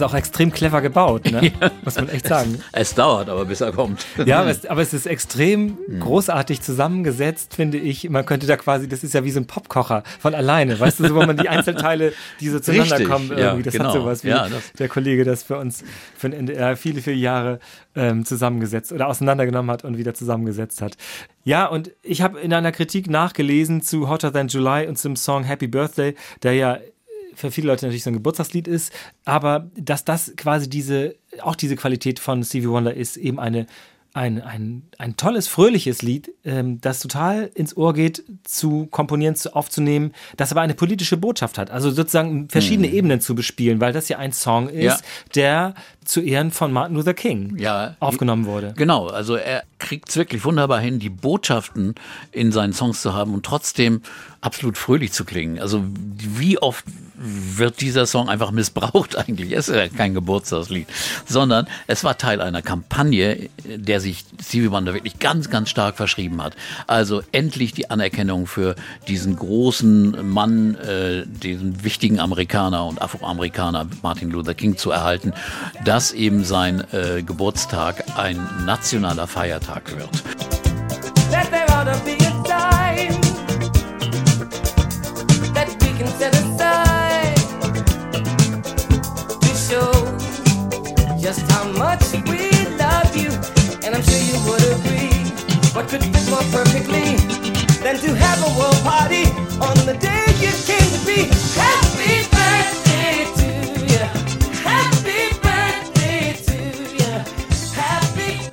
Ist 0.00 0.02
auch 0.02 0.14
extrem 0.14 0.52
clever 0.52 0.80
gebaut, 0.80 1.30
ne? 1.30 1.52
muss 1.84 1.96
man 1.96 2.08
echt 2.08 2.26
sagen. 2.26 2.62
Es 2.72 2.94
dauert 2.94 3.28
aber, 3.28 3.44
bis 3.44 3.60
er 3.60 3.72
kommt. 3.72 4.06
Ja, 4.24 4.40
aber 4.40 4.50
es, 4.50 4.66
aber 4.66 4.82
es 4.82 4.94
ist 4.94 5.06
extrem 5.06 5.78
großartig 6.00 6.60
zusammengesetzt, 6.60 7.54
finde 7.54 7.78
ich. 7.78 8.08
Man 8.08 8.24
könnte 8.26 8.46
da 8.46 8.56
quasi, 8.56 8.88
das 8.88 9.04
ist 9.04 9.14
ja 9.14 9.24
wie 9.24 9.30
so 9.30 9.40
ein 9.40 9.46
Popkocher 9.46 10.02
von 10.18 10.34
alleine, 10.34 10.78
weißt 10.78 11.00
du, 11.00 11.08
so, 11.08 11.14
wo 11.14 11.22
man 11.22 11.36
die 11.36 11.48
Einzelteile, 11.48 12.12
die 12.40 12.48
so 12.48 12.60
zueinander 12.60 12.98
Richtig, 12.98 13.08
kommen, 13.08 13.30
irgendwie. 13.30 13.62
Das 13.62 13.74
hat 13.74 13.80
genau. 13.80 13.92
sowas 13.92 14.24
wie 14.24 14.34
der 14.78 14.88
Kollege 14.88 15.24
das 15.24 15.42
für 15.42 15.58
uns 15.58 15.84
für 16.16 16.28
NDR 16.28 16.76
viele, 16.76 17.00
viele 17.00 17.16
Jahre 17.16 17.58
ähm, 17.94 18.24
zusammengesetzt 18.24 18.92
oder 18.92 19.08
auseinandergenommen 19.08 19.70
hat 19.70 19.84
und 19.84 19.98
wieder 19.98 20.14
zusammengesetzt 20.14 20.82
hat. 20.82 20.96
Ja, 21.44 21.66
und 21.66 21.92
ich 22.02 22.22
habe 22.22 22.38
in 22.40 22.52
einer 22.52 22.72
Kritik 22.72 23.08
nachgelesen 23.08 23.82
zu 23.82 24.08
Hotter 24.08 24.32
Than 24.32 24.48
July 24.48 24.86
und 24.86 24.98
zum 24.98 25.16
Song 25.16 25.44
Happy 25.44 25.66
Birthday, 25.66 26.14
der 26.42 26.54
ja 26.54 26.78
für 27.38 27.50
viele 27.50 27.68
Leute 27.68 27.86
natürlich 27.86 28.02
so 28.02 28.10
ein 28.10 28.14
Geburtstagslied 28.14 28.68
ist, 28.68 28.92
aber 29.24 29.70
dass 29.76 30.04
das 30.04 30.32
quasi 30.36 30.68
diese, 30.68 31.14
auch 31.42 31.54
diese 31.56 31.76
Qualität 31.76 32.18
von 32.18 32.42
Stevie 32.44 32.68
Wonder 32.68 32.92
ist, 32.94 33.16
eben 33.16 33.38
eine, 33.38 33.66
ein, 34.14 34.42
ein, 34.42 34.82
ein 34.98 35.16
tolles, 35.16 35.46
fröhliches 35.46 36.02
Lied, 36.02 36.32
ähm, 36.44 36.80
das 36.80 36.98
total 37.00 37.50
ins 37.54 37.76
Ohr 37.76 37.94
geht, 37.94 38.24
zu 38.42 38.86
komponieren, 38.86 39.36
zu, 39.36 39.54
aufzunehmen, 39.54 40.12
das 40.36 40.50
aber 40.50 40.62
eine 40.62 40.74
politische 40.74 41.16
Botschaft 41.16 41.58
hat. 41.58 41.70
Also 41.70 41.90
sozusagen 41.90 42.48
verschiedene 42.48 42.88
Ebenen 42.88 43.20
zu 43.20 43.34
bespielen, 43.34 43.80
weil 43.80 43.92
das 43.92 44.08
ja 44.08 44.18
ein 44.18 44.32
Song 44.32 44.68
ist, 44.68 44.82
Ja. 44.82 44.98
der 45.34 45.74
zu 46.08 46.22
Ehren 46.22 46.50
von 46.50 46.72
Martin 46.72 46.96
Luther 46.96 47.12
King 47.14 47.56
Ja. 47.58 47.94
aufgenommen 48.00 48.46
wurde. 48.46 48.72
Genau, 48.76 49.08
also 49.08 49.36
er 49.36 49.62
kriegt 49.78 50.08
es 50.08 50.16
wirklich 50.16 50.42
wunderbar 50.44 50.80
hin, 50.80 50.98
die 50.98 51.10
Botschaften 51.10 51.94
in 52.32 52.50
seinen 52.50 52.72
Songs 52.72 53.02
zu 53.02 53.12
haben 53.12 53.34
und 53.34 53.44
trotzdem 53.44 54.00
absolut 54.40 54.78
fröhlich 54.78 55.12
zu 55.12 55.24
klingen. 55.24 55.58
Also 55.60 55.84
wie 55.84 56.58
oft 56.58 56.84
wird 57.20 57.80
dieser 57.80 58.06
Song 58.06 58.28
einfach 58.28 58.52
missbraucht 58.52 59.16
eigentlich? 59.28 59.52
Es 59.52 59.68
ist 59.68 59.74
ja 59.76 59.88
kein 59.88 60.14
Geburtstagslied, 60.14 60.86
sondern 61.26 61.66
es 61.88 62.04
war 62.04 62.16
Teil 62.16 62.40
einer 62.40 62.62
Kampagne, 62.62 63.48
der 63.64 64.00
sich 64.00 64.24
Stevie 64.40 64.70
Wonder 64.70 64.94
wirklich 64.94 65.18
ganz, 65.18 65.50
ganz 65.50 65.68
stark 65.68 65.96
verschrieben 65.96 66.40
hat. 66.42 66.54
Also 66.86 67.22
endlich 67.32 67.72
die 67.72 67.90
Anerkennung 67.90 68.46
für 68.46 68.76
diesen 69.08 69.34
großen 69.36 70.30
Mann, 70.30 70.76
äh, 70.76 71.24
diesen 71.26 71.82
wichtigen 71.84 72.20
Amerikaner 72.20 72.86
und 72.86 73.02
Afroamerikaner 73.02 73.86
Martin 74.02 74.30
Luther 74.30 74.54
King 74.54 74.76
zu 74.76 74.92
erhalten, 74.92 75.32
dass 75.98 76.12
eben 76.12 76.44
sein 76.44 76.84
äh, 76.92 77.24
Geburtstag 77.24 78.04
ein 78.16 78.38
nationaler 78.64 79.26
Feiertag 79.26 79.96
wird. 79.96 80.22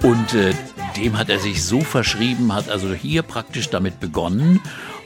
Und 0.05 0.35
äh, 0.35 0.53
dem 0.97 1.17
hat 1.17 1.29
er 1.29 1.39
sich 1.39 1.63
so 1.63 1.81
verschrieben, 1.81 2.53
hat 2.53 2.69
also 2.69 2.93
hier 2.93 3.23
praktisch 3.23 3.71
damit 3.71 3.99
begonnen. 3.99 4.61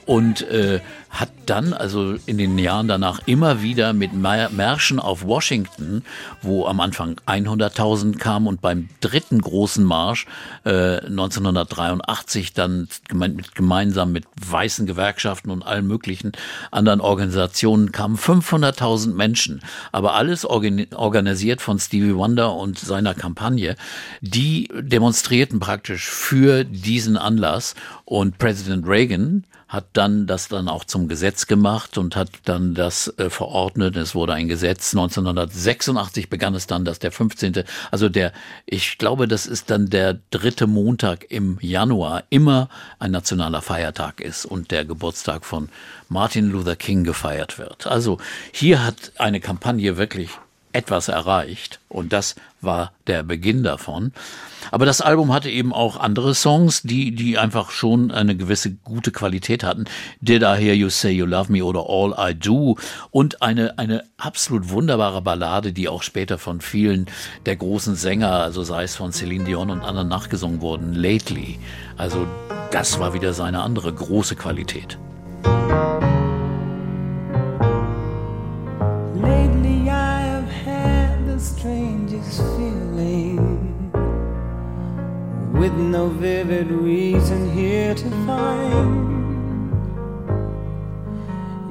Und 0.05 0.41
äh, 0.49 0.81
hat 1.09 1.31
dann 1.47 1.73
also 1.73 2.15
in 2.27 2.37
den 2.37 2.57
Jahren 2.59 2.87
danach 2.87 3.21
immer 3.25 3.61
wieder 3.63 3.93
mit 3.93 4.11
Mä- 4.13 4.49
Märschen 4.51 4.99
auf 4.99 5.23
Washington, 5.25 6.03
wo 6.41 6.65
am 6.67 6.79
Anfang 6.79 7.19
100.000 7.25 8.17
kamen 8.17 8.45
und 8.47 8.61
beim 8.61 8.89
dritten 9.01 9.41
großen 9.41 9.83
Marsch 9.83 10.27
äh, 10.65 10.97
1983 10.97 12.53
dann 12.53 12.87
mit, 13.11 13.55
gemeinsam 13.55 14.11
mit 14.11 14.25
weißen 14.47 14.85
Gewerkschaften 14.85 15.49
und 15.49 15.63
allen 15.63 15.87
möglichen 15.87 16.31
anderen 16.71 17.01
Organisationen 17.01 17.91
kamen 17.91 18.17
500.000 18.17 19.13
Menschen, 19.13 19.61
aber 19.91 20.13
alles 20.13 20.45
organi 20.45 20.87
organisiert 20.93 21.61
von 21.61 21.79
Stevie 21.79 22.15
Wonder 22.15 22.53
und 22.53 22.77
seiner 22.77 23.15
Kampagne. 23.15 23.75
Die 24.21 24.69
demonstrierten 24.79 25.59
praktisch 25.59 26.07
für 26.07 26.63
diesen 26.63 27.17
Anlass 27.17 27.73
und 28.05 28.37
Präsident 28.37 28.87
Reagan 28.87 29.45
hat 29.67 29.85
dann 29.93 30.25
das 30.25 30.47
dann 30.47 30.67
auch 30.67 30.83
zum 30.83 30.98
Gesetz 31.07 31.47
gemacht 31.47 31.97
und 31.97 32.15
hat 32.15 32.29
dann 32.45 32.75
das 32.75 33.13
äh, 33.17 33.29
verordnet. 33.29 33.95
Es 33.95 34.15
wurde 34.15 34.33
ein 34.33 34.47
Gesetz. 34.47 34.93
1986 34.93 36.29
begann 36.29 36.55
es 36.55 36.67
dann, 36.67 36.85
dass 36.85 36.99
der 36.99 37.11
15. 37.11 37.63
Also 37.91 38.09
der, 38.09 38.33
ich 38.65 38.97
glaube, 38.97 39.27
das 39.27 39.45
ist 39.45 39.69
dann 39.69 39.89
der 39.89 40.19
dritte 40.31 40.67
Montag 40.67 41.25
im 41.29 41.57
Januar 41.61 42.23
immer 42.29 42.69
ein 42.99 43.11
nationaler 43.11 43.61
Feiertag 43.61 44.21
ist 44.21 44.45
und 44.45 44.71
der 44.71 44.85
Geburtstag 44.85 45.45
von 45.45 45.69
Martin 46.09 46.51
Luther 46.51 46.75
King 46.75 47.03
gefeiert 47.03 47.57
wird. 47.57 47.87
Also 47.87 48.17
hier 48.51 48.83
hat 48.83 49.13
eine 49.17 49.39
Kampagne 49.39 49.97
wirklich 49.97 50.31
etwas 50.71 51.07
erreicht 51.07 51.79
und 51.89 52.13
das 52.13 52.35
war 52.61 52.91
der 53.07 53.23
Beginn 53.23 53.63
davon. 53.63 54.11
Aber 54.71 54.85
das 54.85 55.01
Album 55.01 55.33
hatte 55.33 55.49
eben 55.49 55.73
auch 55.73 55.97
andere 55.97 56.35
Songs, 56.35 56.81
die, 56.83 57.15
die 57.15 57.37
einfach 57.37 57.71
schon 57.71 58.11
eine 58.11 58.35
gewisse 58.35 58.71
gute 58.75 59.11
Qualität 59.11 59.63
hatten. 59.63 59.85
Did 60.21 60.43
I 60.43 60.57
Hear 60.57 60.73
You 60.75 60.89
Say 60.89 61.11
You 61.11 61.25
Love 61.25 61.51
Me 61.51 61.63
oder 61.63 61.85
All 61.87 62.15
I 62.19 62.35
Do 62.35 62.77
und 63.11 63.41
eine, 63.41 63.77
eine 63.79 64.03
absolut 64.17 64.69
wunderbare 64.69 65.21
Ballade, 65.21 65.73
die 65.73 65.89
auch 65.89 66.03
später 66.03 66.37
von 66.37 66.61
vielen 66.61 67.07
der 67.45 67.55
großen 67.55 67.95
Sänger, 67.95 68.31
also 68.31 68.63
sei 68.63 68.83
es 68.83 68.95
von 68.95 69.11
Celine 69.11 69.45
Dion 69.45 69.69
und 69.69 69.81
anderen 69.81 70.07
nachgesungen 70.07 70.61
wurden, 70.61 70.93
Lately. 70.93 71.57
Also 71.97 72.27
das 72.71 72.99
war 72.99 73.13
wieder 73.13 73.33
seine 73.33 73.61
andere 73.61 73.91
große 73.93 74.35
Qualität. 74.35 74.97
Lately 79.15 79.58
with 85.53 85.73
no 85.73 86.07
vivid 86.09 86.71
reason 86.71 87.51
here 87.51 87.93
to 87.95 88.09
find. 88.25 89.09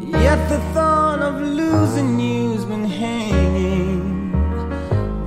Yet 0.01 0.49
the 0.49 0.59
thought 0.74 1.20
of 1.20 1.41
losing 1.41 2.18
you's 2.18 2.64
been 2.64 2.85
hanging 2.85 4.33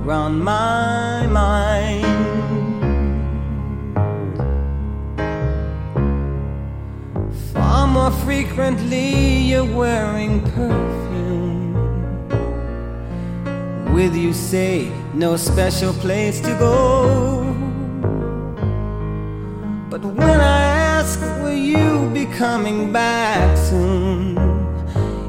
round 0.04 0.42
my 0.44 1.26
mind. 1.26 2.02
Far 7.52 7.86
more 7.86 8.10
frequently, 8.10 9.38
you're 9.50 9.64
wearing 9.64 10.40
perfume. 10.42 11.74
With 13.92 14.14
you, 14.14 14.32
say, 14.32 14.90
no 15.14 15.36
special 15.36 15.92
place 15.94 16.40
to 16.40 16.56
go. 16.58 17.51
But 20.02 20.14
when 20.14 20.40
I 20.40 20.62
ask, 20.98 21.20
will 21.40 21.52
you 21.52 22.10
be 22.12 22.26
coming 22.26 22.92
back 22.92 23.56
soon? 23.56 24.36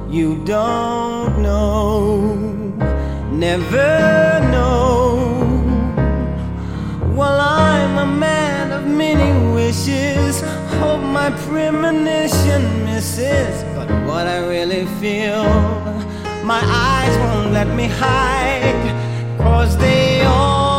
You 0.10 0.44
don't 0.46 1.44
know, 1.44 2.36
never 3.32 4.40
know. 4.52 5.44
While 7.14 7.40
I'm 7.40 8.00
a 8.00 8.12
man 8.18 8.72
of 8.72 8.88
many 8.88 9.30
wishes. 9.54 10.42
Hope 10.80 11.02
my 11.02 11.30
premonition 11.48 12.62
misses. 12.84 13.64
But 13.76 13.90
what 14.08 14.26
I 14.26 14.40
really 14.48 14.86
feel, 15.00 15.44
my 16.44 16.62
eyes 16.64 17.16
won't 17.20 17.54
let 17.54 17.68
me 17.68 17.86
hide. 17.86 18.90
Cause 19.38 19.78
they 19.78 20.24
always 20.24 20.73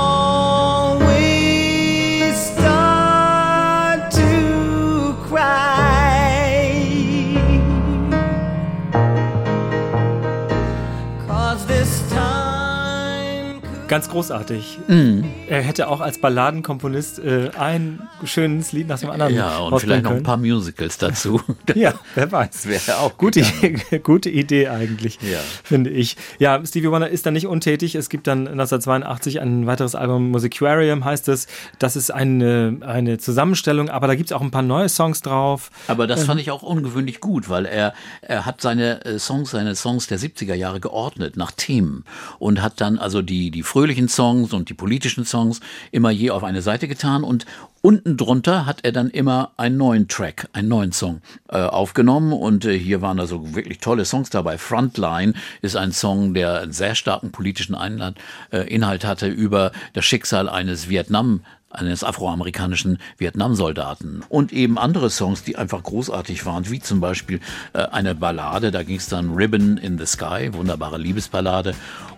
Ganz 13.94 14.08
großartig. 14.08 14.78
Er 14.88 15.62
hätte 15.62 15.86
auch 15.86 16.00
als 16.00 16.18
Balladenkomponist 16.18 17.20
äh, 17.20 17.50
ein 17.56 18.02
schönes 18.24 18.72
Lied 18.72 18.88
nach 18.88 18.98
dem 18.98 19.08
anderen 19.08 19.32
Ja, 19.32 19.58
und 19.58 19.78
vielleicht 19.78 20.02
noch 20.02 20.10
ein 20.10 20.24
paar 20.24 20.36
Musicals 20.36 20.98
dazu. 20.98 21.40
Ja, 21.76 21.94
wer 22.16 22.30
weiß. 22.30 22.66
wäre 22.66 22.98
auch 22.98 23.16
gute, 23.16 23.42
gute 24.02 24.30
Idee 24.30 24.66
eigentlich, 24.68 25.18
Ja. 25.22 25.38
finde 25.62 25.90
ich. 25.90 26.16
Ja, 26.40 26.60
Stevie 26.66 26.90
Wonder 26.90 27.08
ist 27.08 27.24
da 27.24 27.30
nicht 27.30 27.46
untätig. 27.46 27.94
Es 27.94 28.08
gibt 28.08 28.26
dann 28.26 28.48
1982 28.48 29.40
ein 29.40 29.66
weiteres 29.68 29.94
Album, 29.94 30.30
Musicarium 30.32 31.04
heißt 31.04 31.28
es. 31.28 31.46
Das 31.78 31.94
ist 31.94 32.10
eine, 32.12 32.78
eine 32.80 33.18
Zusammenstellung, 33.18 33.90
aber 33.90 34.08
da 34.08 34.16
gibt 34.16 34.30
es 34.30 34.32
auch 34.32 34.40
ein 34.42 34.50
paar 34.50 34.62
neue 34.62 34.88
Songs 34.88 35.22
drauf. 35.22 35.70
Aber 35.86 36.08
das 36.08 36.24
fand 36.24 36.40
ich 36.40 36.50
auch 36.50 36.62
ungewöhnlich 36.62 37.20
gut, 37.20 37.48
weil 37.48 37.64
er, 37.64 37.94
er 38.22 38.44
hat 38.44 38.60
seine 38.60 39.04
äh, 39.04 39.20
Songs, 39.20 39.52
seine 39.52 39.76
Songs 39.76 40.08
der 40.08 40.18
70er 40.18 40.54
Jahre 40.54 40.80
geordnet 40.80 41.36
nach 41.36 41.52
Themen 41.52 42.04
und 42.40 42.60
hat 42.60 42.80
dann 42.80 42.98
also 42.98 43.22
die, 43.22 43.50
die 43.52 43.62
fröhlichen 43.84 44.08
Songs 44.08 44.54
und 44.54 44.70
die 44.70 44.74
politischen 44.74 45.26
Songs 45.26 45.60
immer 45.90 46.10
je 46.10 46.30
auf 46.30 46.42
eine 46.42 46.62
Seite 46.62 46.88
getan 46.88 47.22
und 47.22 47.44
unten 47.82 48.16
drunter 48.16 48.64
hat 48.64 48.78
er 48.82 48.92
dann 48.92 49.10
immer 49.10 49.52
einen 49.58 49.76
neuen 49.76 50.08
Track, 50.08 50.48
einen 50.54 50.68
neuen 50.68 50.92
Song 50.92 51.20
äh, 51.50 51.58
aufgenommen 51.58 52.32
und 52.32 52.64
äh, 52.64 52.78
hier 52.78 53.02
waren 53.02 53.20
also 53.20 53.54
wirklich 53.54 53.80
tolle 53.80 54.06
Songs 54.06 54.30
dabei. 54.30 54.56
Frontline 54.56 55.34
ist 55.60 55.76
ein 55.76 55.92
Song, 55.92 56.32
der 56.32 56.62
einen 56.62 56.72
sehr 56.72 56.94
starken 56.94 57.30
politischen 57.30 57.74
Einland, 57.74 58.16
äh, 58.50 58.66
Inhalt 58.74 59.04
hatte 59.04 59.26
über 59.26 59.70
das 59.92 60.06
Schicksal 60.06 60.48
eines 60.48 60.88
Vietnam 60.88 61.42
eines 61.74 62.04
afroamerikanischen 62.04 62.98
Vietnamsoldaten 63.18 64.24
und 64.28 64.52
eben 64.52 64.78
andere 64.78 65.10
Songs, 65.10 65.44
die 65.44 65.56
einfach 65.56 65.82
großartig 65.82 66.46
waren, 66.46 66.70
wie 66.70 66.80
zum 66.80 67.00
Beispiel 67.00 67.40
äh, 67.72 67.78
eine 67.78 68.14
Ballade, 68.14 68.70
da 68.70 68.82
ging 68.82 68.96
es 68.96 69.08
dann 69.08 69.34
Ribbon 69.34 69.76
in 69.76 69.98
the 69.98 70.06
Sky, 70.06 70.52
wunderbare 70.52 70.98
Liebesballade, 70.98 71.74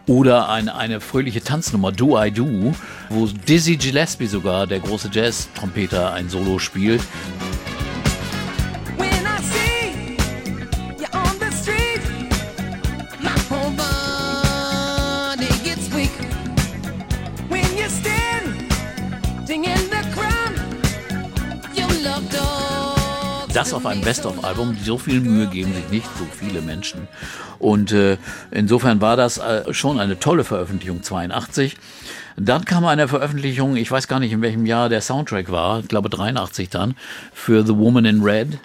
oder 0.07 0.49
eine, 0.49 0.75
eine 0.77 1.01
fröhliche 1.01 1.43
Tanznummer, 1.43 1.93
Do 1.93 2.23
I 2.23 2.31
Do, 2.31 2.75
wo 3.11 3.27
Dizzy 3.27 3.77
Gillespie 3.77 4.27
sogar, 4.27 4.67
der 4.67 4.81
große 4.81 5.11
Jazz-Trompeter, 5.13 6.13
ein 6.13 6.29
Solo 6.29 6.59
spielt. 6.59 7.03
Das 23.57 23.73
auf 23.73 23.87
einem 23.87 24.03
Best-of-Album, 24.03 24.77
so 24.85 24.99
viel 24.99 25.23
Mühe 25.23 25.47
geben 25.47 25.73
sich 25.73 25.89
nicht 25.89 26.07
so 26.19 26.27
viele 26.31 26.61
Menschen. 26.61 27.09
Und 27.59 27.91
äh, 27.91 28.19
insofern 28.51 29.01
war 29.01 29.17
das 29.17 29.39
äh, 29.39 29.73
schon 29.73 29.99
eine 29.99 30.21
tolle 30.21 30.45
Veröffentlichung, 30.45 31.03
82. 31.03 31.79
Dann 32.37 32.67
kam 32.67 32.85
eine 32.85 33.09
Veröffentlichung, 33.09 33.77
ich 33.77 33.91
weiß 33.91 34.09
gar 34.09 34.21
nicht, 34.21 34.33
in 34.33 34.43
welchem 34.43 34.67
Jahr 34.67 34.91
der 34.91 35.01
Soundtrack 35.01 35.51
war, 35.51 35.81
ich 35.81 35.89
glaube 35.89 36.11
83 36.11 36.69
dann, 36.69 36.97
für 37.33 37.65
The 37.67 37.79
Woman 37.79 38.05
in 38.05 38.23
Red. 38.23 38.59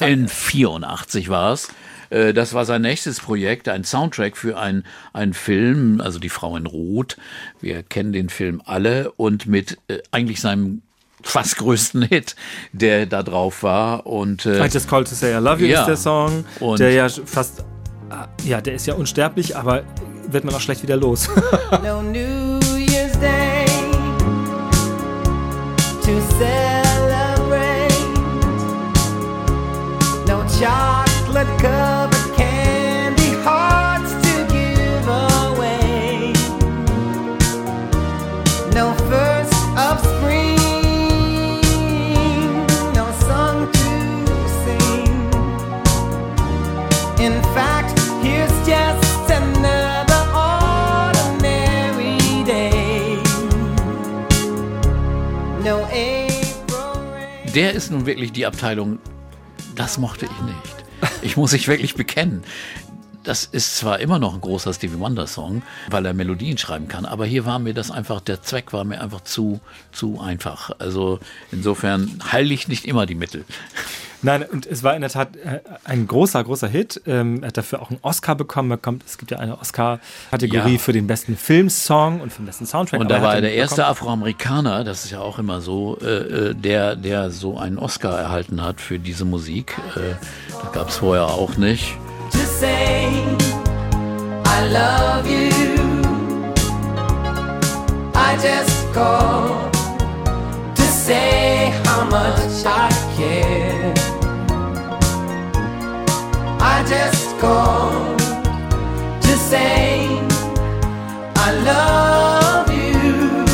In 0.00 0.28
84 0.28 1.28
war 1.28 1.52
es. 1.52 1.68
Das 2.08 2.54
war 2.54 2.64
sein 2.64 2.80
nächstes 2.80 3.20
Projekt, 3.20 3.68
ein 3.68 3.84
Soundtrack 3.84 4.38
für 4.38 4.58
ein, 4.58 4.84
einen 5.12 5.34
Film, 5.34 6.00
also 6.00 6.18
Die 6.18 6.30
Frau 6.30 6.56
in 6.56 6.66
Rot. 6.66 7.18
Wir 7.60 7.82
kennen 7.82 8.12
den 8.12 8.30
Film 8.30 8.62
alle 8.64 9.12
und 9.12 9.46
mit 9.46 9.76
äh, 9.88 9.98
eigentlich 10.10 10.40
seinem 10.40 10.80
fast 11.22 11.56
größten 11.58 12.02
Hit, 12.02 12.34
der 12.72 13.06
da 13.06 13.22
drauf 13.22 13.62
war. 13.62 14.06
Und 14.06 14.46
äh, 14.46 14.64
I 14.64 14.68
Just 14.68 14.88
Called 14.88 15.08
to 15.08 15.14
Say 15.14 15.32
I 15.36 15.40
Love 15.42 15.60
You 15.62 15.68
Ja. 15.68 15.80
ist 15.80 15.86
der 15.86 15.96
Song, 15.96 16.44
Und- 16.60 16.80
der 16.80 16.92
ja 16.92 17.08
fast, 17.08 17.64
ah, 18.10 18.26
ja, 18.44 18.60
der 18.60 18.74
ist 18.74 18.86
ja 18.86 18.94
unsterblich, 18.94 19.56
aber 19.56 19.82
wird 20.30 20.44
man 20.44 20.54
auch 20.54 20.60
schlecht 20.60 20.82
wieder 20.82 20.96
los. 20.96 21.28
No 21.82 22.02
New 22.02 22.58
Year's 22.76 23.18
Day 23.20 23.66
to 26.02 26.20
celebrate. 26.38 27.90
No 30.26 30.38
chocolate 30.44 30.89
Der 57.54 57.72
ist 57.72 57.90
nun 57.90 58.06
wirklich 58.06 58.30
die 58.30 58.46
Abteilung, 58.46 59.00
das 59.74 59.98
mochte 59.98 60.26
ich 60.26 60.42
nicht. 60.42 61.20
Ich 61.22 61.36
muss 61.36 61.50
sich 61.50 61.66
wirklich 61.66 61.96
bekennen. 61.96 62.44
Das 63.24 63.44
ist 63.44 63.76
zwar 63.76 63.98
immer 63.98 64.20
noch 64.20 64.34
ein 64.34 64.40
großer 64.40 64.72
Stevie 64.72 65.00
Wonder 65.00 65.26
Song, 65.26 65.62
weil 65.90 66.06
er 66.06 66.14
Melodien 66.14 66.58
schreiben 66.58 66.86
kann, 66.86 67.04
aber 67.04 67.26
hier 67.26 67.44
war 67.44 67.58
mir 67.58 67.74
das 67.74 67.90
einfach, 67.90 68.20
der 68.20 68.42
Zweck 68.42 68.72
war 68.72 68.84
mir 68.84 69.00
einfach 69.00 69.22
zu, 69.22 69.60
zu 69.90 70.20
einfach. 70.20 70.70
Also 70.78 71.18
insofern 71.50 72.20
heile 72.30 72.54
ich 72.54 72.68
nicht 72.68 72.84
immer 72.84 73.04
die 73.04 73.16
Mittel. 73.16 73.44
Nein, 74.22 74.42
und 74.42 74.66
es 74.66 74.82
war 74.82 74.94
in 74.94 75.00
der 75.00 75.10
Tat 75.10 75.34
äh, 75.36 75.60
ein 75.84 76.06
großer, 76.06 76.44
großer 76.44 76.68
Hit. 76.68 77.00
Ähm, 77.06 77.42
er 77.42 77.48
hat 77.48 77.56
dafür 77.56 77.80
auch 77.80 77.90
einen 77.90 78.00
Oscar 78.02 78.34
bekommen. 78.34 78.70
Er 78.70 78.76
kommt, 78.76 79.02
es 79.06 79.16
gibt 79.16 79.30
ja 79.30 79.38
eine 79.38 79.58
Oscar-Kategorie 79.58 80.74
Ja. 80.74 80.78
für 80.78 80.92
den 80.92 81.06
besten 81.06 81.36
Filmsong 81.36 82.20
und 82.20 82.30
für 82.32 82.42
den 82.42 82.46
besten 82.46 82.66
Soundtrack. 82.66 83.00
Und 83.00 83.10
da 83.10 83.16
er 83.16 83.22
war 83.22 83.34
er 83.36 83.40
der 83.40 83.54
erste 83.54 83.76
bekommen. 83.76 83.90
Afroamerikaner, 83.92 84.84
das 84.84 85.04
ist 85.06 85.10
ja 85.10 85.20
auch 85.20 85.38
immer 85.38 85.60
so, 85.62 85.96
äh, 86.02 86.06
äh, 86.50 86.54
der, 86.54 86.96
der 86.96 87.30
so 87.30 87.56
einen 87.58 87.78
Oscar 87.78 88.18
erhalten 88.18 88.62
hat 88.62 88.80
für 88.80 88.98
diese 88.98 89.24
Musik. 89.24 89.76
Äh, 89.96 90.14
das 90.62 90.72
gab 90.72 90.88
es 90.90 90.96
vorher 90.98 91.26
auch 91.26 91.56
nicht. 91.56 91.96
to 92.32 92.38
say 92.38 93.08
I 94.44 94.68
love 94.72 95.26
you. 95.26 95.70
I 98.14 98.36
just 98.36 98.92
called 98.92 99.72
to 100.76 100.82
say 100.82 101.72
how 101.86 102.04
much 102.04 102.64
I 102.66 102.88
care. 103.16 103.94
I 106.62 106.84
just 106.84 107.38
called 107.38 108.18
to 109.22 109.36
say 109.48 110.08
I 111.36 111.52
love 111.64 112.68
you. 112.70 113.44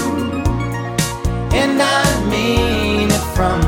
And 1.54 1.80
I 1.80 2.04
mean 2.28 3.08
it 3.08 3.24
from 3.34 3.60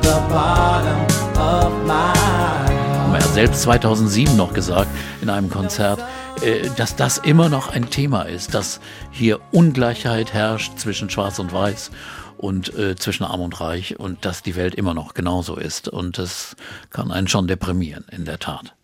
the 0.00 0.16
bottom 0.28 1.00
of 1.36 1.72
my 1.86 2.12
heart. 2.16 3.14
Er 3.14 3.24
hat 3.24 3.34
selbst 3.34 3.62
2007 3.62 4.36
noch 4.36 4.52
gesagt 4.52 4.88
in 5.20 5.28
einem 5.28 5.50
Konzert, 5.50 6.00
äh, 6.42 6.68
dass 6.76 6.94
das 6.94 7.18
immer 7.18 7.48
noch 7.48 7.68
ein 7.68 7.90
Thema 7.90 8.22
ist, 8.22 8.54
dass 8.54 8.78
hier 9.10 9.40
Ungleichheit 9.50 10.32
herrscht 10.32 10.78
zwischen 10.78 11.10
Schwarz 11.10 11.40
und 11.40 11.52
Weiß 11.52 11.90
und 12.44 12.76
äh, 12.78 12.94
zwischen 12.94 13.24
Arm 13.24 13.40
und 13.40 13.58
Reich 13.60 13.98
und 13.98 14.24
dass 14.26 14.42
die 14.42 14.54
Welt 14.54 14.74
immer 14.74 14.92
noch 14.92 15.14
genauso 15.14 15.56
ist. 15.56 15.88
Und 15.88 16.18
das 16.18 16.56
kann 16.90 17.10
einen 17.10 17.26
schon 17.26 17.48
deprimieren, 17.48 18.04
in 18.10 18.26
der 18.26 18.38
Tat. 18.38 18.74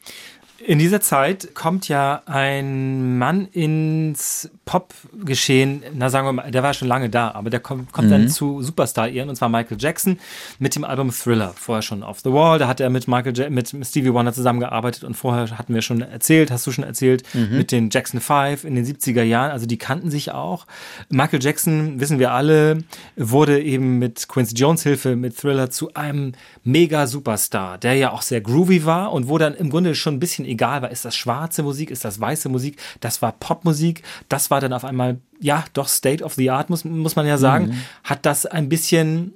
In 0.59 0.79
dieser 0.79 1.01
Zeit 1.01 1.55
kommt 1.55 1.89
ja 1.89 2.23
ein 2.27 3.19
Mann 3.19 3.47
ins 3.47 4.51
Pop-Geschehen, 4.71 5.83
na 5.95 6.11
sagen 6.11 6.29
wir 6.29 6.33
mal, 6.33 6.49
der 6.53 6.63
war 6.63 6.75
schon 6.75 6.87
lange 6.87 7.11
da, 7.11 7.33
aber 7.33 7.51
der 7.51 7.59
kommt, 7.59 7.91
kommt 7.91 8.09
dann 8.09 8.29
zu 8.29 8.63
Superstar 8.63 9.09
ihren, 9.09 9.29
und 9.29 9.35
zwar 9.35 9.49
Michael 9.49 9.79
Jackson 9.81 10.21
mit 10.61 10.77
dem 10.77 10.85
Album 10.85 11.11
Thriller. 11.11 11.55
Vorher 11.57 11.83
schon 11.83 12.05
Off 12.05 12.21
the 12.21 12.31
Wall, 12.31 12.61
da 12.61 12.69
hat 12.69 12.79
er 12.79 12.89
mit 12.89 13.09
Michael 13.09 13.37
ja 13.37 13.51
mit 13.51 13.75
Stevie 13.83 14.15
Wonder 14.15 14.33
zusammengearbeitet 14.33 15.03
und 15.03 15.15
vorher 15.15 15.59
hatten 15.59 15.75
wir 15.75 15.83
schon 15.83 16.03
erzählt, 16.03 16.53
hast 16.53 16.69
du 16.69 16.71
schon 16.71 16.85
erzählt, 16.85 17.25
mit 17.35 17.73
den 17.73 17.91
Jackson 17.91 18.21
5 18.21 18.63
in 18.63 18.77
den 18.77 18.87
70er 18.87 19.25
Jahren, 19.25 19.51
also 19.51 19.67
die 19.67 19.77
kannten 19.77 20.09
sich 20.09 20.31
auch. 20.31 20.69
Michael 21.09 21.43
Jackson, 21.43 21.99
wissen 21.99 22.21
wir 22.21 22.31
alle, 22.31 22.85
wurde 23.17 23.61
eben 23.61 23.99
mit 23.99 24.29
Quincy 24.29 24.55
Jones 24.55 24.85
Hilfe 24.85 25.17
mit 25.17 25.37
Thriller 25.37 25.71
zu 25.71 25.95
einem 25.95 26.35
mega 26.63 27.09
Superstar, 27.09 27.77
der 27.79 27.95
ja 27.95 28.13
auch 28.13 28.23
sehr 28.23 28.41
groovy 28.41 28.85
war 28.85 29.13
und 29.13 29.29
wo 29.29 29.37
dann 29.37 29.55
im 29.55 29.69
Grunde 29.69 29.97
schon 29.97 30.15
ein 30.15 30.21
bisschen 30.21 30.45
egal 30.45 30.81
war, 30.81 30.93
ist 30.93 31.05
das 31.05 31.17
schwarze 31.17 31.65
Musik, 31.65 31.91
ist 31.91 32.05
das 32.05 32.21
weiße 32.21 32.49
Musik, 32.49 32.79
das 33.01 33.21
war 33.21 33.33
Popmusik, 33.33 34.05
das 34.29 34.49
war 34.53 34.60
dann 34.61 34.73
auf 34.73 34.85
einmal, 34.85 35.19
ja, 35.41 35.65
doch 35.73 35.89
State 35.89 36.23
of 36.23 36.35
the 36.35 36.51
Art, 36.51 36.71
muss, 36.71 36.85
muss 36.85 37.17
man 37.17 37.27
ja 37.27 37.39
sagen, 37.39 37.83
hat 38.05 38.25
das 38.27 38.47
ein 38.47 38.69
bisschen, 38.69 39.33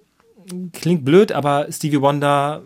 klingt 0.72 1.04
blöd, 1.04 1.32
aber 1.32 1.66
Stevie 1.70 2.00
Wonder 2.00 2.62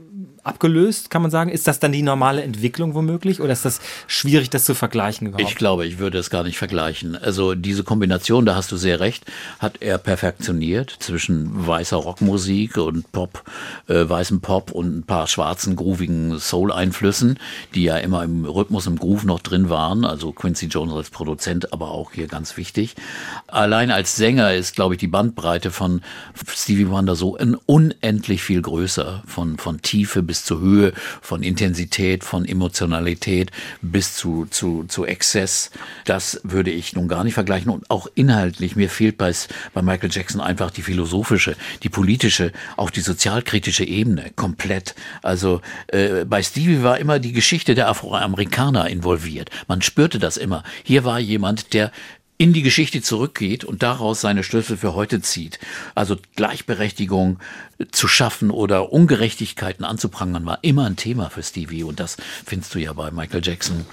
abgelöst, 0.48 1.10
kann 1.10 1.22
man 1.22 1.30
sagen? 1.30 1.50
Ist 1.50 1.66
das 1.66 1.78
dann 1.80 1.92
die 1.92 2.02
normale 2.02 2.42
Entwicklung 2.42 2.94
womöglich 2.94 3.40
oder 3.40 3.52
ist 3.52 3.64
das 3.64 3.80
schwierig, 4.06 4.50
das 4.50 4.64
zu 4.64 4.74
vergleichen 4.74 5.28
überhaupt? 5.28 5.48
Ich 5.48 5.56
glaube, 5.56 5.86
ich 5.86 5.98
würde 5.98 6.18
es 6.18 6.30
gar 6.30 6.42
nicht 6.42 6.58
vergleichen. 6.58 7.16
Also 7.16 7.54
diese 7.54 7.84
Kombination, 7.84 8.46
da 8.46 8.54
hast 8.54 8.72
du 8.72 8.76
sehr 8.76 9.00
recht, 9.00 9.24
hat 9.58 9.80
er 9.80 9.98
perfektioniert 9.98 10.94
zwischen 10.98 11.66
weißer 11.66 11.96
Rockmusik 11.96 12.76
und 12.78 13.10
Pop, 13.12 13.44
äh, 13.88 14.08
weißem 14.08 14.40
Pop 14.40 14.70
und 14.70 14.98
ein 14.98 15.02
paar 15.02 15.26
schwarzen, 15.26 15.76
groovigen 15.76 16.38
Soul-Einflüssen, 16.38 17.38
die 17.74 17.84
ja 17.84 17.98
immer 17.98 18.22
im 18.24 18.44
Rhythmus, 18.44 18.86
im 18.86 18.96
Groove 18.96 19.24
noch 19.24 19.40
drin 19.40 19.68
waren. 19.68 20.04
Also 20.04 20.32
Quincy 20.32 20.66
Jones 20.66 20.94
als 20.94 21.10
Produzent, 21.10 21.72
aber 21.72 21.90
auch 21.90 22.12
hier 22.12 22.26
ganz 22.26 22.56
wichtig. 22.56 22.96
Allein 23.46 23.90
als 23.90 24.16
Sänger 24.16 24.54
ist, 24.54 24.74
glaube 24.74 24.94
ich, 24.94 25.00
die 25.00 25.08
Bandbreite 25.08 25.70
von 25.70 26.02
Stevie 26.46 26.88
Wonder 26.88 27.14
so 27.14 27.36
un 27.38 27.56
unendlich 27.66 28.42
viel 28.42 28.62
größer. 28.62 29.22
Von, 29.26 29.58
von 29.58 29.82
Tiefe 29.82 30.22
bis 30.22 30.37
zur 30.44 30.60
Höhe, 30.60 30.92
von 31.20 31.42
Intensität, 31.42 32.24
von 32.24 32.44
Emotionalität 32.44 33.50
bis 33.82 34.14
zu, 34.14 34.46
zu, 34.50 34.84
zu 34.88 35.04
Exzess. 35.04 35.70
Das 36.04 36.40
würde 36.44 36.70
ich 36.70 36.94
nun 36.94 37.08
gar 37.08 37.24
nicht 37.24 37.34
vergleichen. 37.34 37.70
Und 37.70 37.90
auch 37.90 38.08
inhaltlich, 38.14 38.76
mir 38.76 38.90
fehlt 38.90 39.18
bei, 39.18 39.32
bei 39.74 39.82
Michael 39.82 40.10
Jackson 40.12 40.40
einfach 40.40 40.70
die 40.70 40.82
philosophische, 40.82 41.56
die 41.82 41.88
politische, 41.88 42.52
auch 42.76 42.90
die 42.90 43.00
sozialkritische 43.00 43.84
Ebene 43.84 44.30
komplett. 44.36 44.94
Also 45.22 45.60
äh, 45.88 46.24
bei 46.24 46.42
Stevie 46.42 46.82
war 46.82 46.98
immer 46.98 47.18
die 47.18 47.32
Geschichte 47.32 47.74
der 47.74 47.88
Afroamerikaner 47.88 48.88
involviert. 48.88 49.50
Man 49.66 49.82
spürte 49.82 50.18
das 50.18 50.36
immer. 50.36 50.62
Hier 50.82 51.04
war 51.04 51.18
jemand, 51.18 51.74
der 51.74 51.92
in 52.38 52.52
die 52.52 52.62
Geschichte 52.62 53.02
zurückgeht 53.02 53.64
und 53.64 53.82
daraus 53.82 54.20
seine 54.20 54.44
Schlüssel 54.44 54.76
für 54.76 54.94
heute 54.94 55.20
zieht. 55.20 55.58
Also 55.96 56.16
Gleichberechtigung 56.36 57.40
zu 57.90 58.06
schaffen 58.06 58.50
oder 58.50 58.92
Ungerechtigkeiten 58.92 59.84
anzuprangern 59.84 60.46
war 60.46 60.60
immer 60.62 60.86
ein 60.86 60.96
Thema 60.96 61.30
für 61.30 61.42
Stevie 61.42 61.82
und 61.82 61.98
das 61.98 62.16
findest 62.46 62.74
du 62.74 62.78
ja 62.78 62.92
bei 62.92 63.10
Michael 63.10 63.44
Jackson 63.44 63.84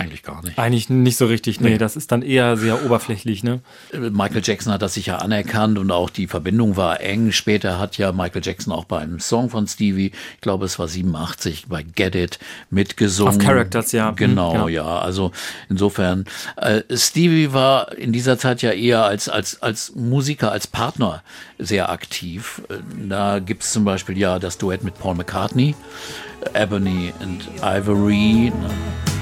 eigentlich 0.00 0.22
gar 0.22 0.42
nicht. 0.44 0.58
Eigentlich 0.58 0.88
nicht 0.90 1.16
so 1.16 1.26
richtig, 1.26 1.60
nee, 1.60 1.78
das 1.78 1.96
ist 1.96 2.10
dann 2.12 2.22
eher 2.22 2.56
sehr 2.56 2.84
oberflächlich, 2.84 3.42
ne? 3.44 3.60
Michael 3.92 4.42
Jackson 4.44 4.72
hat 4.72 4.82
das 4.82 4.94
sicher 4.94 5.22
anerkannt 5.22 5.78
und 5.78 5.90
auch 5.90 6.10
die 6.10 6.26
Verbindung 6.26 6.76
war 6.76 7.00
eng. 7.00 7.32
Später 7.32 7.78
hat 7.78 7.98
ja 7.98 8.12
Michael 8.12 8.42
Jackson 8.44 8.72
auch 8.72 8.84
bei 8.84 8.98
einem 8.98 9.20
Song 9.20 9.50
von 9.50 9.66
Stevie, 9.66 10.12
ich 10.34 10.40
glaube 10.40 10.64
es 10.64 10.78
war 10.78 10.88
87, 10.88 11.66
bei 11.68 11.82
Get 11.82 12.14
It 12.14 12.38
mitgesungen. 12.70 13.34
Auf 13.36 13.38
Characters, 13.44 13.92
ja. 13.92 14.10
Genau, 14.12 14.66
Hm, 14.66 14.68
ja. 14.70 14.98
Also 14.98 15.32
insofern, 15.68 16.24
äh, 16.56 16.82
Stevie 16.94 17.52
war 17.52 17.96
in 17.96 18.12
dieser 18.12 18.38
Zeit 18.38 18.62
ja 18.62 18.70
eher 18.72 19.04
als, 19.04 19.28
als, 19.28 19.62
als 19.62 19.94
Musiker, 19.94 20.50
als 20.52 20.66
Partner 20.66 21.22
sehr 21.58 21.90
aktiv. 21.90 22.62
Äh, 22.68 22.78
Da 23.08 23.38
gibt's 23.40 23.72
zum 23.72 23.84
Beispiel 23.84 24.16
ja 24.16 24.38
das 24.38 24.56
Duett 24.58 24.82
mit 24.84 24.98
Paul 24.98 25.14
McCartney, 25.14 25.74
Ebony 26.54 27.12
and 27.20 27.48
Ivory. 27.62 28.52
People 28.52 29.19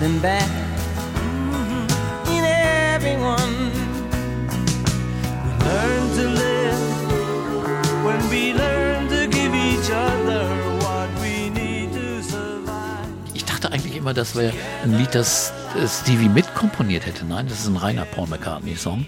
good 0.00 0.10
and 0.10 0.22
bad 0.22 0.48
in 2.28 2.44
everyone. 2.44 3.70
We 5.44 5.50
learn 5.64 6.02
to 6.16 6.28
live 6.28 6.80
when 8.04 8.30
we 8.30 8.52
learn 8.54 9.08
to 9.08 9.26
give 9.26 9.54
each 9.54 9.90
other 9.90 10.44
what 10.80 11.08
we 11.20 11.50
need 11.50 11.92
to 11.92 12.22
survive. 12.22 13.08
Ich 13.34 13.44
dachte 13.44 13.72
eigentlich 13.72 13.96
immer, 13.96 14.14
das 14.14 14.34
wäre 14.34 14.52
ein 14.84 14.96
Lied, 14.96 15.14
das 15.14 15.52
Stevie 15.86 16.28
mitkomponiert 16.28 17.06
hätte. 17.06 17.24
Nein, 17.24 17.46
das 17.48 17.60
ist 17.60 17.66
ein 17.66 17.76
reiner 17.76 18.04
Paul 18.04 18.26
McCartney-Song. 18.28 19.06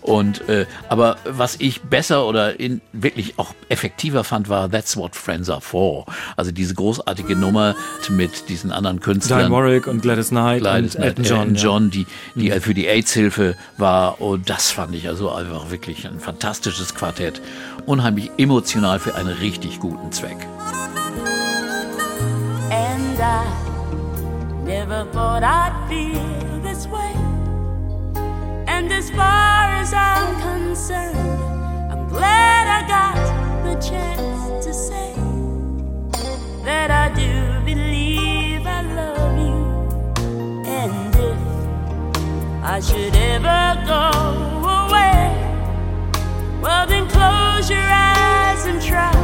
Und 0.00 0.48
äh, 0.48 0.66
aber 0.88 1.16
was 1.24 1.56
ich 1.58 1.82
besser 1.82 2.26
oder 2.26 2.58
in, 2.60 2.80
wirklich 2.92 3.38
auch 3.38 3.54
effektiver 3.68 4.24
fand, 4.24 4.48
war 4.48 4.70
That's 4.70 4.96
What 4.96 5.16
Friends 5.16 5.48
Are 5.50 5.60
For. 5.60 6.06
Also 6.36 6.52
diese 6.52 6.74
großartige 6.74 7.36
Nummer 7.36 7.74
mit 8.10 8.48
diesen 8.48 8.70
anderen 8.70 9.00
Künstlern. 9.00 9.50
Diane 9.50 9.54
Warwick 9.54 9.86
und 9.86 10.02
Gladys 10.02 10.28
Knight 10.28 10.60
Gladys 10.60 10.94
und 10.94 11.02
Knight, 11.02 11.18
Elton 11.18 11.24
John. 11.24 11.38
Elton 11.40 11.54
ja. 11.54 11.62
John, 11.62 11.90
die, 11.90 12.06
die 12.34 12.50
äh, 12.50 12.60
für 12.60 12.74
die 12.74 12.86
AIDS-Hilfe 12.86 13.56
war. 13.78 14.20
Und 14.20 14.50
das 14.50 14.70
fand 14.70 14.94
ich 14.94 15.08
also 15.08 15.30
einfach 15.32 15.70
wirklich 15.70 16.06
ein 16.06 16.20
fantastisches 16.20 16.94
Quartett. 16.94 17.40
Unheimlich 17.86 18.30
emotional 18.38 18.98
für 18.98 19.14
einen 19.14 19.28
richtig 19.28 19.80
guten 19.80 20.12
Zweck. 20.12 20.36
And 22.70 23.20
I 23.20 23.73
never 24.64 25.04
thought 25.12 25.42
I'd 25.42 25.86
feel 25.88 26.60
this 26.60 26.86
way. 26.86 27.14
And 28.66 28.90
as 28.90 29.10
far 29.10 29.64
as 29.80 29.92
I'm 29.92 30.40
concerned, 30.40 31.18
I'm 31.92 32.08
glad 32.08 32.66
I 32.66 32.80
got 32.88 33.16
the 33.64 33.74
chance 33.88 34.64
to 34.64 34.72
say 34.72 35.12
that 36.64 36.90
I 36.90 37.14
do 37.14 37.64
believe 37.64 38.66
I 38.66 38.80
love 39.00 39.36
you. 39.38 39.60
And 40.66 41.14
if 41.14 42.64
I 42.64 42.80
should 42.80 43.14
ever 43.14 43.84
go 43.86 44.08
away, 44.86 45.28
well, 46.62 46.86
then 46.86 47.06
close 47.08 47.68
your 47.68 47.80
eyes 47.80 48.64
and 48.66 48.80
try 48.80 49.23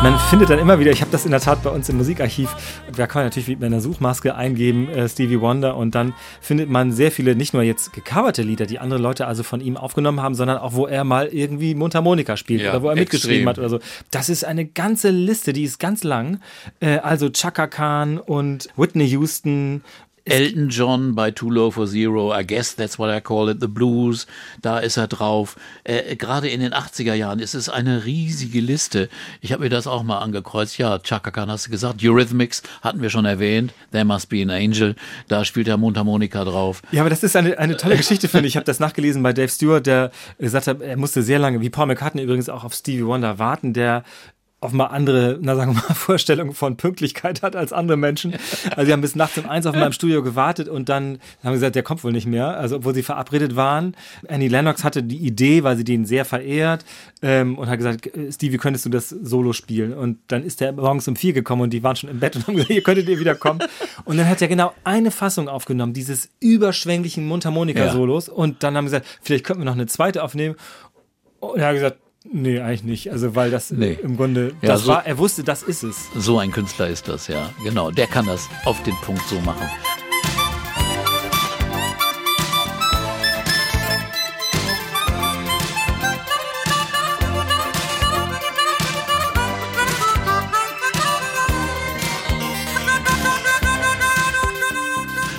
Man 0.00 0.16
findet 0.30 0.48
dann 0.48 0.60
immer 0.60 0.78
wieder, 0.78 0.92
ich 0.92 1.00
habe 1.00 1.10
das 1.10 1.24
in 1.24 1.32
der 1.32 1.40
Tat 1.40 1.64
bei 1.64 1.70
uns 1.70 1.88
im 1.88 1.96
Musikarchiv, 1.96 2.54
da 2.96 3.08
kann 3.08 3.20
man 3.20 3.26
natürlich 3.26 3.48
mit 3.48 3.64
einer 3.64 3.80
Suchmaske 3.80 4.36
eingeben, 4.36 4.88
äh, 4.88 5.08
Stevie 5.08 5.40
Wonder, 5.40 5.76
und 5.76 5.96
dann 5.96 6.14
findet 6.40 6.70
man 6.70 6.92
sehr 6.92 7.10
viele, 7.10 7.34
nicht 7.34 7.52
nur 7.52 7.64
jetzt 7.64 7.92
gecoverte 7.92 8.42
Lieder, 8.42 8.66
die 8.66 8.78
andere 8.78 9.00
Leute 9.00 9.26
also 9.26 9.42
von 9.42 9.60
ihm 9.60 9.76
aufgenommen 9.76 10.22
haben, 10.22 10.36
sondern 10.36 10.58
auch, 10.58 10.74
wo 10.74 10.86
er 10.86 11.02
mal 11.02 11.26
irgendwie 11.26 11.74
Mundharmonika 11.74 12.36
spielt 12.36 12.62
Ja, 12.62 12.70
oder 12.70 12.82
wo 12.82 12.88
er 12.90 12.94
mitgeschrieben 12.94 13.48
extrem. 13.48 13.48
hat 13.48 13.58
oder 13.58 13.68
so. 13.70 13.80
Das 14.12 14.28
ist 14.28 14.44
eine 14.44 14.66
ganze 14.66 15.10
Liste, 15.10 15.52
die 15.52 15.64
ist 15.64 15.80
ganz 15.80 16.04
lang. 16.04 16.40
Äh, 16.78 16.98
also 16.98 17.28
Chaka 17.30 17.66
Khan 17.66 18.18
und 18.18 18.68
Whitney 18.76 19.06
Houston. 19.08 19.82
Elton 20.30 20.68
John 20.68 21.14
bei 21.14 21.30
Too 21.30 21.50
Low 21.50 21.70
for 21.70 21.86
Zero, 21.86 22.38
I 22.38 22.46
guess 22.46 22.74
that's 22.74 22.98
what 22.98 23.10
I 23.10 23.20
call 23.20 23.48
it, 23.48 23.60
The 23.60 23.66
Blues, 23.66 24.26
da 24.62 24.78
ist 24.78 24.96
er 24.96 25.08
drauf. 25.08 25.56
Äh, 25.84 26.16
Gerade 26.16 26.48
in 26.48 26.60
den 26.60 26.72
80er 26.72 27.14
Jahren 27.14 27.38
ist 27.38 27.54
es 27.54 27.68
eine 27.68 28.04
riesige 28.04 28.60
Liste. 28.60 29.08
Ich 29.40 29.52
habe 29.52 29.64
mir 29.64 29.70
das 29.70 29.86
auch 29.86 30.02
mal 30.02 30.18
angekreuzt. 30.18 30.78
Ja, 30.78 30.98
Chaka 30.98 31.30
Khan 31.30 31.50
hast 31.50 31.66
du 31.66 31.70
gesagt, 31.70 32.02
Eurythmics 32.02 32.62
hatten 32.82 33.02
wir 33.02 33.10
schon 33.10 33.24
erwähnt, 33.24 33.72
There 33.92 34.04
Must 34.04 34.28
Be 34.28 34.42
an 34.42 34.50
Angel, 34.50 34.94
da 35.28 35.44
spielt 35.44 35.68
er 35.68 35.76
Mundharmonika 35.76 36.44
drauf. 36.44 36.82
Ja, 36.92 37.02
aber 37.02 37.10
das 37.10 37.22
ist 37.22 37.36
eine, 37.36 37.58
eine 37.58 37.76
tolle 37.76 37.96
Geschichte, 37.96 38.28
finde 38.28 38.46
ich. 38.46 38.52
Ich 38.52 38.56
habe 38.56 38.66
das 38.66 38.80
nachgelesen 38.80 39.22
bei 39.22 39.32
Dave 39.32 39.48
Stewart, 39.48 39.86
der 39.86 40.10
gesagt 40.38 40.66
hat, 40.66 40.80
er 40.80 40.96
musste 40.96 41.22
sehr 41.22 41.38
lange, 41.38 41.60
wie 41.60 41.70
Paul 41.70 41.86
McCartney 41.86 42.22
übrigens 42.22 42.48
auch 42.48 42.64
auf 42.64 42.74
Stevie 42.74 43.06
Wonder 43.06 43.38
warten, 43.38 43.72
der 43.72 44.04
offenbar 44.60 44.90
andere, 44.90 45.38
na 45.40 45.54
sagen 45.54 45.74
wir 45.74 45.82
mal, 45.88 45.94
Vorstellungen 45.94 46.52
von 46.52 46.76
Pünktlichkeit 46.76 47.42
hat 47.42 47.54
als 47.54 47.72
andere 47.72 47.96
Menschen. 47.96 48.34
Also 48.74 48.86
sie 48.86 48.92
haben 48.92 49.00
bis 49.00 49.14
nachts 49.14 49.38
um 49.38 49.48
eins 49.48 49.66
auf 49.66 49.76
meinem 49.76 49.92
Studio 49.92 50.22
gewartet 50.22 50.68
und 50.68 50.88
dann 50.88 51.18
haben 51.44 51.54
sie 51.54 51.60
gesagt, 51.60 51.76
der 51.76 51.84
kommt 51.84 52.02
wohl 52.02 52.10
nicht 52.10 52.26
mehr. 52.26 52.56
Also 52.56 52.76
obwohl 52.76 52.94
sie 52.94 53.04
verabredet 53.04 53.54
waren. 53.54 53.94
Annie 54.26 54.48
Lennox 54.48 54.82
hatte 54.82 55.02
die 55.02 55.18
Idee, 55.18 55.62
weil 55.62 55.76
sie 55.76 55.84
den 55.84 56.06
sehr 56.06 56.24
verehrt 56.24 56.84
ähm, 57.22 57.56
und 57.56 57.68
hat 57.68 57.78
gesagt, 57.78 58.06
äh, 58.16 58.32
Stevie, 58.32 58.58
könntest 58.58 58.84
du 58.84 58.90
das 58.90 59.08
Solo 59.08 59.52
spielen? 59.52 59.94
Und 59.94 60.18
dann 60.26 60.42
ist 60.42 60.60
der 60.60 60.72
morgens 60.72 61.06
um 61.06 61.14
vier 61.14 61.32
gekommen 61.32 61.62
und 61.62 61.70
die 61.70 61.84
waren 61.84 61.94
schon 61.94 62.10
im 62.10 62.18
Bett 62.18 62.34
und 62.34 62.46
haben 62.46 62.54
gesagt, 62.54 62.72
hier 62.72 62.82
könntet 62.82 63.08
ihr 63.08 63.20
wieder 63.20 63.36
kommen. 63.36 63.60
Und 64.04 64.16
dann 64.16 64.28
hat 64.28 64.42
er 64.42 64.48
genau 64.48 64.72
eine 64.82 65.12
Fassung 65.12 65.48
aufgenommen, 65.48 65.92
dieses 65.92 66.30
überschwänglichen 66.40 67.26
Mundharmonika-Solos. 67.28 68.28
Und 68.28 68.64
dann 68.64 68.76
haben 68.76 68.88
sie 68.88 68.96
gesagt, 68.96 69.18
vielleicht 69.22 69.44
könnten 69.44 69.62
wir 69.62 69.66
noch 69.66 69.74
eine 69.74 69.86
zweite 69.86 70.24
aufnehmen. 70.24 70.56
Und 71.38 71.60
er 71.60 71.68
hat 71.68 71.74
gesagt, 71.74 71.98
nee, 72.32 72.60
eigentlich 72.60 72.84
nicht. 72.84 73.10
Also 73.12 73.34
weil 73.34 73.50
das 73.50 73.70
Nee. 73.70 73.98
im 74.02 74.16
Grunde, 74.16 74.52
Ja, 74.62 74.68
das 74.68 74.82
so- 74.82 74.88
war, 74.92 75.06
er 75.06 75.18
wusste, 75.18 75.42
das 75.44 75.62
ist 75.62 75.82
es. 75.82 75.96
So 76.16 76.38
ein 76.38 76.50
Künstler 76.52 76.88
ist 76.88 77.08
das, 77.08 77.28
ja. 77.28 77.50
Genau, 77.64 77.90
der 77.90 78.06
kann 78.06 78.26
das 78.26 78.48
auf 78.64 78.82
den 78.82 78.94
Punkt 79.02 79.22
so 79.28 79.40
machen. 79.40 79.66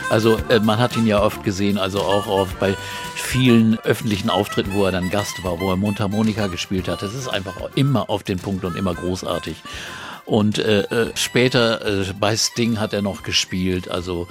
Also 0.09 0.37
äh, 0.49 0.59
man 0.59 0.79
hat 0.79 0.97
ihn 0.97 1.05
ja 1.05 1.21
oft 1.21 1.43
gesehen, 1.43 1.77
also 1.77 1.99
auch 1.99 2.25
auf, 2.27 2.55
bei 2.55 2.75
vielen 3.29 3.77
öffentlichen 3.81 4.31
Auftritten, 4.31 4.73
wo 4.73 4.85
er 4.85 4.91
dann 4.91 5.11
Gast 5.11 5.43
war, 5.43 5.59
wo 5.59 5.69
er 5.69 5.75
Mundharmonika 5.75 6.47
gespielt 6.47 6.87
hat. 6.87 7.03
Das 7.03 7.13
ist 7.13 7.27
einfach 7.27 7.55
immer 7.75 8.09
auf 8.09 8.23
den 8.23 8.39
Punkt 8.39 8.65
und 8.65 8.75
immer 8.75 8.95
großartig. 8.95 9.57
Und 10.25 10.57
äh, 10.57 10.81
äh, 10.81 11.11
später 11.15 11.85
äh, 11.85 12.13
bei 12.19 12.35
Sting 12.35 12.79
hat 12.79 12.91
er 12.91 13.03
noch 13.03 13.21
gespielt. 13.21 13.87
Also 13.87 14.27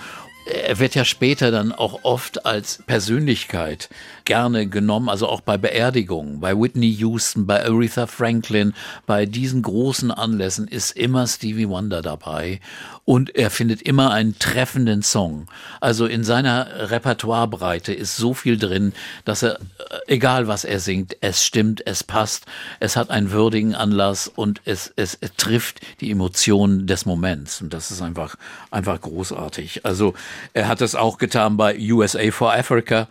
er 0.47 0.81
wird 0.81 0.97
ja 0.97 1.05
später 1.05 1.53
dann 1.53 1.71
auch 1.71 2.01
oft 2.03 2.45
als 2.45 2.83
Persönlichkeit 2.87 3.89
gerne 4.29 4.67
genommen, 4.67 5.09
also 5.09 5.27
auch 5.27 5.41
bei 5.41 5.57
Beerdigungen, 5.57 6.39
bei 6.39 6.55
Whitney 6.55 6.91
Houston, 6.91 7.47
bei 7.47 7.65
Aretha 7.65 8.07
Franklin, 8.07 8.75
bei 9.07 9.25
diesen 9.25 9.63
großen 9.63 10.11
Anlässen 10.11 10.69
ist 10.69 10.91
immer 10.91 11.27
Stevie 11.27 11.67
Wonder 11.67 12.03
dabei 12.03 12.61
und 13.07 13.35
er 13.35 13.51
findet 13.51 13.81
immer 13.81 14.11
einen 14.11 14.39
treffenden 14.39 15.01
Song. 15.01 15.47
Also 15.81 16.05
in 16.05 16.25
seiner 16.25 16.91
Repertoirebreite 16.91 17.95
ist 17.95 18.19
so 18.19 18.35
viel 18.35 18.59
drin, 18.59 18.93
dass 19.25 19.43
er, 19.43 19.55
äh, 19.55 19.61
egal 20.09 20.47
was 20.47 20.65
er 20.65 20.79
singt, 20.79 21.17
es 21.23 21.43
stimmt, 21.43 21.87
es 21.87 22.05
passt, 22.05 22.45
es 22.81 22.97
hat 22.97 23.09
einen 23.09 23.31
würdigen 23.31 23.75
Anlass 23.75 24.29
und 24.29 24.61
es, 24.67 24.93
es, 24.97 25.17
es 25.23 25.33
trifft 25.39 25.81
die 26.03 26.11
Emotionen 26.11 26.87
des 26.87 27.07
Moments 27.07 27.63
und 27.63 27.73
das 27.73 27.91
ist 27.91 28.03
einfach, 28.03 28.37
einfach 28.71 29.01
großartig. 29.01 29.87
Also 29.87 30.13
er 30.53 30.69
hat 30.69 30.83
es 30.83 30.95
auch 30.95 31.17
getan 31.17 31.57
bei 31.57 31.79
USA 31.81 32.31
for 32.31 32.53
Africa, 32.53 33.09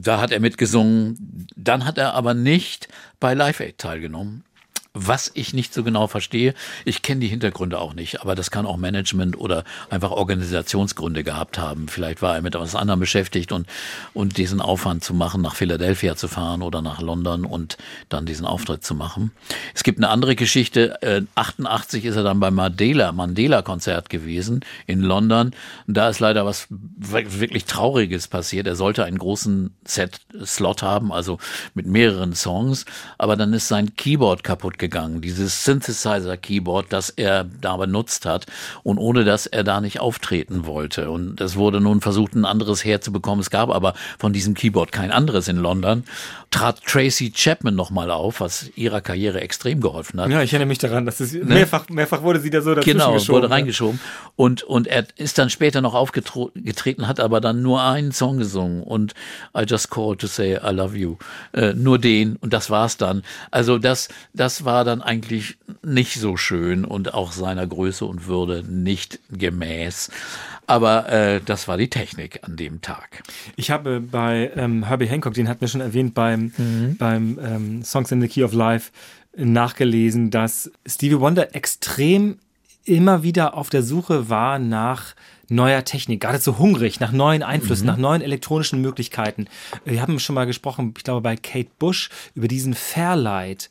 da 0.00 0.20
hat 0.20 0.30
er 0.32 0.40
mitgesungen, 0.40 1.46
dann 1.56 1.84
hat 1.84 1.98
er 1.98 2.14
aber 2.14 2.34
nicht 2.34 2.88
bei 3.18 3.34
Live 3.34 3.60
Aid 3.60 3.78
teilgenommen. 3.78 4.44
Was 4.92 5.30
ich 5.34 5.54
nicht 5.54 5.72
so 5.72 5.84
genau 5.84 6.08
verstehe, 6.08 6.52
ich 6.84 7.02
kenne 7.02 7.20
die 7.20 7.28
Hintergründe 7.28 7.78
auch 7.78 7.94
nicht, 7.94 8.22
aber 8.22 8.34
das 8.34 8.50
kann 8.50 8.66
auch 8.66 8.76
Management 8.76 9.38
oder 9.38 9.62
einfach 9.88 10.10
Organisationsgründe 10.10 11.22
gehabt 11.22 11.58
haben. 11.58 11.86
Vielleicht 11.86 12.22
war 12.22 12.34
er 12.34 12.42
mit 12.42 12.56
etwas 12.56 12.74
anderem 12.74 12.98
beschäftigt 12.98 13.52
und, 13.52 13.68
und 14.14 14.36
diesen 14.36 14.60
Aufwand 14.60 15.04
zu 15.04 15.14
machen, 15.14 15.42
nach 15.42 15.54
Philadelphia 15.54 16.16
zu 16.16 16.26
fahren 16.26 16.62
oder 16.62 16.82
nach 16.82 17.00
London 17.00 17.44
und 17.44 17.78
dann 18.08 18.26
diesen 18.26 18.44
Auftritt 18.44 18.84
zu 18.84 18.96
machen. 18.96 19.30
Es 19.76 19.84
gibt 19.84 19.98
eine 20.00 20.08
andere 20.08 20.34
Geschichte, 20.34 21.00
äh, 21.02 21.22
88 21.36 22.04
ist 22.04 22.16
er 22.16 22.24
dann 22.24 22.40
beim 22.40 22.56
Mandela, 22.56 23.12
Mandela-Konzert 23.12 24.10
gewesen 24.10 24.64
in 24.88 25.02
London. 25.02 25.52
Da 25.86 26.08
ist 26.08 26.18
leider 26.18 26.44
was 26.44 26.66
wirklich 26.68 27.64
Trauriges 27.64 28.26
passiert. 28.26 28.66
Er 28.66 28.74
sollte 28.74 29.04
einen 29.04 29.18
großen 29.18 29.72
Set-Slot 29.84 30.82
haben, 30.82 31.12
also 31.12 31.38
mit 31.74 31.86
mehreren 31.86 32.34
Songs, 32.34 32.86
aber 33.18 33.36
dann 33.36 33.52
ist 33.52 33.68
sein 33.68 33.94
Keyboard 33.94 34.42
kaputt 34.42 34.79
gegangen, 34.80 35.20
dieses 35.20 35.64
Synthesizer-Keyboard, 35.64 36.86
das 36.92 37.10
er 37.10 37.44
da 37.44 37.76
benutzt 37.76 38.26
hat 38.26 38.46
und 38.82 38.98
ohne 38.98 39.22
dass 39.22 39.46
er 39.46 39.62
da 39.62 39.80
nicht 39.80 40.00
auftreten 40.00 40.66
wollte. 40.66 41.10
Und 41.10 41.40
es 41.40 41.54
wurde 41.54 41.80
nun 41.80 42.00
versucht, 42.00 42.34
ein 42.34 42.44
anderes 42.44 42.84
herzubekommen. 42.84 43.40
Es 43.40 43.50
gab 43.50 43.70
aber 43.70 43.94
von 44.18 44.32
diesem 44.32 44.54
Keyboard 44.54 44.90
kein 44.90 45.12
anderes 45.12 45.46
in 45.46 45.56
London. 45.56 46.02
Trat 46.50 46.84
Tracy 46.84 47.30
Chapman 47.30 47.76
nochmal 47.76 48.10
auf, 48.10 48.40
was 48.40 48.70
ihrer 48.74 49.00
Karriere 49.00 49.40
extrem 49.40 49.80
geholfen 49.80 50.20
hat. 50.20 50.30
Ja, 50.30 50.42
ich 50.42 50.52
erinnere 50.52 50.66
mich 50.66 50.78
daran, 50.78 51.06
dass 51.06 51.20
es 51.20 51.32
mehrfach, 51.32 51.88
mehrfach 51.90 52.22
wurde 52.22 52.40
sie 52.40 52.50
da 52.50 52.60
so 52.60 52.74
dazwischen 52.74 52.96
Ne? 52.96 53.04
Genau, 53.04 53.14
geschoben. 53.14 53.42
wurde 53.42 53.50
reingeschoben. 53.50 54.00
Und, 54.34 54.64
und 54.64 54.88
er 54.88 55.06
ist 55.16 55.38
dann 55.38 55.50
später 55.50 55.80
noch 55.80 55.94
aufgetreten, 55.94 57.06
hat 57.06 57.20
aber 57.20 57.40
dann 57.40 57.62
nur 57.62 57.82
einen 57.82 58.10
Song 58.10 58.38
gesungen 58.38 58.82
und 58.82 59.14
I 59.56 59.62
just 59.62 59.90
called 59.90 60.18
to 60.20 60.26
say 60.26 60.56
I 60.56 60.72
love 60.72 60.96
you. 60.96 61.18
Äh, 61.52 61.74
nur 61.74 61.98
den 61.98 62.36
und 62.36 62.52
das 62.52 62.70
war's 62.70 62.96
dann. 62.96 63.22
Also 63.50 63.78
das, 63.78 64.08
das 64.32 64.64
war 64.64 64.69
dann 64.84 65.02
eigentlich 65.02 65.56
nicht 65.82 66.20
so 66.20 66.36
schön 66.36 66.84
und 66.84 67.14
auch 67.14 67.32
seiner 67.32 67.66
Größe 67.66 68.04
und 68.04 68.26
Würde 68.26 68.64
nicht 68.66 69.20
gemäß. 69.30 70.10
Aber 70.66 71.08
äh, 71.08 71.40
das 71.44 71.66
war 71.66 71.76
die 71.76 71.90
Technik 71.90 72.40
an 72.42 72.56
dem 72.56 72.80
Tag. 72.80 73.22
Ich 73.56 73.70
habe 73.70 74.00
bei 74.00 74.52
ähm, 74.54 74.84
Herbie 74.86 75.08
Hancock, 75.08 75.34
den 75.34 75.48
hatten 75.48 75.60
wir 75.60 75.68
schon 75.68 75.80
erwähnt, 75.80 76.14
beim, 76.14 76.52
beim 76.98 77.38
ähm, 77.42 77.84
Songs 77.84 78.12
in 78.12 78.20
the 78.20 78.28
Key 78.28 78.44
of 78.44 78.52
Life 78.52 78.92
nachgelesen, 79.36 80.30
dass 80.30 80.70
Stevie 80.86 81.18
Wonder 81.20 81.54
extrem 81.54 82.38
immer 82.84 83.22
wieder 83.22 83.54
auf 83.54 83.70
der 83.70 83.82
Suche 83.82 84.28
war 84.28 84.58
nach 84.58 85.14
neuer 85.48 85.84
Technik, 85.84 86.20
geradezu 86.20 86.58
hungrig 86.58 87.00
nach 87.00 87.12
neuen 87.12 87.42
Einflüssen, 87.42 87.86
nach 87.86 87.96
neuen 87.96 88.22
elektronischen 88.22 88.80
Möglichkeiten. 88.80 89.48
Wir 89.84 90.00
haben 90.00 90.18
schon 90.20 90.34
mal 90.34 90.46
gesprochen, 90.46 90.94
ich 90.96 91.04
glaube 91.04 91.20
bei 91.20 91.36
Kate 91.36 91.70
Bush, 91.78 92.08
über 92.34 92.48
diesen 92.48 92.74
Fairlight. 92.74 93.68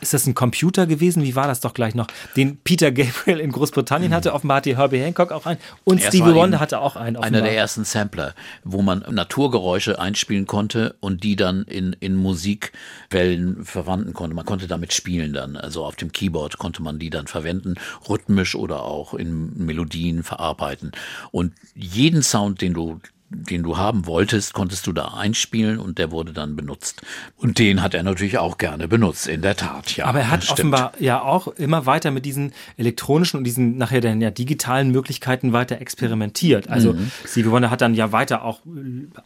Ist 0.00 0.14
das 0.14 0.26
ein 0.26 0.34
Computer 0.34 0.86
gewesen? 0.86 1.22
Wie 1.22 1.34
war 1.34 1.46
das 1.46 1.60
doch 1.60 1.74
gleich 1.74 1.94
noch? 1.94 2.06
Den 2.36 2.58
Peter 2.58 2.92
Gabriel 2.92 3.40
in 3.40 3.50
Großbritannien 3.52 4.12
hatte, 4.12 4.34
offenbar 4.34 4.58
hatte 4.58 4.76
Herbie 4.76 4.98
Hancock 4.98 5.32
auch 5.32 5.46
einen. 5.46 5.58
Und 5.84 6.02
Er 6.02 6.08
Stevie 6.08 6.34
Wonder 6.34 6.60
hatte 6.60 6.80
auch 6.80 6.96
einen. 6.96 7.16
Einer 7.16 7.20
offenbar. 7.20 7.42
der 7.42 7.56
ersten 7.56 7.84
Sampler, 7.84 8.34
wo 8.64 8.82
man 8.82 9.04
Naturgeräusche 9.10 9.98
einspielen 9.98 10.46
konnte 10.46 10.96
und 11.00 11.24
die 11.24 11.36
dann 11.36 11.62
in, 11.64 11.94
in 12.00 12.16
Musikwellen 12.16 13.64
verwandten 13.64 14.12
konnte. 14.12 14.36
Man 14.36 14.44
konnte 14.44 14.66
damit 14.66 14.92
spielen 14.92 15.32
dann. 15.32 15.56
Also 15.56 15.84
auf 15.84 15.96
dem 15.96 16.12
Keyboard 16.12 16.58
konnte 16.58 16.82
man 16.82 16.98
die 16.98 17.10
dann 17.10 17.26
verwenden, 17.26 17.74
rhythmisch 18.08 18.54
oder 18.54 18.82
auch 18.82 19.14
in 19.14 19.64
Melodien 19.64 20.22
verarbeiten. 20.22 20.92
Und 21.30 21.54
jeden 21.74 22.22
Sound, 22.22 22.60
den 22.60 22.74
du 22.74 23.00
den 23.28 23.62
du 23.62 23.76
haben 23.76 24.06
wolltest, 24.06 24.54
konntest 24.54 24.86
du 24.86 24.92
da 24.92 25.08
einspielen 25.08 25.78
und 25.78 25.98
der 25.98 26.10
wurde 26.10 26.32
dann 26.32 26.54
benutzt. 26.56 27.02
Und 27.36 27.58
den 27.58 27.82
hat 27.82 27.94
er 27.94 28.02
natürlich 28.02 28.38
auch 28.38 28.56
gerne 28.56 28.86
benutzt, 28.88 29.26
in 29.26 29.42
der 29.42 29.56
Tat, 29.56 29.96
ja. 29.96 30.06
Aber 30.06 30.20
er 30.20 30.30
hat 30.30 30.48
offenbar 30.50 30.92
ja 31.00 31.22
auch 31.22 31.48
immer 31.48 31.86
weiter 31.86 32.10
mit 32.10 32.24
diesen 32.24 32.52
elektronischen 32.76 33.38
und 33.38 33.44
diesen 33.44 33.78
nachher 33.78 34.00
dann 34.00 34.20
ja 34.20 34.30
digitalen 34.30 34.90
Möglichkeiten 34.90 35.52
weiter 35.52 35.80
experimentiert. 35.80 36.68
Also 36.68 36.92
Mhm. 36.92 37.10
Stevie 37.26 37.50
Wonder 37.50 37.70
hat 37.70 37.80
dann 37.80 37.94
ja 37.94 38.12
weiter 38.12 38.44
auch 38.44 38.60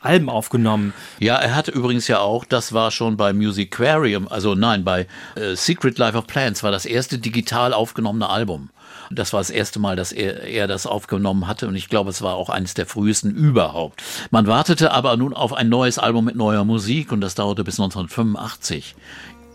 Alben 0.01 0.31
aufgenommen. 0.31 0.93
Ja, 1.19 1.37
er 1.37 1.55
hatte 1.55 1.71
übrigens 1.71 2.09
ja 2.09 2.21
auch, 2.21 2.45
das 2.45 2.73
war 2.73 2.91
schon 2.91 3.17
bei 3.17 3.33
Musicarium, 3.33 4.29
also 4.29 4.55
nein, 4.55 4.85
bei 4.85 5.07
äh, 5.35 5.55
Secret 5.55 5.99
Life 5.99 6.17
of 6.17 6.27
Plants 6.27 6.63
war 6.63 6.71
das 6.71 6.87
erste 6.87 7.19
digital 7.19 7.73
aufgenommene 7.75 8.29
Album. 8.29 8.71
Das 9.13 9.33
war 9.33 9.41
das 9.41 9.51
erste 9.51 9.81
Mal, 9.81 9.97
dass 9.97 10.13
er, 10.13 10.45
er 10.45 10.69
das 10.69 10.87
aufgenommen 10.87 11.49
hatte 11.49 11.67
und 11.67 11.75
ich 11.75 11.89
glaube, 11.89 12.11
es 12.11 12.23
war 12.23 12.35
auch 12.35 12.49
eines 12.49 12.75
der 12.75 12.87
frühesten 12.87 13.35
überhaupt. 13.35 14.03
Man 14.31 14.47
wartete 14.47 14.93
aber 14.93 15.17
nun 15.17 15.35
auf 15.35 15.53
ein 15.53 15.69
neues 15.69 15.99
Album 15.99 16.27
mit 16.27 16.37
neuer 16.37 16.65
Musik 16.65 17.11
und 17.11 17.21
das 17.21 17.35
dauerte 17.35 17.65
bis 17.65 17.81
1985. 17.81 18.95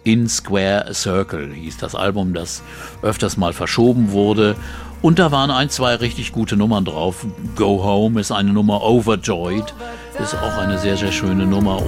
In 0.03 0.27
Square 0.27 0.93
Circle 0.93 1.53
hieß 1.53 1.77
das 1.77 1.95
Album, 1.95 2.33
das 2.33 2.61
öfters 3.01 3.37
mal 3.37 3.53
verschoben 3.53 4.11
wurde. 4.11 4.55
Und 5.01 5.19
da 5.19 5.31
waren 5.31 5.51
ein, 5.51 5.69
zwei 5.69 5.95
richtig 5.95 6.31
gute 6.31 6.57
Nummern 6.57 6.85
drauf. 6.85 7.25
Go 7.55 7.83
Home 7.83 8.19
ist 8.19 8.31
eine 8.31 8.53
Nummer, 8.53 8.83
Overjoyed 8.83 9.73
ist 10.21 10.35
auch 10.35 10.57
eine 10.57 10.77
sehr, 10.77 10.97
sehr 10.97 11.11
schöne 11.11 11.45
Nummer. 11.45 11.81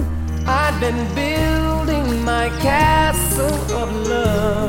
I've 0.46 0.80
been 0.80 0.96
building 1.14 2.24
my 2.24 2.48
castle 2.62 3.46
of 3.74 4.08
love 4.08 4.67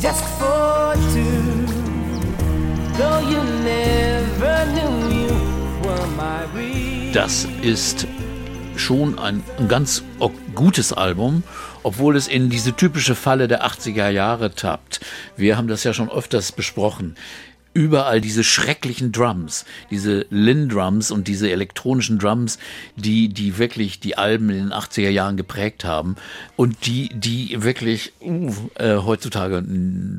just 0.00 0.24
for 0.38 0.94
two. 1.12 1.66
Though 2.96 3.20
you 3.20 3.42
never 3.64 4.66
knew 4.72 4.94
you 5.14 5.34
were 5.84 6.06
my. 6.16 6.40
Das 7.12 7.46
ist 7.62 8.06
schon 8.76 9.18
ein, 9.18 9.42
ganz 9.68 10.02
gutes 10.54 10.92
Album, 10.92 11.42
obwohl 11.82 12.16
es 12.16 12.28
in 12.28 12.50
diese 12.50 12.74
typische 12.74 13.14
Falle 13.14 13.48
der 13.48 13.66
80er 13.66 14.08
Jahre 14.08 14.54
tappt. 14.54 15.00
Wir 15.36 15.56
haben 15.56 15.68
das 15.68 15.84
ja 15.84 15.92
schon 15.92 16.10
öfters 16.10 16.52
besprochen. 16.52 17.16
Überall 17.72 18.20
diese 18.20 18.42
schrecklichen 18.42 19.12
Drums, 19.12 19.64
diese 19.90 20.26
Lin-Drums 20.30 21.10
und 21.10 21.28
diese 21.28 21.50
elektronischen 21.50 22.18
Drums, 22.18 22.58
die, 22.96 23.28
die 23.28 23.58
wirklich 23.58 24.00
die 24.00 24.18
Alben 24.18 24.50
in 24.50 24.56
den 24.56 24.72
80er 24.72 25.08
Jahren 25.10 25.36
geprägt 25.36 25.84
haben 25.84 26.16
und 26.56 26.86
die, 26.86 27.10
die 27.14 27.62
wirklich 27.62 28.12
uh, 28.20 28.50
äh, 28.74 28.96
heutzutage 28.96 29.64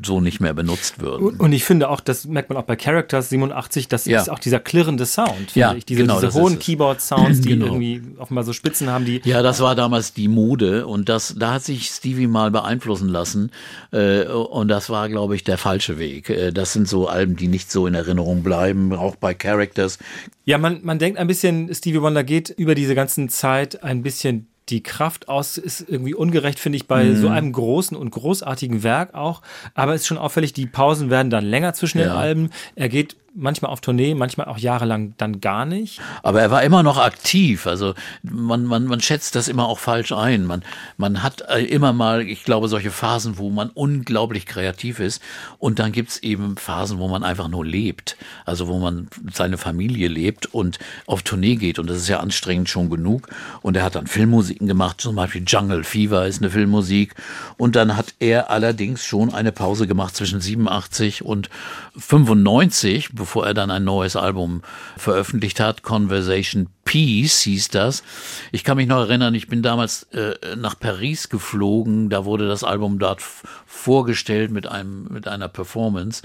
so 0.04 0.20
nicht 0.20 0.40
mehr 0.40 0.54
benutzt 0.54 1.00
würden. 1.00 1.36
Und, 1.38 1.52
ich 1.52 1.64
finde 1.64 1.90
auch, 1.90 2.00
das 2.00 2.24
merkt 2.24 2.48
man 2.48 2.56
auch 2.56 2.62
bei 2.64 2.76
Characters 2.76 3.28
87, 3.28 3.86
das 3.88 4.06
Ja. 4.06 4.22
ist 4.22 4.30
auch 4.30 4.38
dieser 4.38 4.58
klirrende 4.58 5.04
Sound. 5.04 5.54
Ja, 5.54 5.74
ich. 5.74 5.84
Diese, 5.84 6.00
genau, 6.02 6.20
diese 6.20 6.32
hohen. 6.32 6.58
Keyboard-Sounds, 6.58 7.40
die 7.42 7.50
Genau. 7.50 7.66
irgendwie 7.66 8.00
offenbar 8.18 8.44
so 8.44 8.52
Spitzen 8.54 8.88
haben, 8.88 9.04
die 9.04 9.20
Ja, 9.24 9.42
das 9.42 9.60
war 9.60 9.74
damals 9.74 10.14
die 10.14 10.28
Mode 10.28 10.86
und 10.86 11.08
das, 11.10 11.34
da 11.38 11.54
hat 11.54 11.64
sich 11.64 11.88
Stevie 11.88 12.26
mal 12.26 12.50
beeinflussen 12.50 13.08
lassen 13.10 13.50
äh, 13.92 14.24
und 14.24 14.68
das 14.68 14.88
war, 14.88 15.08
glaube 15.10 15.36
ich, 15.36 15.44
der 15.44 15.58
falsche 15.58 15.98
Weg. 15.98 16.30
Äh, 16.30 16.50
das 16.52 16.72
sind 16.72 16.88
so 16.88 17.08
Alben, 17.08 17.36
die 17.42 17.48
nicht 17.48 17.70
so 17.72 17.86
in 17.88 17.94
Erinnerung 17.94 18.42
bleiben, 18.44 18.92
auch 18.94 19.16
bei 19.16 19.34
Characters. 19.34 19.98
Ja, 20.44 20.58
man, 20.58 20.80
man 20.84 20.98
denkt 21.00 21.18
ein 21.18 21.26
bisschen, 21.26 21.74
Stevie 21.74 22.00
Wonder 22.00 22.22
geht 22.24 22.50
über 22.50 22.74
diese 22.76 22.94
ganzen 22.94 23.28
Zeit 23.28 23.82
ein 23.82 24.02
bisschen 24.02 24.46
die 24.68 24.80
Kraft 24.82 25.28
aus, 25.28 25.58
ist 25.58 25.84
irgendwie 25.88 26.14
ungerecht, 26.14 26.60
finde 26.60 26.76
ich, 26.76 26.86
bei 26.86 27.02
Mhm. 27.04 27.16
so 27.16 27.28
einem 27.28 27.52
großen 27.52 27.96
und 27.96 28.10
großartigen 28.10 28.84
Werk 28.84 29.12
auch. 29.14 29.42
Aber 29.74 29.92
es 29.94 30.02
ist 30.02 30.06
schon 30.06 30.18
auffällig, 30.18 30.52
die 30.52 30.66
Pausen 30.66 31.10
werden 31.10 31.30
dann 31.30 31.44
länger 31.44 31.74
zwischen 31.74 31.98
den 31.98 32.06
Ja. 32.06 32.16
Alben. 32.16 32.50
Er 32.76 32.88
geht 32.88 33.16
manchmal 33.34 33.70
auf 33.70 33.80
Tournee, 33.80 34.14
manchmal 34.14 34.46
auch 34.48 34.58
jahrelang 34.58 35.14
dann 35.16 35.40
gar 35.40 35.64
nicht. 35.64 36.00
Aber 36.22 36.40
er 36.40 36.50
war 36.50 36.62
immer 36.62 36.82
noch 36.82 36.98
aktiv. 36.98 37.66
Also 37.66 37.94
man, 38.22 38.64
man, 38.64 38.86
man 38.86 39.00
schätzt 39.00 39.34
das 39.34 39.48
immer 39.48 39.66
auch 39.66 39.78
falsch 39.78 40.12
ein. 40.12 40.44
Man, 40.44 40.62
man 40.96 41.22
hat 41.22 41.42
äh, 41.48 41.64
immer 41.64 41.92
mal, 41.92 42.22
ich 42.22 42.44
glaube, 42.44 42.68
solche 42.68 42.90
Phasen, 42.90 43.38
wo 43.38 43.50
man 43.50 43.70
unglaublich 43.70 44.46
kreativ 44.46 45.00
ist. 45.00 45.22
Und 45.58 45.78
dann 45.78 45.92
gibt's 45.92 46.18
eben 46.18 46.56
Phasen, 46.56 46.98
wo 46.98 47.08
man 47.08 47.24
einfach 47.24 47.48
nur 47.48 47.64
lebt. 47.64 48.16
Also 48.44 48.68
wo 48.68 48.78
man 48.78 49.08
seine 49.32 49.58
Familie 49.58 50.08
lebt 50.08 50.46
und 50.46 50.78
auf 51.06 51.22
Tournee 51.22 51.56
geht. 51.56 51.78
Und 51.78 51.88
das 51.88 51.98
ist 51.98 52.08
ja 52.08 52.20
anstrengend 52.20 52.68
schon 52.68 52.90
genug. 52.90 53.28
Und 53.62 53.76
er 53.76 53.84
hat 53.84 53.94
dann 53.94 54.06
Filmmusiken 54.06 54.66
gemacht, 54.66 55.00
zum 55.00 55.16
Beispiel 55.16 55.44
Jungle 55.46 55.84
Fever 55.84 56.26
ist 56.26 56.40
eine 56.40 56.50
Filmmusik. 56.50 57.14
Und 57.56 57.76
dann 57.76 57.96
hat 57.96 58.14
er 58.18 58.50
allerdings 58.50 59.04
schon 59.04 59.32
eine 59.32 59.52
Pause 59.52 59.86
gemacht 59.86 60.16
zwischen 60.16 60.40
87 60.40 61.24
und 61.24 61.48
95, 61.96 63.10
bevor 63.22 63.46
er 63.46 63.54
dann 63.54 63.70
ein 63.70 63.84
neues 63.84 64.16
Album 64.16 64.62
veröffentlicht 64.96 65.60
hat. 65.60 65.84
Conversation 65.84 66.66
Peace 66.84 67.42
hieß 67.42 67.68
das. 67.68 68.02
Ich 68.50 68.64
kann 68.64 68.76
mich 68.76 68.88
noch 68.88 68.98
erinnern, 68.98 69.32
ich 69.36 69.46
bin 69.46 69.62
damals 69.62 70.08
äh, 70.12 70.34
nach 70.56 70.76
Paris 70.76 71.28
geflogen. 71.28 72.10
Da 72.10 72.24
wurde 72.24 72.48
das 72.48 72.64
Album 72.64 72.98
dort 72.98 73.22
vorgestellt 73.64 74.50
mit 74.50 74.66
einem, 74.66 75.04
mit 75.04 75.28
einer 75.28 75.46
Performance, 75.46 76.22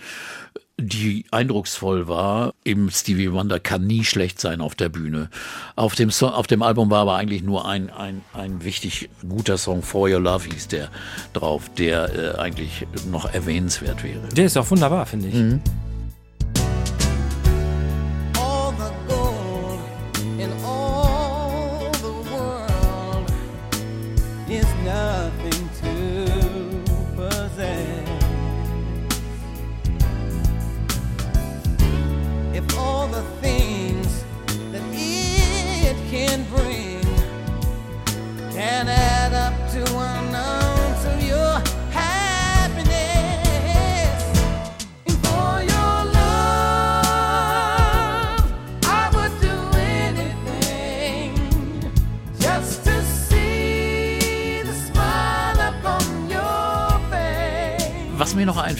die 0.80 1.26
eindrucksvoll 1.30 2.08
war. 2.08 2.56
Eben 2.66 2.90
Stevie 2.90 3.32
Wonder 3.32 3.60
kann 3.60 3.86
nie 3.86 4.04
schlecht 4.04 4.42
sein 4.42 4.60
auf 4.60 4.74
der 4.74 4.90
Bühne. 4.90 5.30
Auf 5.76 5.94
dem, 5.94 6.10
Song, 6.10 6.32
auf 6.32 6.48
dem 6.48 6.64
Album 6.64 6.90
war 6.90 7.02
aber 7.02 7.16
eigentlich 7.16 7.44
nur 7.44 7.68
ein, 7.68 7.92
ein, 7.92 8.24
ein 8.34 8.64
wichtig 8.64 9.12
guter 9.30 9.60
Song, 9.60 9.84
For 9.84 10.10
Your 10.10 10.20
Love 10.20 10.50
hieß 10.52 10.68
der 10.70 10.90
drauf, 11.34 11.70
der 11.78 12.36
äh, 12.36 12.40
eigentlich 12.40 12.88
noch 13.12 13.32
erwähnenswert 13.32 14.04
wäre. 14.04 14.28
Der 14.30 14.46
ist 14.46 14.58
auch 14.58 14.72
wunderbar, 14.72 15.06
finde 15.06 15.28
ich. 15.28 15.36
Mhm. 15.36 15.62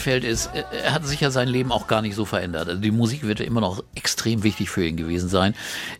Einfällt, 0.08 0.24
ist, 0.24 0.46
äh, 0.54 0.64
er 0.84 0.94
hat 0.94 1.06
sich 1.06 1.20
ja 1.20 1.30
sein 1.30 1.48
Leben 1.48 1.72
auch 1.72 1.86
gar 1.86 2.02
nicht 2.02 2.14
so 2.14 2.24
verändert. 2.24 2.68
Also 2.68 2.80
die 2.80 2.90
Musik 2.90 3.24
wird 3.24 3.40
ja 3.40 3.46
immer 3.46 3.60
noch 3.60 3.82
extrem 3.94 4.42
wichtig 4.42 4.70
für 4.70 4.84
ihn 4.84 4.96
gewesen 4.96 5.28
sein. 5.28 5.54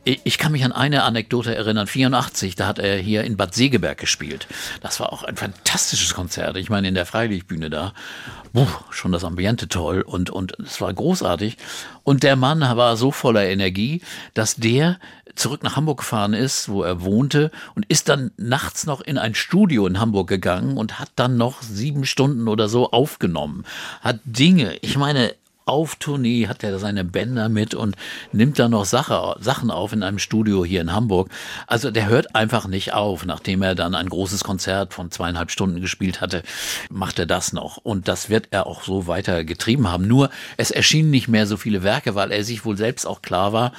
Ich 0.05 0.21
ich 0.25 0.39
kann 0.39 0.53
mich 0.53 0.65
an 0.65 0.73
eine 0.73 1.03
Anekdote 1.03 1.55
erinnern. 1.55 1.87
84, 1.87 2.55
da 2.55 2.67
hat 2.67 2.79
er 2.79 2.97
hier 2.97 3.25
in 3.25 3.37
Bad 3.37 3.55
Segeberg 3.55 3.99
gespielt. 3.99 4.47
Das 4.81 5.01
war 5.01 5.13
auch 5.13 5.25
ein 5.25 5.37
fantastisches 5.37 6.15
Konzert. 6.15 6.57
Ich 6.57 6.71
meine, 6.71 6.89
in 6.89 6.95
der 6.95 7.07
Freilichtbühne 7.07 7.71
da. 7.71 7.93
Puh, 8.53 8.67
schon 8.91 9.13
das 9.13 9.25
Ambiente 9.25 9.69
toll 9.69 10.01
und, 10.03 10.31
und 10.31 10.57
es 10.59 10.81
war 10.81 10.93
großartig. 10.93 11.57
Und 12.05 12.23
der 12.23 12.37
Mann 12.37 12.61
war 12.61 12.97
so 12.97 13.11
voller 13.11 13.47
Energie, 13.47 14.01
dass 14.35 14.57
der 14.57 14.99
zurück 15.39 15.63
nach 15.63 15.77
Hamburg 15.77 15.99
gefahren 15.99 16.35
ist, 16.35 16.69
wo 16.69 16.83
er 16.83 17.03
wohnte 17.03 17.51
und 17.75 17.87
ist 17.87 18.09
dann 18.09 18.33
nachts 18.37 18.87
noch 18.87 19.01
in 19.01 19.19
ein 19.19 19.35
Studio 19.35 19.87
in 19.87 20.01
Hamburg 20.01 20.29
gegangen 20.29 20.77
und 20.77 20.99
hat 20.99 21.11
dann 21.17 21.37
noch 21.37 21.63
sieben 21.63 22.05
Stunden 22.05 22.49
oder 22.49 22.69
so 22.69 22.91
aufgenommen. 22.91 23.65
Hat 24.01 24.21
Dinge, 24.25 24.77
ich 24.81 24.97
meine, 24.97 25.35
auf 25.69 25.97
Tournee 25.97 26.49
hat 26.49 26.65
er 26.65 26.79
seine 26.79 27.05
Bänder 27.05 27.49
mit 27.49 27.75
und 27.75 27.95
nimmt 28.33 28.59
dann 28.59 28.71
noch 28.71 28.87
Sache, 28.87 29.37
Sachen 29.39 29.71
auf 29.71 29.93
in 29.93 30.03
einem 30.03 30.19
Studio 30.19 30.65
hier 30.65 30.81
in 30.81 30.93
Hamburg. 30.93 31.29
Also 31.67 31.91
der 31.91 32.09
hört 32.09 32.35
einfach 32.35 32.67
nicht 32.67 32.95
auf. 32.95 33.27
Nachdem 33.27 33.63
er 33.63 33.75
dann 33.75 33.95
ein 33.95 34.09
großes 34.09 34.45
Konzert 34.45 34.95
von 34.95 35.11
zweieinhalb 35.11 35.51
Stunden 35.51 35.81
gespielt 35.81 36.23
hatte, 36.23 36.43
macht 36.91 37.19
er 37.19 37.27
das 37.27 37.53
noch. 37.53 37.77
Und 37.77 38.09
das 38.09 38.31
wird 38.31 38.49
er 38.51 38.67
auch 38.67 38.83
so 38.83 39.07
weiter 39.07 39.45
getrieben 39.45 39.89
haben. 39.89 40.09
Nur 40.09 40.31
es 40.57 40.71
erschienen 40.71 41.11
nicht 41.11 41.29
mehr 41.29 41.47
so 41.47 41.59
viele 41.59 41.83
Werke, 41.83 42.15
weil 42.15 42.33
er 42.33 42.45
sich 42.45 42.65
wohl 42.65 42.79
selbst 42.79 43.07
auch 43.07 43.21
klar 43.21 43.53
war, 43.53 43.73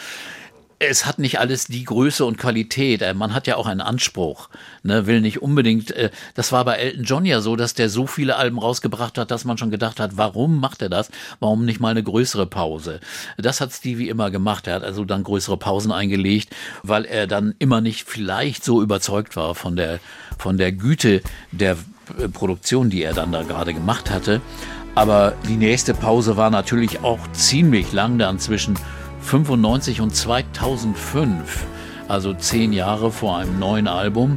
es 0.80 1.06
hat 1.06 1.20
nicht 1.20 1.40
alles 1.40 1.66
die 1.66 1.84
Größe 1.84 2.26
und 2.26 2.38
Qualität. 2.38 3.02
Äh, 3.02 3.14
Man 3.14 3.34
hat 3.34 3.48
ja 3.48 3.58
auch 3.58 3.68
einen 3.68 3.82
Anspruch, 3.82 4.50
ne, 4.82 5.06
will 5.06 5.20
nicht 5.20 5.42
unbedingt. 5.42 5.92
Äh, 5.92 6.10
das 6.36 6.54
war 6.54 6.64
bei 6.64 6.76
Elton 6.76 7.04
John 7.04 7.26
ja 7.26 7.42
so, 7.42 7.58
dass 7.58 7.74
der 7.74 7.90
so 7.90 8.08
viele 8.08 8.38
Alben 8.38 8.58
rausgebracht 8.58 9.18
hat, 9.18 9.30
dass 9.30 9.44
man 9.44 9.58
schon 9.58 9.72
gedacht 9.72 10.00
hat, 10.00 10.16
warum 10.16 10.60
macht 10.60 10.82
er 10.82 10.90
das? 10.90 11.12
Warum 11.42 11.66
nicht 11.66 11.82
mal 11.82 11.90
eine 11.90 12.04
größere 12.04 12.46
Pause? 12.46 13.02
Das 13.38 13.60
hat 13.60 13.74
Stevie 13.74 14.08
immer 14.08 14.32
gemacht. 14.32 14.68
Er 14.68 14.76
hat 14.76 14.84
also 14.84 15.04
dann 15.04 15.24
größere 15.24 15.58
Pausen 15.58 15.92
eingelegt, 15.92 16.56
weil 16.82 17.04
er 17.04 17.28
dann 17.28 17.56
immer 17.60 17.82
nicht 17.82 18.08
vielleicht 18.08 18.64
so 18.64 18.82
überzeugt 18.82 19.36
war 19.36 19.56
von 19.56 19.76
der 19.76 20.00
von 20.38 20.58
der 20.58 20.72
Güte 20.72 21.22
der 21.52 21.76
äh, 22.18 22.30
Produktion, 22.30 22.90
die 22.90 23.04
er 23.04 23.14
dann 23.14 23.34
da 23.34 23.44
gerade 23.44 23.74
gemacht 23.74 24.10
hatte. 24.10 24.40
Aber 24.96 25.34
die 25.48 25.58
nächste 25.58 25.94
Pause 25.94 26.38
war 26.38 26.50
natürlich 26.50 27.04
auch 27.04 27.20
ziemlich 27.34 27.92
lang, 27.92 28.18
dann 28.18 28.40
zwischen 28.40 28.78
95 29.22 30.01
und 30.01 30.15
2005, 30.15 31.65
also 32.07 32.34
zehn 32.34 32.74
Jahre 32.74 33.11
vor 33.11 33.38
einem 33.38 33.59
neuen 33.59 33.88
Album. 33.88 34.36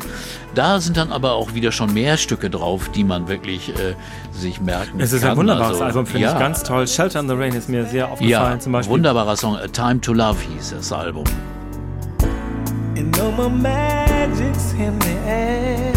Da 0.54 0.80
sind 0.80 0.96
dann 0.98 1.12
aber 1.12 1.32
auch 1.32 1.54
wieder 1.54 1.72
schon 1.72 1.94
mehr 1.94 2.16
Stücke 2.18 2.50
drauf, 2.50 2.90
die 2.90 3.04
man 3.04 3.26
wirklich 3.28 3.70
äh, 3.70 3.94
sich 4.32 4.60
merken 4.60 5.00
Es 5.00 5.12
ist 5.14 5.22
kann. 5.22 5.30
ein 5.30 5.36
wunderbares 5.38 5.72
Also, 5.80 5.84
Album, 5.84 6.06
finde 6.06 6.26
ja, 6.26 6.32
ich 6.34 6.38
ganz 6.38 6.62
toll. 6.62 6.86
Shelter 6.86 7.20
in 7.20 7.28
the 7.28 7.34
Rain 7.34 7.54
ist 7.54 7.68
mir 7.70 7.86
sehr 7.86 8.06
aufgefallen 8.10 8.52
Ja, 8.54 8.58
zum 8.58 8.72
Beispiel. 8.72 8.92
wunderbarer 8.92 9.36
Song. 9.36 9.56
A 9.56 9.66
Time 9.68 10.00
to 10.00 10.12
Love 10.12 10.36
hieß 10.54 10.70
das 10.76 10.92
Album. 10.92 11.24
And 12.98 13.16
no 13.16 13.30
more 13.32 13.48
magic's 13.48 14.72
in 14.78 14.92
the 15.00 15.28
air. 15.30 15.92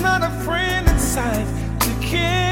not 0.00 0.22
a 0.24 0.30
friend 0.44 0.88
inside 0.88 1.46
to 1.78 1.88
care. 2.00 2.51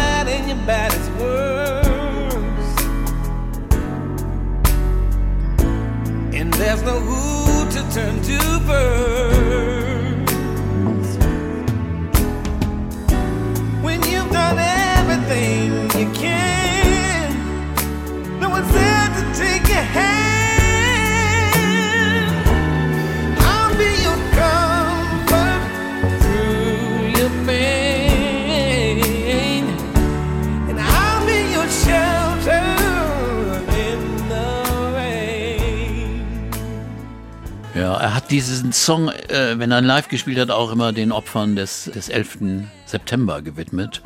there's 6.61 6.83
no 6.83 6.99
who 6.99 7.69
to 7.71 7.81
turn 7.91 8.21
to 8.21 8.37
first. 8.67 9.91
When 13.81 13.99
you've 14.03 14.31
done 14.31 14.59
everything 14.59 15.71
you 15.99 16.07
can, 16.13 17.33
no 18.39 18.49
one's 18.49 18.71
there 18.71 19.07
to 19.17 19.23
take 19.39 19.67
your 19.69 19.85
hand. 19.95 20.10
Er 38.01 38.15
hat 38.15 38.31
diesen 38.31 38.73
Song, 38.73 39.09
äh, 39.09 39.59
wenn 39.59 39.69
er 39.69 39.79
live 39.81 40.07
gespielt 40.07 40.39
hat, 40.39 40.49
auch 40.49 40.71
immer 40.71 40.91
den 40.91 41.11
Opfern 41.11 41.55
des, 41.55 41.85
des 41.85 42.09
11. 42.09 42.39
September 42.87 43.43
gewidmet. 43.43 44.01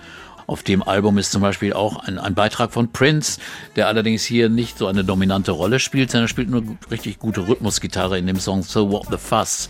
Auf 0.47 0.63
dem 0.63 0.83
Album 0.83 1.17
ist 1.17 1.31
zum 1.31 1.41
Beispiel 1.41 1.71
auch 1.71 2.03
ein, 2.03 2.19
ein 2.19 2.35
Beitrag 2.35 2.73
von 2.73 2.91
Prince, 2.91 3.39
der 3.77 3.87
allerdings 3.87 4.25
hier 4.25 4.49
nicht 4.49 4.77
so 4.77 4.87
eine 4.87 5.05
dominante 5.05 5.51
Rolle 5.51 5.79
spielt, 5.79 6.11
sondern 6.11 6.25
er 6.25 6.27
spielt 6.27 6.49
nur 6.49 6.63
richtig 6.91 7.19
gute 7.19 7.47
Rhythmusgitarre 7.47 8.19
in 8.19 8.27
dem 8.27 8.39
Song 8.39 8.63
So 8.63 8.91
What 8.91 9.07
the 9.09 9.17
Fuss. 9.17 9.69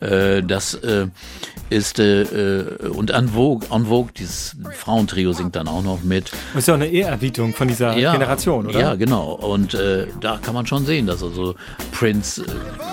Äh, 0.00 0.42
das 0.42 0.74
äh, 0.74 1.06
ist, 1.70 1.98
äh, 1.98 2.66
und 2.94 3.10
En 3.10 3.28
Vogue, 3.28 3.66
En 3.70 3.86
Vogue, 3.86 4.10
dieses 4.16 4.56
Frauentrio 4.74 5.32
singt 5.32 5.56
dann 5.56 5.68
auch 5.68 5.82
noch 5.82 6.02
mit. 6.02 6.30
Das 6.52 6.62
ist 6.62 6.68
ja 6.68 6.74
auch 6.74 6.78
eine 6.78 6.86
Ehrerbietung 6.88 7.54
von 7.54 7.68
dieser 7.68 7.94
Generation, 7.94 8.66
oder? 8.66 8.78
Ja, 8.78 8.94
genau. 8.94 9.32
Und 9.32 9.74
äh, 9.74 10.06
da 10.20 10.38
kann 10.38 10.54
man 10.54 10.66
schon 10.66 10.84
sehen, 10.84 11.06
dass 11.06 11.22
also 11.22 11.54
Prince 11.92 12.42
äh, 12.42 12.46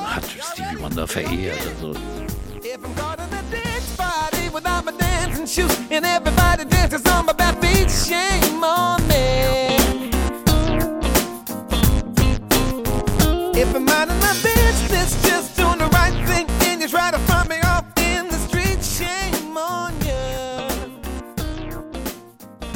hat 0.05 0.23
Stevie 0.53 0.81
Wonder 0.81 1.07
verehrt. 1.07 1.59
Also 1.75 1.93
If 13.55 13.75
I'm 13.75 14.12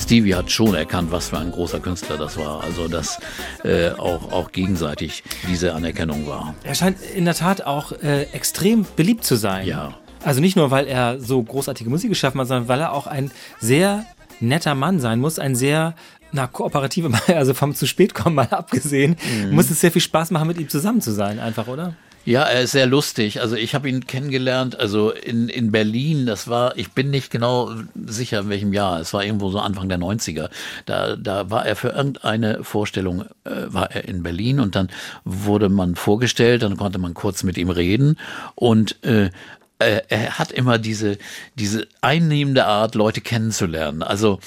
Stevie 0.07 0.35
hat 0.35 0.49
schon 0.49 0.73
erkannt, 0.73 1.11
was 1.11 1.27
für 1.27 1.37
ein 1.37 1.51
großer 1.51 1.81
Künstler 1.81 2.17
das 2.17 2.37
war. 2.37 2.63
Also 2.63 2.87
dass 2.87 3.19
äh, 3.65 3.89
auch, 3.89 4.31
auch 4.31 4.53
gegenseitig 4.53 5.21
diese 5.51 5.73
Anerkennung 5.73 6.25
war. 6.25 6.55
Er 6.63 6.75
scheint 6.75 7.01
in 7.13 7.25
der 7.25 7.33
Tat 7.35 7.63
auch 7.63 7.91
äh, 7.91 8.23
extrem 8.31 8.85
beliebt 8.95 9.25
zu 9.25 9.35
sein. 9.35 9.67
Ja. 9.67 9.95
Also 10.23 10.39
nicht 10.39 10.55
nur, 10.55 10.71
weil 10.71 10.87
er 10.87 11.19
so 11.19 11.43
großartige 11.43 11.89
Musik 11.89 12.09
geschaffen 12.09 12.39
hat, 12.39 12.47
sondern 12.47 12.69
weil 12.69 12.79
er 12.79 12.93
auch 12.93 13.05
ein 13.07 13.31
sehr 13.59 14.05
netter 14.39 14.75
Mann 14.75 15.01
sein 15.01 15.19
muss, 15.19 15.39
ein 15.39 15.55
sehr 15.55 15.93
na, 16.31 16.47
kooperativer 16.47 17.09
Mann, 17.09 17.19
also 17.27 17.53
vom 17.53 17.75
zu 17.75 17.85
spät 17.85 18.13
kommen 18.13 18.35
mal 18.37 18.47
abgesehen, 18.49 19.17
Mhm. 19.43 19.55
muss 19.55 19.69
es 19.69 19.81
sehr 19.81 19.91
viel 19.91 20.01
Spaß 20.01 20.31
machen, 20.31 20.47
mit 20.47 20.57
ihm 20.57 20.69
zusammen 20.69 21.01
zu 21.01 21.11
sein, 21.11 21.37
einfach, 21.39 21.67
oder? 21.67 21.95
Ja, 22.27 22.41
er 22.43 22.63
ist 22.63 22.71
sehr 22.71 22.87
lustig. 22.87 23.39
Also 23.39 23.55
ich 23.55 23.73
habe 23.73 23.87
ihn 23.87 24.05
kennengelernt, 24.05 24.77
also 24.77 25.11
in, 25.11 25.47
in 25.47 25.71
Berlin, 25.71 26.25
das 26.25 26.49
war, 26.49 26.77
ich 26.77 26.91
bin 26.91 27.09
nicht 27.09 27.31
genau 27.31 27.71
sicher 27.95 28.41
in 28.41 28.49
welchem 28.49 28.73
Jahr, 28.73 28.99
es 28.99 29.13
war 29.13 29.23
irgendwo 29.23 29.49
so 29.49 29.59
Anfang 29.59 29.87
der 29.87 29.97
90er. 29.97 30.49
Da, 30.85 31.15
da 31.15 31.49
war 31.49 31.65
er 31.65 31.77
für 31.77 31.87
irgendeine 31.87 32.65
Vorstellung, 32.65 33.21
äh, 33.45 33.67
war 33.67 33.91
er 33.91 34.09
in 34.09 34.23
Berlin 34.23 34.59
und 34.59 34.75
dann 34.75 34.89
wurde 35.23 35.69
man 35.69 35.95
vorgestellt, 35.95 36.63
dann 36.63 36.75
konnte 36.75 36.99
man 36.99 37.13
kurz 37.13 37.43
mit 37.43 37.57
ihm 37.57 37.69
reden 37.69 38.17
und 38.55 39.01
äh, 39.05 39.29
äh, 39.79 40.01
er 40.09 40.39
hat 40.39 40.51
immer 40.51 40.79
diese, 40.79 41.17
diese 41.55 41.87
einnehmende 42.01 42.65
Art, 42.65 42.95
Leute 42.95 43.21
kennenzulernen. 43.21 44.03
Also 44.03 44.39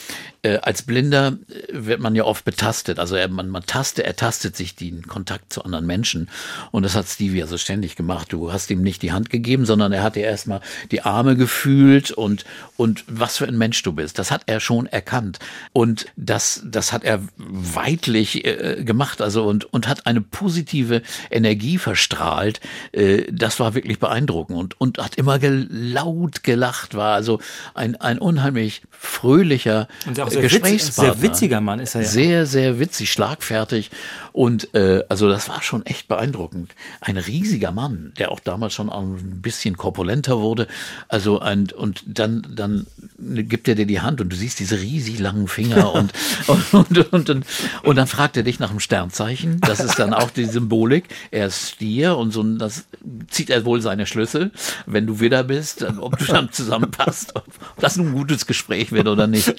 äh, 0.43 0.59
als 0.59 0.83
Blinder 0.83 1.39
äh, 1.49 1.69
wird 1.73 2.01
man 2.01 2.15
ja 2.15 2.25
oft 2.25 2.45
betastet. 2.45 2.99
Also 2.99 3.17
er, 3.17 3.29
man, 3.29 3.49
man 3.49 3.65
tastet, 3.67 4.07
er 4.07 4.17
tastet 4.17 4.57
sich 4.57 4.75
den 4.75 5.07
Kontakt 5.07 5.53
zu 5.53 5.65
anderen 5.65 5.87
Menschen. 5.87 6.29
Und 6.71 6.83
das 6.85 6.95
hat 6.95 7.07
Stevie 7.07 7.43
also 7.43 7.59
ständig 7.59 7.97
gemacht. 7.97 8.33
Du 8.33 8.53
hast 8.53 8.71
ihm 8.71 8.83
nicht 8.83 9.03
die 9.03 9.12
Hand 9.12 9.31
gegeben, 9.31 9.67
sondern 9.67 9.93
er 9.93 10.03
hat 10.03 10.17
dir 10.17 10.25
erstmal 10.25 10.61
die 10.91 11.03
Arme 11.03 11.37
gefühlt 11.37 12.11
und, 12.11 12.45
und 12.77 13.05
was 13.07 13.37
für 13.37 13.47
ein 13.47 13.59
Mensch 13.59 13.83
du 13.83 13.93
bist. 13.93 14.19
Das 14.19 14.31
hat 14.31 14.43
er 14.47 14.61
schon 14.61 14.87
erkannt. 14.87 15.39
Und 15.73 16.07
das, 16.17 16.62
das 16.65 16.93
hat 16.93 17.05
er 17.05 17.21
weitlich 17.37 18.45
äh, 18.45 18.83
gemacht. 18.85 19.21
Also 19.21 19.45
und, 19.45 19.73
und 19.73 19.89
hat 19.89 20.07
eine 20.07 20.21
positive 20.21 21.03
Energie 21.31 21.79
verstrahlt. 21.79 22.61
Äh, 22.93 23.25
das 23.31 23.61
war 23.61 23.75
wirklich 23.75 23.99
beeindruckend 23.99 24.59
und, 24.59 24.81
und 24.81 24.99
hat 24.99 25.17
immer 25.17 25.39
gel 25.39 25.69
laut 25.71 26.43
gelacht, 26.43 26.95
war 26.95 27.15
also 27.15 27.41
ein, 27.75 27.97
ein 27.97 28.19
unheimlich 28.19 28.83
fröhlicher 28.91 29.89
auch 30.31 30.43
sehr, 30.43 30.43
witz, 30.43 30.52
Gesprächspartner. 30.52 31.15
sehr 31.15 31.23
witziger 31.23 31.61
Mann 31.61 31.81
ist 31.81 31.94
er 31.94 32.02
ja. 32.02 32.09
Sehr, 32.09 32.47
sehr 32.47 32.78
witzig, 32.78 33.12
schlagfertig. 33.12 33.90
Und 34.32 34.74
äh, 34.74 35.02
also 35.09 35.28
das 35.28 35.48
war 35.48 35.62
schon 35.62 35.85
echt 35.86 36.09
beeindruckend. 36.09 36.74
Ein 37.01 37.16
riesiger 37.16 37.73
Mann, 37.73 38.12
der 38.19 38.31
auch 38.31 38.40
damals 38.40 38.74
schon 38.74 38.90
ein 38.90 39.40
bisschen 39.40 39.77
korpulenter 39.77 40.40
wurde. 40.40 40.69
Also 41.09 41.40
ein, 41.40 41.69
und 41.77 42.05
dann, 42.07 42.47
dann 42.55 42.86
gibt 43.19 43.69
er 43.69 43.74
dir 43.74 43.86
die 43.86 44.01
Hand 44.01 44.20
und 44.20 44.31
du 44.31 44.36
siehst 44.36 44.61
diese 44.61 44.81
riesig 44.81 45.19
langen 45.19 45.48
Finger 45.48 45.93
und, 45.94 46.12
und, 46.47 46.74
und, 46.74 47.12
und, 47.12 47.31
und, 47.31 47.47
und 47.82 47.97
dann 47.97 48.07
fragt 48.07 48.36
er 48.36 48.43
dich 48.43 48.61
nach 48.61 48.70
dem 48.70 48.81
Sternzeichen. 48.81 49.61
Das 49.61 49.81
ist 49.81 49.98
dann 49.98 50.15
auch 50.15 50.31
die 50.31 50.44
Symbolik. 50.44 51.05
Er 51.31 51.47
ist 51.47 51.70
Stier 51.70 52.16
und 52.16 52.31
so, 52.32 52.43
das 52.43 52.85
zieht 53.28 53.51
er 53.51 53.65
wohl 53.65 53.81
seine 53.81 54.07
Schlüssel, 54.07 54.51
wenn 54.86 55.07
du 55.07 55.20
wieder 55.20 55.44
bist, 55.44 55.85
ob 55.98 56.19
du 56.19 56.24
dann 56.24 56.52
zusammenpasst, 56.52 57.35
ob 57.36 57.44
das 57.78 57.97
ein 57.97 58.12
gutes 58.12 58.47
Gespräch 58.47 58.93
wird 58.93 59.09
oder 59.09 59.27
nicht. 59.27 59.55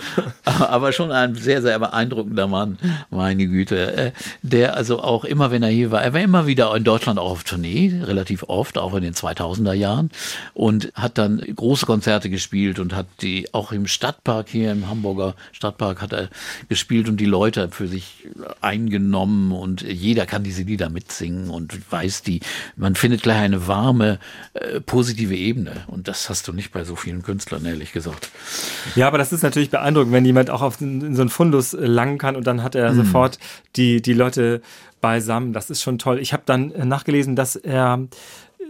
Aber 0.44 0.92
schon 0.92 1.12
ein 1.12 1.34
sehr, 1.34 1.62
sehr 1.62 1.78
beeindruckender 1.78 2.46
Mann, 2.46 2.78
meine 3.10 3.46
Güte. 3.46 3.92
Äh, 3.96 4.12
Der 4.42 4.76
also 4.76 5.00
auch 5.00 5.24
immer, 5.24 5.50
wenn 5.50 5.62
er 5.62 5.68
hier 5.68 5.90
war, 5.90 6.02
er 6.02 6.12
war 6.12 6.20
immer 6.20 6.46
wieder 6.46 6.74
in 6.76 6.84
Deutschland 6.84 7.18
auch 7.18 7.30
auf 7.30 7.44
Tournee, 7.44 8.00
relativ 8.02 8.44
oft, 8.44 8.78
auch 8.78 8.94
in 8.94 9.02
den 9.02 9.14
2000er 9.14 9.72
Jahren 9.72 10.10
und 10.54 10.92
hat 10.94 11.18
dann 11.18 11.40
große 11.40 11.86
Konzerte 11.86 12.30
gespielt 12.30 12.78
und 12.78 12.94
hat 12.94 13.06
die 13.20 13.52
auch 13.52 13.72
im 13.72 13.86
Stadtpark 13.86 14.48
hier 14.48 14.72
im 14.72 14.88
Hamburger 14.88 15.34
Stadtpark 15.52 16.02
hat 16.02 16.12
er 16.12 16.28
gespielt 16.68 17.08
und 17.08 17.18
die 17.18 17.26
Leute 17.26 17.68
für 17.70 17.88
sich 17.88 18.26
eingenommen 18.60 19.52
und 19.52 19.82
jeder 19.82 20.26
kann 20.26 20.42
diese 20.42 20.62
Lieder 20.62 20.88
mitsingen 20.88 21.50
und 21.50 21.90
weiß 21.90 22.22
die, 22.22 22.40
man 22.76 22.94
findet 22.94 23.22
gleich 23.22 23.38
eine 23.38 23.66
warme, 23.66 24.18
äh, 24.54 24.80
positive 24.80 25.34
Ebene 25.34 25.84
und 25.86 26.08
das 26.08 26.28
hast 26.28 26.48
du 26.48 26.52
nicht 26.52 26.72
bei 26.72 26.84
so 26.84 26.96
vielen 26.96 27.22
Künstlern, 27.22 27.64
ehrlich 27.64 27.92
gesagt. 27.92 28.30
Ja, 28.96 29.06
aber 29.08 29.18
das 29.18 29.32
ist 29.32 29.42
natürlich 29.42 29.70
beeindruckend, 29.82 30.12
wenn 30.12 30.24
jemand 30.24 30.50
auch 30.50 30.62
auf 30.62 30.80
in 30.80 31.14
so 31.14 31.20
einen 31.22 31.30
Fundus 31.30 31.74
äh, 31.74 31.84
langen 31.86 32.18
kann 32.18 32.36
und 32.36 32.46
dann 32.46 32.62
hat 32.62 32.74
Mhm. 32.74 32.80
er 32.80 32.94
sofort 32.94 33.38
die, 33.76 34.00
die 34.00 34.14
Leute 34.14 34.62
beisammen. 35.00 35.52
Das 35.52 35.68
ist 35.70 35.82
schon 35.82 35.98
toll. 35.98 36.18
Ich 36.20 36.32
habe 36.32 36.44
dann 36.46 36.70
äh, 36.72 36.84
nachgelesen, 36.84 37.36
dass 37.36 37.56
er 37.56 38.00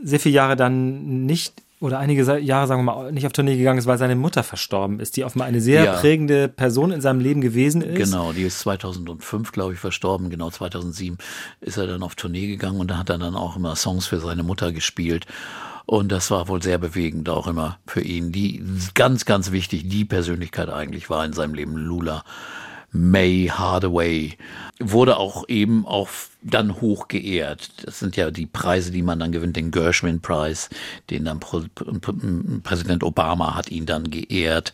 sehr 0.03 0.19
viele 0.21 0.35
Jahre 0.35 0.57
dann 0.57 1.27
nicht 1.27 1.55
oder 1.81 1.99
einige 1.99 2.23
Jahre, 2.39 2.69
sagen 2.69 2.85
wir 2.85 2.93
mal, 2.95 3.11
nicht 3.13 3.27
auf 3.27 3.33
Tournee 3.33 3.57
gegangen 3.57 3.79
ist, 3.81 3.87
weil 3.87 3.99
seine 3.99 4.15
Mutter 4.15 4.45
verstorben 4.45 5.01
ist, 5.01 5.17
die 5.17 5.25
offenbar 5.25 5.49
eine 5.49 5.61
sehr 5.61 5.83
Ja. 5.85 5.93
prägende 5.95 6.47
Person 6.47 6.93
in 6.93 7.01
seinem 7.01 7.19
Leben 7.19 7.41
gewesen 7.41 7.83
ist. 7.83 7.97
Genau, 8.13 8.33
die 8.33 8.43
ist 8.43 8.61
2005, 8.61 9.51
glaube 9.51 9.73
ich, 9.73 9.81
verstorben. 9.81 10.31
Genau 10.31 10.49
2007 10.49 11.19
ist 11.61 11.79
er 11.79 11.89
dann 11.89 12.05
auf 12.05 12.15
Tournee 12.15 12.47
gegangen 12.47 12.79
und 12.79 12.89
da 12.89 12.99
hat 12.99 13.11
er 13.11 13.19
dann 13.19 13.35
auch 13.35 13.57
immer 13.57 13.75
Songs 13.75 14.07
für 14.07 14.21
seine 14.21 14.45
Mutter 14.45 14.71
gespielt. 14.71 15.27
Und 15.87 16.13
das 16.13 16.31
war 16.31 16.49
wohl 16.49 16.63
sehr 16.63 16.79
bewegend 16.79 17.29
auch 17.29 17.47
immer 17.47 17.79
für 17.87 18.01
ihn. 18.01 18.33
Die 18.33 18.65
ganz, 18.95 19.25
ganz 19.25 19.51
wichtig, 19.51 19.89
die 19.89 20.05
Persönlichkeit 20.05 20.69
eigentlich 20.69 21.11
war 21.11 21.25
in 21.25 21.33
seinem 21.33 21.55
Leben 21.55 21.77
Lula. 21.77 22.25
May 22.91 23.51
Hardaway 23.53 24.37
wurde 24.79 25.17
auch 25.17 25.49
eben 25.49 25.87
auch 25.87 26.09
dann 26.43 26.81
hoch 26.81 27.09
geehrt. 27.09 27.71
Das 27.85 27.99
sind 27.99 28.17
ja 28.17 28.31
die 28.31 28.47
Preise, 28.47 28.91
die 28.91 29.03
man 29.03 29.19
dann 29.19 29.33
gewinnt, 29.33 29.57
den 29.57 29.71
Gershwin-Preis, 29.71 30.71
den 31.11 31.25
dann 31.25 31.41
Pr 31.41 31.65
Pr 31.75 32.15
Präsident 32.63 33.05
Obama 33.05 33.55
hat 33.55 33.71
ihn 33.71 33.87
dann 33.87 34.11
geehrt, 34.11 34.73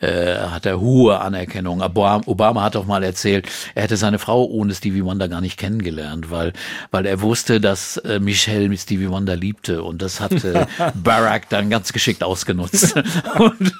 äh, 0.00 0.36
hat 0.36 0.66
er 0.66 0.80
hohe 0.80 1.20
Anerkennung. 1.20 1.82
Obama 1.82 2.62
hat 2.62 2.76
auch 2.76 2.86
mal 2.86 3.02
erzählt, 3.02 3.48
er 3.74 3.84
hätte 3.84 3.96
seine 3.96 4.18
Frau 4.18 4.44
ohne 4.44 4.74
Stevie 4.74 5.04
Wonder 5.04 5.28
gar 5.28 5.40
nicht 5.40 5.56
kennengelernt, 5.56 6.30
weil, 6.30 6.52
weil 6.90 7.06
er 7.06 7.20
wusste, 7.20 7.60
dass 7.60 7.96
äh, 7.98 8.20
Michelle 8.20 8.68
mit 8.68 8.80
Stevie 8.80 9.10
Wonder 9.10 9.36
liebte 9.36 9.82
und 9.82 10.02
das 10.02 10.20
hat 10.20 10.44
äh, 10.44 10.66
Barack 10.94 11.48
dann 11.48 11.70
ganz 11.70 11.92
geschickt 11.92 12.22
ausgenutzt 12.22 12.96
und, 13.38 13.72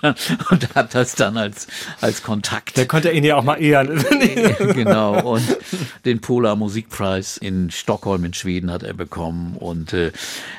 und 0.50 0.74
hat 0.74 0.94
das 0.94 1.14
dann 1.14 1.36
als, 1.36 1.66
als 2.00 2.22
Kontakt. 2.22 2.76
Der 2.76 2.86
konnte 2.86 3.10
ihn 3.10 3.24
ja 3.24 3.36
auch 3.36 3.44
mal 3.44 3.60
ehren. 3.60 4.04
genau, 4.58 5.34
und 5.34 5.56
den 6.04 6.20
Polar 6.20 6.56
Musikpreis 6.56 7.25
in 7.36 7.70
Stockholm 7.70 8.24
in 8.24 8.34
Schweden 8.34 8.70
hat 8.70 8.82
er 8.82 8.94
bekommen 8.94 9.56
und 9.56 9.92
äh, 9.92 10.12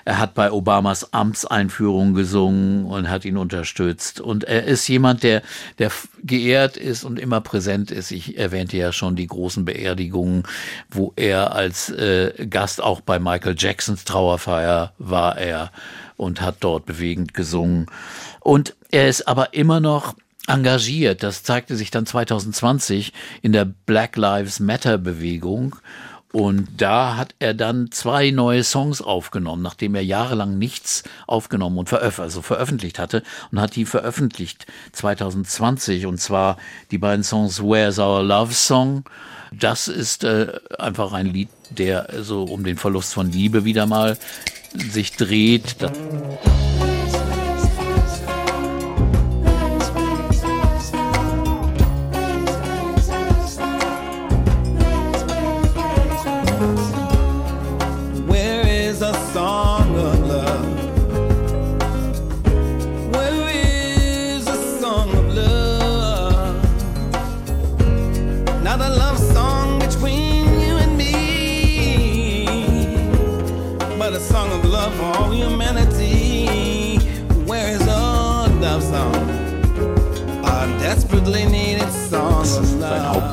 er 0.06 0.20
hat 0.20 0.34
bei 0.34 0.52
Obamas 0.52 1.14
Amtseinführung 1.14 2.14
gesungen 2.14 2.86
und 2.86 3.10
hat 3.10 3.26
ihn 3.26 3.38
unterstützt 3.38 4.20
und 4.20 4.44
er 4.44 4.66
ist 4.66 4.88
jemand, 4.88 5.24
der, 5.24 5.42
der 5.80 5.92
geehrt 6.24 6.78
ist 6.78 7.04
und 7.04 7.20
immer 7.20 7.42
präsent 7.42 7.92
ist. 7.92 8.12
Ich 8.12 8.38
erwähnte 8.38 8.78
ja 8.78 8.92
schon 8.92 9.16
die 9.16 9.28
großen 9.28 9.66
Beerdigungen, 9.66 10.44
wo 10.90 11.14
er 11.16 11.54
als 11.54 11.90
äh, 11.90 12.48
Gast 12.50 12.82
auch 12.84 13.02
bei 13.02 13.20
Michael 13.20 13.56
Jacksons 13.58 14.04
Trauerfeier 14.04 14.94
war 14.98 15.38
er 15.38 15.72
und 16.18 16.42
hat 16.42 16.58
dort 16.60 16.86
bewegend 16.86 17.34
gesungen. 17.34 17.86
Und 18.40 18.76
er 18.92 19.08
ist 19.08 19.28
aber 19.28 19.54
immer 19.54 19.80
noch 19.80 20.16
engagiert. 20.48 21.24
Das 21.24 21.44
zeigte 21.44 21.76
sich 21.76 21.92
dann 21.92 22.06
2020 22.06 23.14
in 23.42 23.52
der 23.52 23.66
Black 23.66 24.16
Lives 24.16 24.60
Matter 24.60 24.98
Bewegung. 24.98 25.76
Und 26.34 26.68
da 26.78 27.16
hat 27.16 27.36
er 27.40 27.54
dann 27.54 27.90
zwei 27.92 28.32
neue 28.32 28.64
Songs 28.64 29.02
aufgenommen, 29.02 29.62
nachdem 29.62 29.96
er 29.96 30.04
jahrelang 30.04 30.58
nichts 30.58 31.04
aufgenommen 31.26 31.78
und 31.78 31.88
veröf 31.88 32.20
also 32.20 32.42
veröffentlicht 32.42 33.00
hatte 33.00 33.24
und 33.52 33.62
hat 33.62 33.76
die 33.76 33.86
veröffentlicht 33.86 34.68
2020 34.92 36.06
und 36.06 36.20
zwar 36.20 36.58
die 36.92 36.98
beiden 36.98 37.24
Songs 37.24 37.62
Where's 37.62 37.98
Our 37.98 38.24
Love 38.24 38.54
Song. 38.54 39.06
Das 39.54 39.88
ist 39.88 40.26
äh, 40.26 40.60
einfach 40.78 41.14
ein 41.14 41.28
Lied, 41.28 41.50
der 41.70 42.10
so 42.20 42.44
um 42.44 42.66
den 42.66 42.78
Verlust 42.78 43.14
von 43.14 43.32
Liebe 43.32 43.64
wieder 43.64 43.86
mal 43.86 44.18
sich 44.74 45.14
dreht. 45.14 45.82
Das 45.82 45.92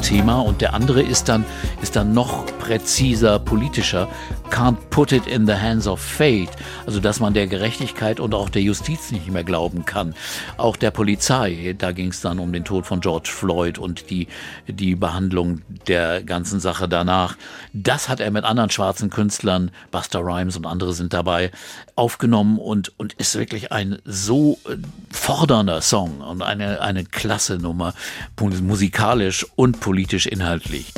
Hauptthema 0.04 0.40
und 0.40 0.60
der 0.60 0.74
andere 0.74 1.00
ist 1.00 1.30
dann, 1.30 1.46
ist 1.80 1.96
dann 1.96 2.12
noch 2.12 2.44
präziser, 2.58 3.38
politischer. 3.38 4.06
Can't 4.54 4.78
put 4.90 5.10
it 5.10 5.26
in 5.26 5.48
the 5.48 5.54
hands 5.54 5.88
of 5.88 6.00
fate. 6.00 6.48
Also, 6.86 7.00
dass 7.00 7.18
man 7.18 7.34
der 7.34 7.48
Gerechtigkeit 7.48 8.20
und 8.20 8.36
auch 8.36 8.48
der 8.48 8.62
Justiz 8.62 9.10
nicht 9.10 9.28
mehr 9.28 9.42
glauben 9.42 9.84
kann. 9.84 10.14
Auch 10.58 10.76
der 10.76 10.92
Polizei. 10.92 11.74
Da 11.76 11.90
ging 11.90 12.10
es 12.10 12.20
dann 12.20 12.38
um 12.38 12.52
den 12.52 12.64
Tod 12.64 12.86
von 12.86 13.00
George 13.00 13.30
Floyd 13.32 13.78
und 13.78 14.10
die, 14.10 14.28
die 14.68 14.94
Behandlung 14.94 15.62
der 15.88 16.22
ganzen 16.22 16.60
Sache 16.60 16.88
danach. 16.88 17.36
Das 17.72 18.08
hat 18.08 18.20
er 18.20 18.30
mit 18.30 18.44
anderen 18.44 18.70
schwarzen 18.70 19.10
Künstlern, 19.10 19.72
Buster 19.90 20.20
Rhymes 20.20 20.56
und 20.56 20.66
andere 20.66 20.92
sind 20.92 21.12
dabei, 21.12 21.50
aufgenommen 21.96 22.60
und, 22.60 22.96
und 22.96 23.14
ist 23.14 23.36
wirklich 23.36 23.72
ein 23.72 23.98
so 24.04 24.60
äh, 24.68 24.76
fordernder 25.10 25.80
Song 25.80 26.20
und 26.20 26.42
eine, 26.42 26.80
eine 26.80 27.04
klasse 27.04 27.58
Nummer, 27.58 27.92
musikalisch 28.38 29.44
und 29.56 29.80
politisch 29.80 30.26
inhaltlich. 30.26 30.92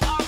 Yo. 0.00 0.27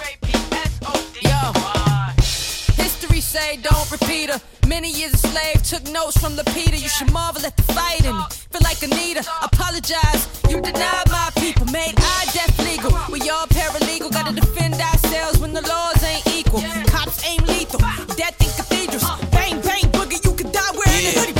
Say 3.31 3.59
don't 3.63 3.89
repeat 3.93 4.29
her. 4.29 4.41
Many 4.67 4.91
years 4.91 5.15
a 5.15 5.19
slave, 5.19 5.63
took 5.63 5.85
notes 5.93 6.19
from 6.19 6.33
Lapita. 6.35 6.75
You 6.75 6.89
should 6.89 7.13
marvel 7.13 7.47
at 7.47 7.57
the 7.57 7.63
fighting. 7.75 8.17
Feel 8.51 8.65
like 8.65 8.83
Anita, 8.83 9.23
apologize. 9.41 10.23
You 10.49 10.61
denied 10.61 11.09
my 11.11 11.31
people, 11.39 11.67
made 11.67 11.95
I 11.97 12.27
death 12.35 12.59
legal. 12.59 12.91
We 13.13 13.21
all 13.31 13.47
paralegal, 13.47 14.11
gotta 14.11 14.35
defend 14.35 14.75
ourselves 14.75 15.39
when 15.39 15.53
the 15.53 15.63
laws 15.63 16.03
ain't 16.03 16.27
equal. 16.27 16.63
Cops 16.91 17.25
aim 17.25 17.43
lethal, 17.47 17.79
death 18.19 18.37
in 18.43 18.51
cathedrals. 18.59 19.07
Bang, 19.31 19.61
bang, 19.61 19.87
boogie, 19.95 20.23
you 20.25 20.33
could 20.35 20.51
die 20.51 20.73
wearing 20.75 21.07
a 21.07 21.21
hoodie. 21.21 21.40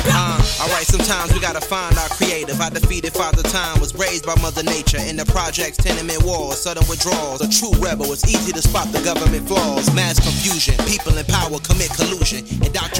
Alright, 0.61 0.85
sometimes 0.85 1.33
we 1.33 1.39
gotta 1.39 1.59
find 1.59 1.97
our 1.97 2.07
creative. 2.09 2.61
I 2.61 2.69
defeated 2.69 3.13
Father 3.13 3.41
Time, 3.41 3.79
was 3.79 3.95
raised 3.95 4.27
by 4.27 4.35
Mother 4.43 4.61
Nature. 4.61 4.99
In 4.99 5.17
the 5.17 5.25
projects, 5.25 5.77
tenement 5.77 6.21
walls, 6.21 6.61
sudden 6.61 6.83
withdrawals. 6.87 7.41
A 7.41 7.49
true 7.49 7.73
rebel, 7.81 8.13
it's 8.13 8.23
easy 8.25 8.51
to 8.51 8.61
spot 8.61 8.91
the 8.91 9.01
government 9.01 9.47
flaws. 9.47 9.91
Mass 9.95 10.19
confusion, 10.19 10.75
people 10.85 11.17
in 11.17 11.25
power 11.25 11.57
commit 11.65 11.89
collusion. 11.97 12.45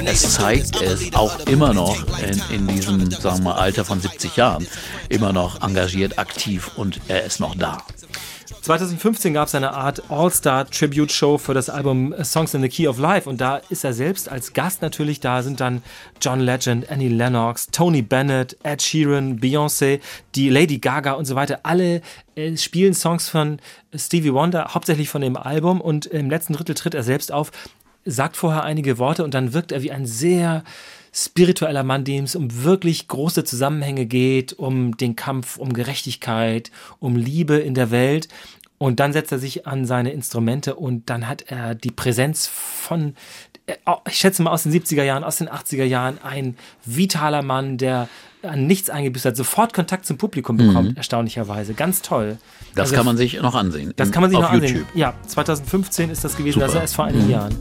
Es 0.05 0.33
zeigt 0.33 0.81
es 0.81 1.13
auch 1.13 1.39
immer 1.41 1.71
noch 1.73 1.95
in, 2.19 2.41
in 2.49 2.67
diesem, 2.67 3.11
sagen 3.11 3.43
wir 3.43 3.53
mal, 3.53 3.53
Alter 3.53 3.85
von 3.85 4.01
70 4.01 4.35
Jahren, 4.35 4.67
immer 5.09 5.31
noch 5.31 5.61
engagiert, 5.61 6.17
aktiv 6.17 6.71
und 6.77 6.99
er 7.07 7.23
ist 7.23 7.39
noch 7.39 7.53
da. 7.55 7.77
2015 8.61 9.33
gab 9.33 9.47
es 9.47 9.55
eine 9.55 9.73
Art 9.73 10.03
All-Star-Tribute-Show 10.09 11.39
für 11.39 11.55
das 11.55 11.67
Album 11.71 12.13
Songs 12.23 12.53
in 12.53 12.61
the 12.61 12.69
Key 12.69 12.87
of 12.87 12.99
Life 12.99 13.27
und 13.27 13.41
da 13.41 13.57
ist 13.57 13.83
er 13.83 13.93
selbst 13.93 14.29
als 14.29 14.53
Gast 14.53 14.83
natürlich 14.83 15.19
da, 15.19 15.41
sind 15.41 15.59
dann 15.59 15.81
John 16.21 16.39
Legend, 16.39 16.91
Annie 16.91 17.09
Lennox, 17.09 17.67
Tony 17.71 18.03
Bennett, 18.03 18.55
Ed 18.61 18.83
Sheeran, 18.83 19.39
Beyoncé, 19.39 19.99
die 20.35 20.49
Lady 20.49 20.77
Gaga 20.77 21.13
und 21.13 21.25
so 21.25 21.33
weiter. 21.33 21.61
Alle 21.63 22.03
äh, 22.35 22.55
spielen 22.55 22.93
Songs 22.93 23.29
von 23.29 23.57
Stevie 23.95 24.31
Wonder, 24.31 24.75
hauptsächlich 24.75 25.09
von 25.09 25.21
dem 25.21 25.37
Album 25.37 25.81
und 25.81 26.05
im 26.05 26.29
letzten 26.29 26.53
Drittel 26.53 26.75
tritt 26.75 26.93
er 26.93 27.03
selbst 27.03 27.31
auf, 27.31 27.51
sagt 28.05 28.37
vorher 28.37 28.63
einige 28.63 28.99
Worte 28.99 29.23
und 29.23 29.33
dann 29.33 29.53
wirkt 29.53 29.71
er 29.71 29.81
wie 29.81 29.91
ein 29.91 30.05
sehr 30.05 30.63
spiritueller 31.13 31.83
Mann, 31.83 32.03
dem 32.03 32.23
es 32.23 32.35
um 32.35 32.63
wirklich 32.63 33.07
große 33.07 33.43
Zusammenhänge 33.43 34.05
geht, 34.05 34.53
um 34.53 34.95
den 34.97 35.15
Kampf, 35.15 35.57
um 35.57 35.73
Gerechtigkeit, 35.73 36.71
um 36.99 37.15
Liebe 37.15 37.55
in 37.55 37.73
der 37.73 37.91
Welt. 37.91 38.27
Und 38.77 38.99
dann 38.99 39.13
setzt 39.13 39.31
er 39.31 39.37
sich 39.39 39.67
an 39.67 39.85
seine 39.85 40.11
Instrumente 40.11 40.75
und 40.75 41.09
dann 41.09 41.27
hat 41.27 41.43
er 41.51 41.75
die 41.75 41.91
Präsenz 41.91 42.47
von, 42.47 43.13
äh, 43.67 43.75
ich 44.07 44.15
schätze 44.15 44.41
mal 44.41 44.51
aus 44.51 44.63
den 44.63 44.71
70er 44.71 45.03
Jahren, 45.03 45.23
aus 45.23 45.37
den 45.37 45.49
80er 45.49 45.83
Jahren, 45.83 46.17
ein 46.23 46.57
vitaler 46.83 47.43
Mann, 47.43 47.77
der 47.77 48.09
an 48.41 48.65
nichts 48.65 48.89
eingebüßt 48.89 49.25
hat, 49.25 49.35
sofort 49.37 49.73
Kontakt 49.73 50.07
zum 50.07 50.17
Publikum 50.17 50.57
bekommt, 50.57 50.97
erstaunlicherweise. 50.97 51.75
Ganz 51.75 52.01
toll. 52.01 52.39
Das 52.73 52.85
Also, 52.85 52.95
kann 52.95 53.05
man 53.05 53.17
sich 53.17 53.39
noch 53.39 53.53
ansehen. 53.53 53.93
das 53.97 54.11
kann 54.11 54.21
man 54.21 54.31
sich 54.31 54.37
auf 54.39 54.45
noch 54.45 54.51
ansehen. 54.51 54.77
YouTube. 54.77 54.95
Ja, 54.95 55.13
2015 55.27 56.09
ist 56.09 56.23
das 56.23 56.35
gewesen, 56.35 56.55
Super. 56.55 56.65
also 56.65 56.79
erst 56.79 56.95
vor 56.95 57.05
einigen 57.05 57.29
Jahren. 57.29 57.55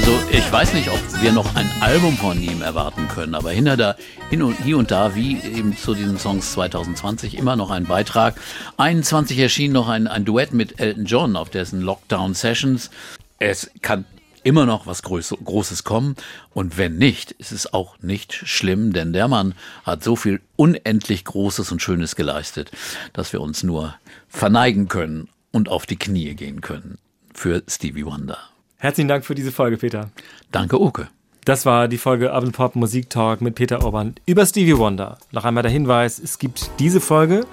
Also 0.00 0.18
ich 0.32 0.50
weiß 0.50 0.72
nicht, 0.72 0.88
ob 0.88 0.98
wir 1.20 1.30
noch 1.30 1.54
ein 1.56 1.70
Album 1.82 2.16
von 2.16 2.42
ihm 2.42 2.62
erwarten 2.62 3.06
können, 3.08 3.34
aber 3.34 3.50
hinter 3.50 3.76
da, 3.76 3.96
hin 4.30 4.42
und, 4.42 4.56
hier 4.64 4.78
und 4.78 4.90
da, 4.90 5.14
wie 5.14 5.38
eben 5.42 5.76
zu 5.76 5.94
diesen 5.94 6.18
Songs 6.18 6.52
2020, 6.52 7.36
immer 7.36 7.54
noch 7.54 7.70
ein 7.70 7.84
Beitrag. 7.84 8.40
21 8.78 9.38
erschien 9.38 9.72
noch 9.72 9.90
ein, 9.90 10.06
ein 10.06 10.24
Duett 10.24 10.54
mit 10.54 10.80
Elton 10.80 11.04
John 11.04 11.36
auf 11.36 11.50
dessen 11.50 11.82
Lockdown 11.82 12.32
Sessions. 12.32 12.90
Es 13.38 13.70
kann 13.82 14.06
immer 14.42 14.64
noch 14.64 14.86
was 14.86 15.02
Groß, 15.02 15.34
Großes 15.44 15.84
kommen 15.84 16.16
und 16.54 16.78
wenn 16.78 16.96
nicht, 16.96 17.32
ist 17.32 17.52
es 17.52 17.74
auch 17.74 17.98
nicht 18.00 18.32
schlimm, 18.32 18.94
denn 18.94 19.12
der 19.12 19.28
Mann 19.28 19.54
hat 19.84 20.02
so 20.02 20.16
viel 20.16 20.40
unendlich 20.56 21.26
Großes 21.26 21.70
und 21.72 21.82
Schönes 21.82 22.16
geleistet, 22.16 22.70
dass 23.12 23.34
wir 23.34 23.42
uns 23.42 23.62
nur 23.64 23.96
verneigen 24.28 24.88
können 24.88 25.28
und 25.50 25.68
auf 25.68 25.84
die 25.84 25.98
Knie 25.98 26.34
gehen 26.36 26.62
können 26.62 26.96
für 27.34 27.62
Stevie 27.68 28.06
Wonder. 28.06 28.49
Herzlichen 28.80 29.08
Dank 29.08 29.26
für 29.26 29.34
diese 29.34 29.52
Folge, 29.52 29.76
Peter. 29.76 30.08
Danke, 30.50 30.80
Oke. 30.80 31.08
Das 31.44 31.66
war 31.66 31.86
die 31.86 31.98
Folge 31.98 32.32
Urban 32.32 32.52
Pop 32.52 32.76
Musik 32.76 33.10
Talk 33.10 33.40
mit 33.40 33.54
Peter 33.54 33.84
Urban 33.84 34.14
über 34.26 34.44
Stevie 34.46 34.76
Wonder. 34.76 35.18
Noch 35.32 35.44
einmal 35.44 35.62
der 35.62 35.72
Hinweis, 35.72 36.18
es 36.18 36.38
gibt 36.38 36.70
diese 36.78 37.00
Folge 37.00 37.46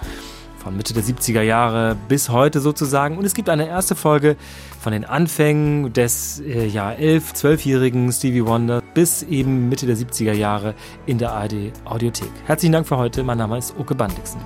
von 0.57 0.75
Mitte 0.75 0.93
der 0.93 1.03
70er 1.03 1.41
Jahre 1.41 1.97
bis 2.07 2.29
heute 2.29 2.59
sozusagen 2.59 3.17
und 3.17 3.25
es 3.25 3.33
gibt 3.33 3.49
eine 3.49 3.67
erste 3.67 3.95
Folge 3.95 4.35
von 4.79 4.91
den 4.91 5.03
Anfängen 5.03 5.93
des 5.93 6.41
äh, 6.41 6.65
ja 6.65 6.91
11, 6.91 7.33
12-jährigen 7.33 8.11
Stevie 8.11 8.45
Wonder 8.45 8.81
bis 8.93 9.23
eben 9.23 9.67
Mitte 9.69 9.85
der 9.85 9.97
70er 9.97 10.33
Jahre 10.33 10.75
in 11.05 11.17
der 11.17 11.31
ARD 11.31 11.71
Audiothek. 11.85 12.31
Herzlichen 12.45 12.73
Dank 12.73 12.87
für 12.87 12.97
heute. 12.97 13.23
Mein 13.23 13.37
Name 13.37 13.57
ist 13.57 13.73
Oke 13.77 13.95
Bandixen. 13.95 14.39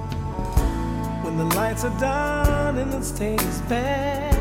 When 1.23 1.37
the 1.37 1.55
lights 1.55 1.83
are 1.83 1.93
down 1.99 2.77
and 2.77 2.91
the 2.91 3.03
stage 3.03 3.41
is 3.41 3.61
bare 3.67 4.40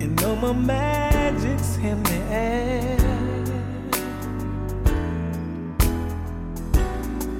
And 0.00 0.14
no 0.22 0.36
more 0.36 0.54
magic's 0.54 1.76
in 1.78 2.00
the 2.04 2.18
air. 2.30 2.96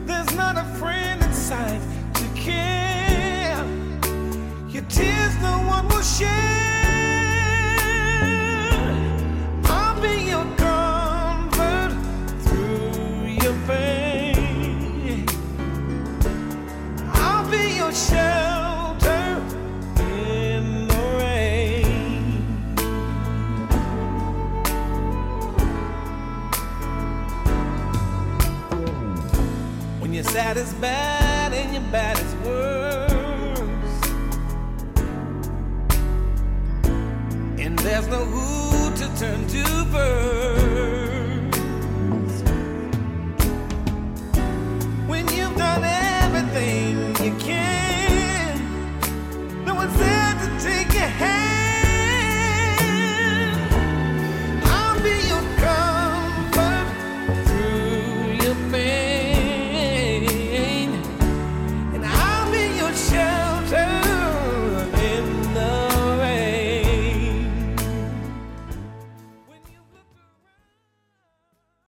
There's 0.06 0.34
not 0.34 0.58
a 0.58 0.64
friend 0.76 1.22
in 1.22 1.32
sight 1.32 1.80
to 2.14 2.24
care. 2.34 3.64
Your 4.68 4.82
tears 4.88 5.34
no 5.40 5.58
one 5.68 5.86
will 5.86 6.02
share. 6.02 6.28
I'll 9.66 10.00
be 10.02 10.24
your 10.32 10.44
comfort 10.56 11.92
through 12.42 13.26
your 13.40 13.54
pain. 13.68 15.26
I'll 17.12 17.48
be 17.48 17.76
your 17.76 17.92
shelter 17.92 18.57
sad 30.30 30.56
is 30.58 30.72
bad 30.74 31.52
and 31.54 31.72
your 31.72 31.82
bad 31.90 32.18
is 32.18 32.34
worse. 32.46 33.10
And 37.58 37.78
there's 37.78 38.08
no 38.08 38.24
who 38.24 38.90
to 38.96 39.06
turn 39.18 39.46
to 39.48 39.64
first. 39.92 41.58
When 45.08 45.28
you've 45.28 45.56
done 45.56 45.84
it. 45.84 46.07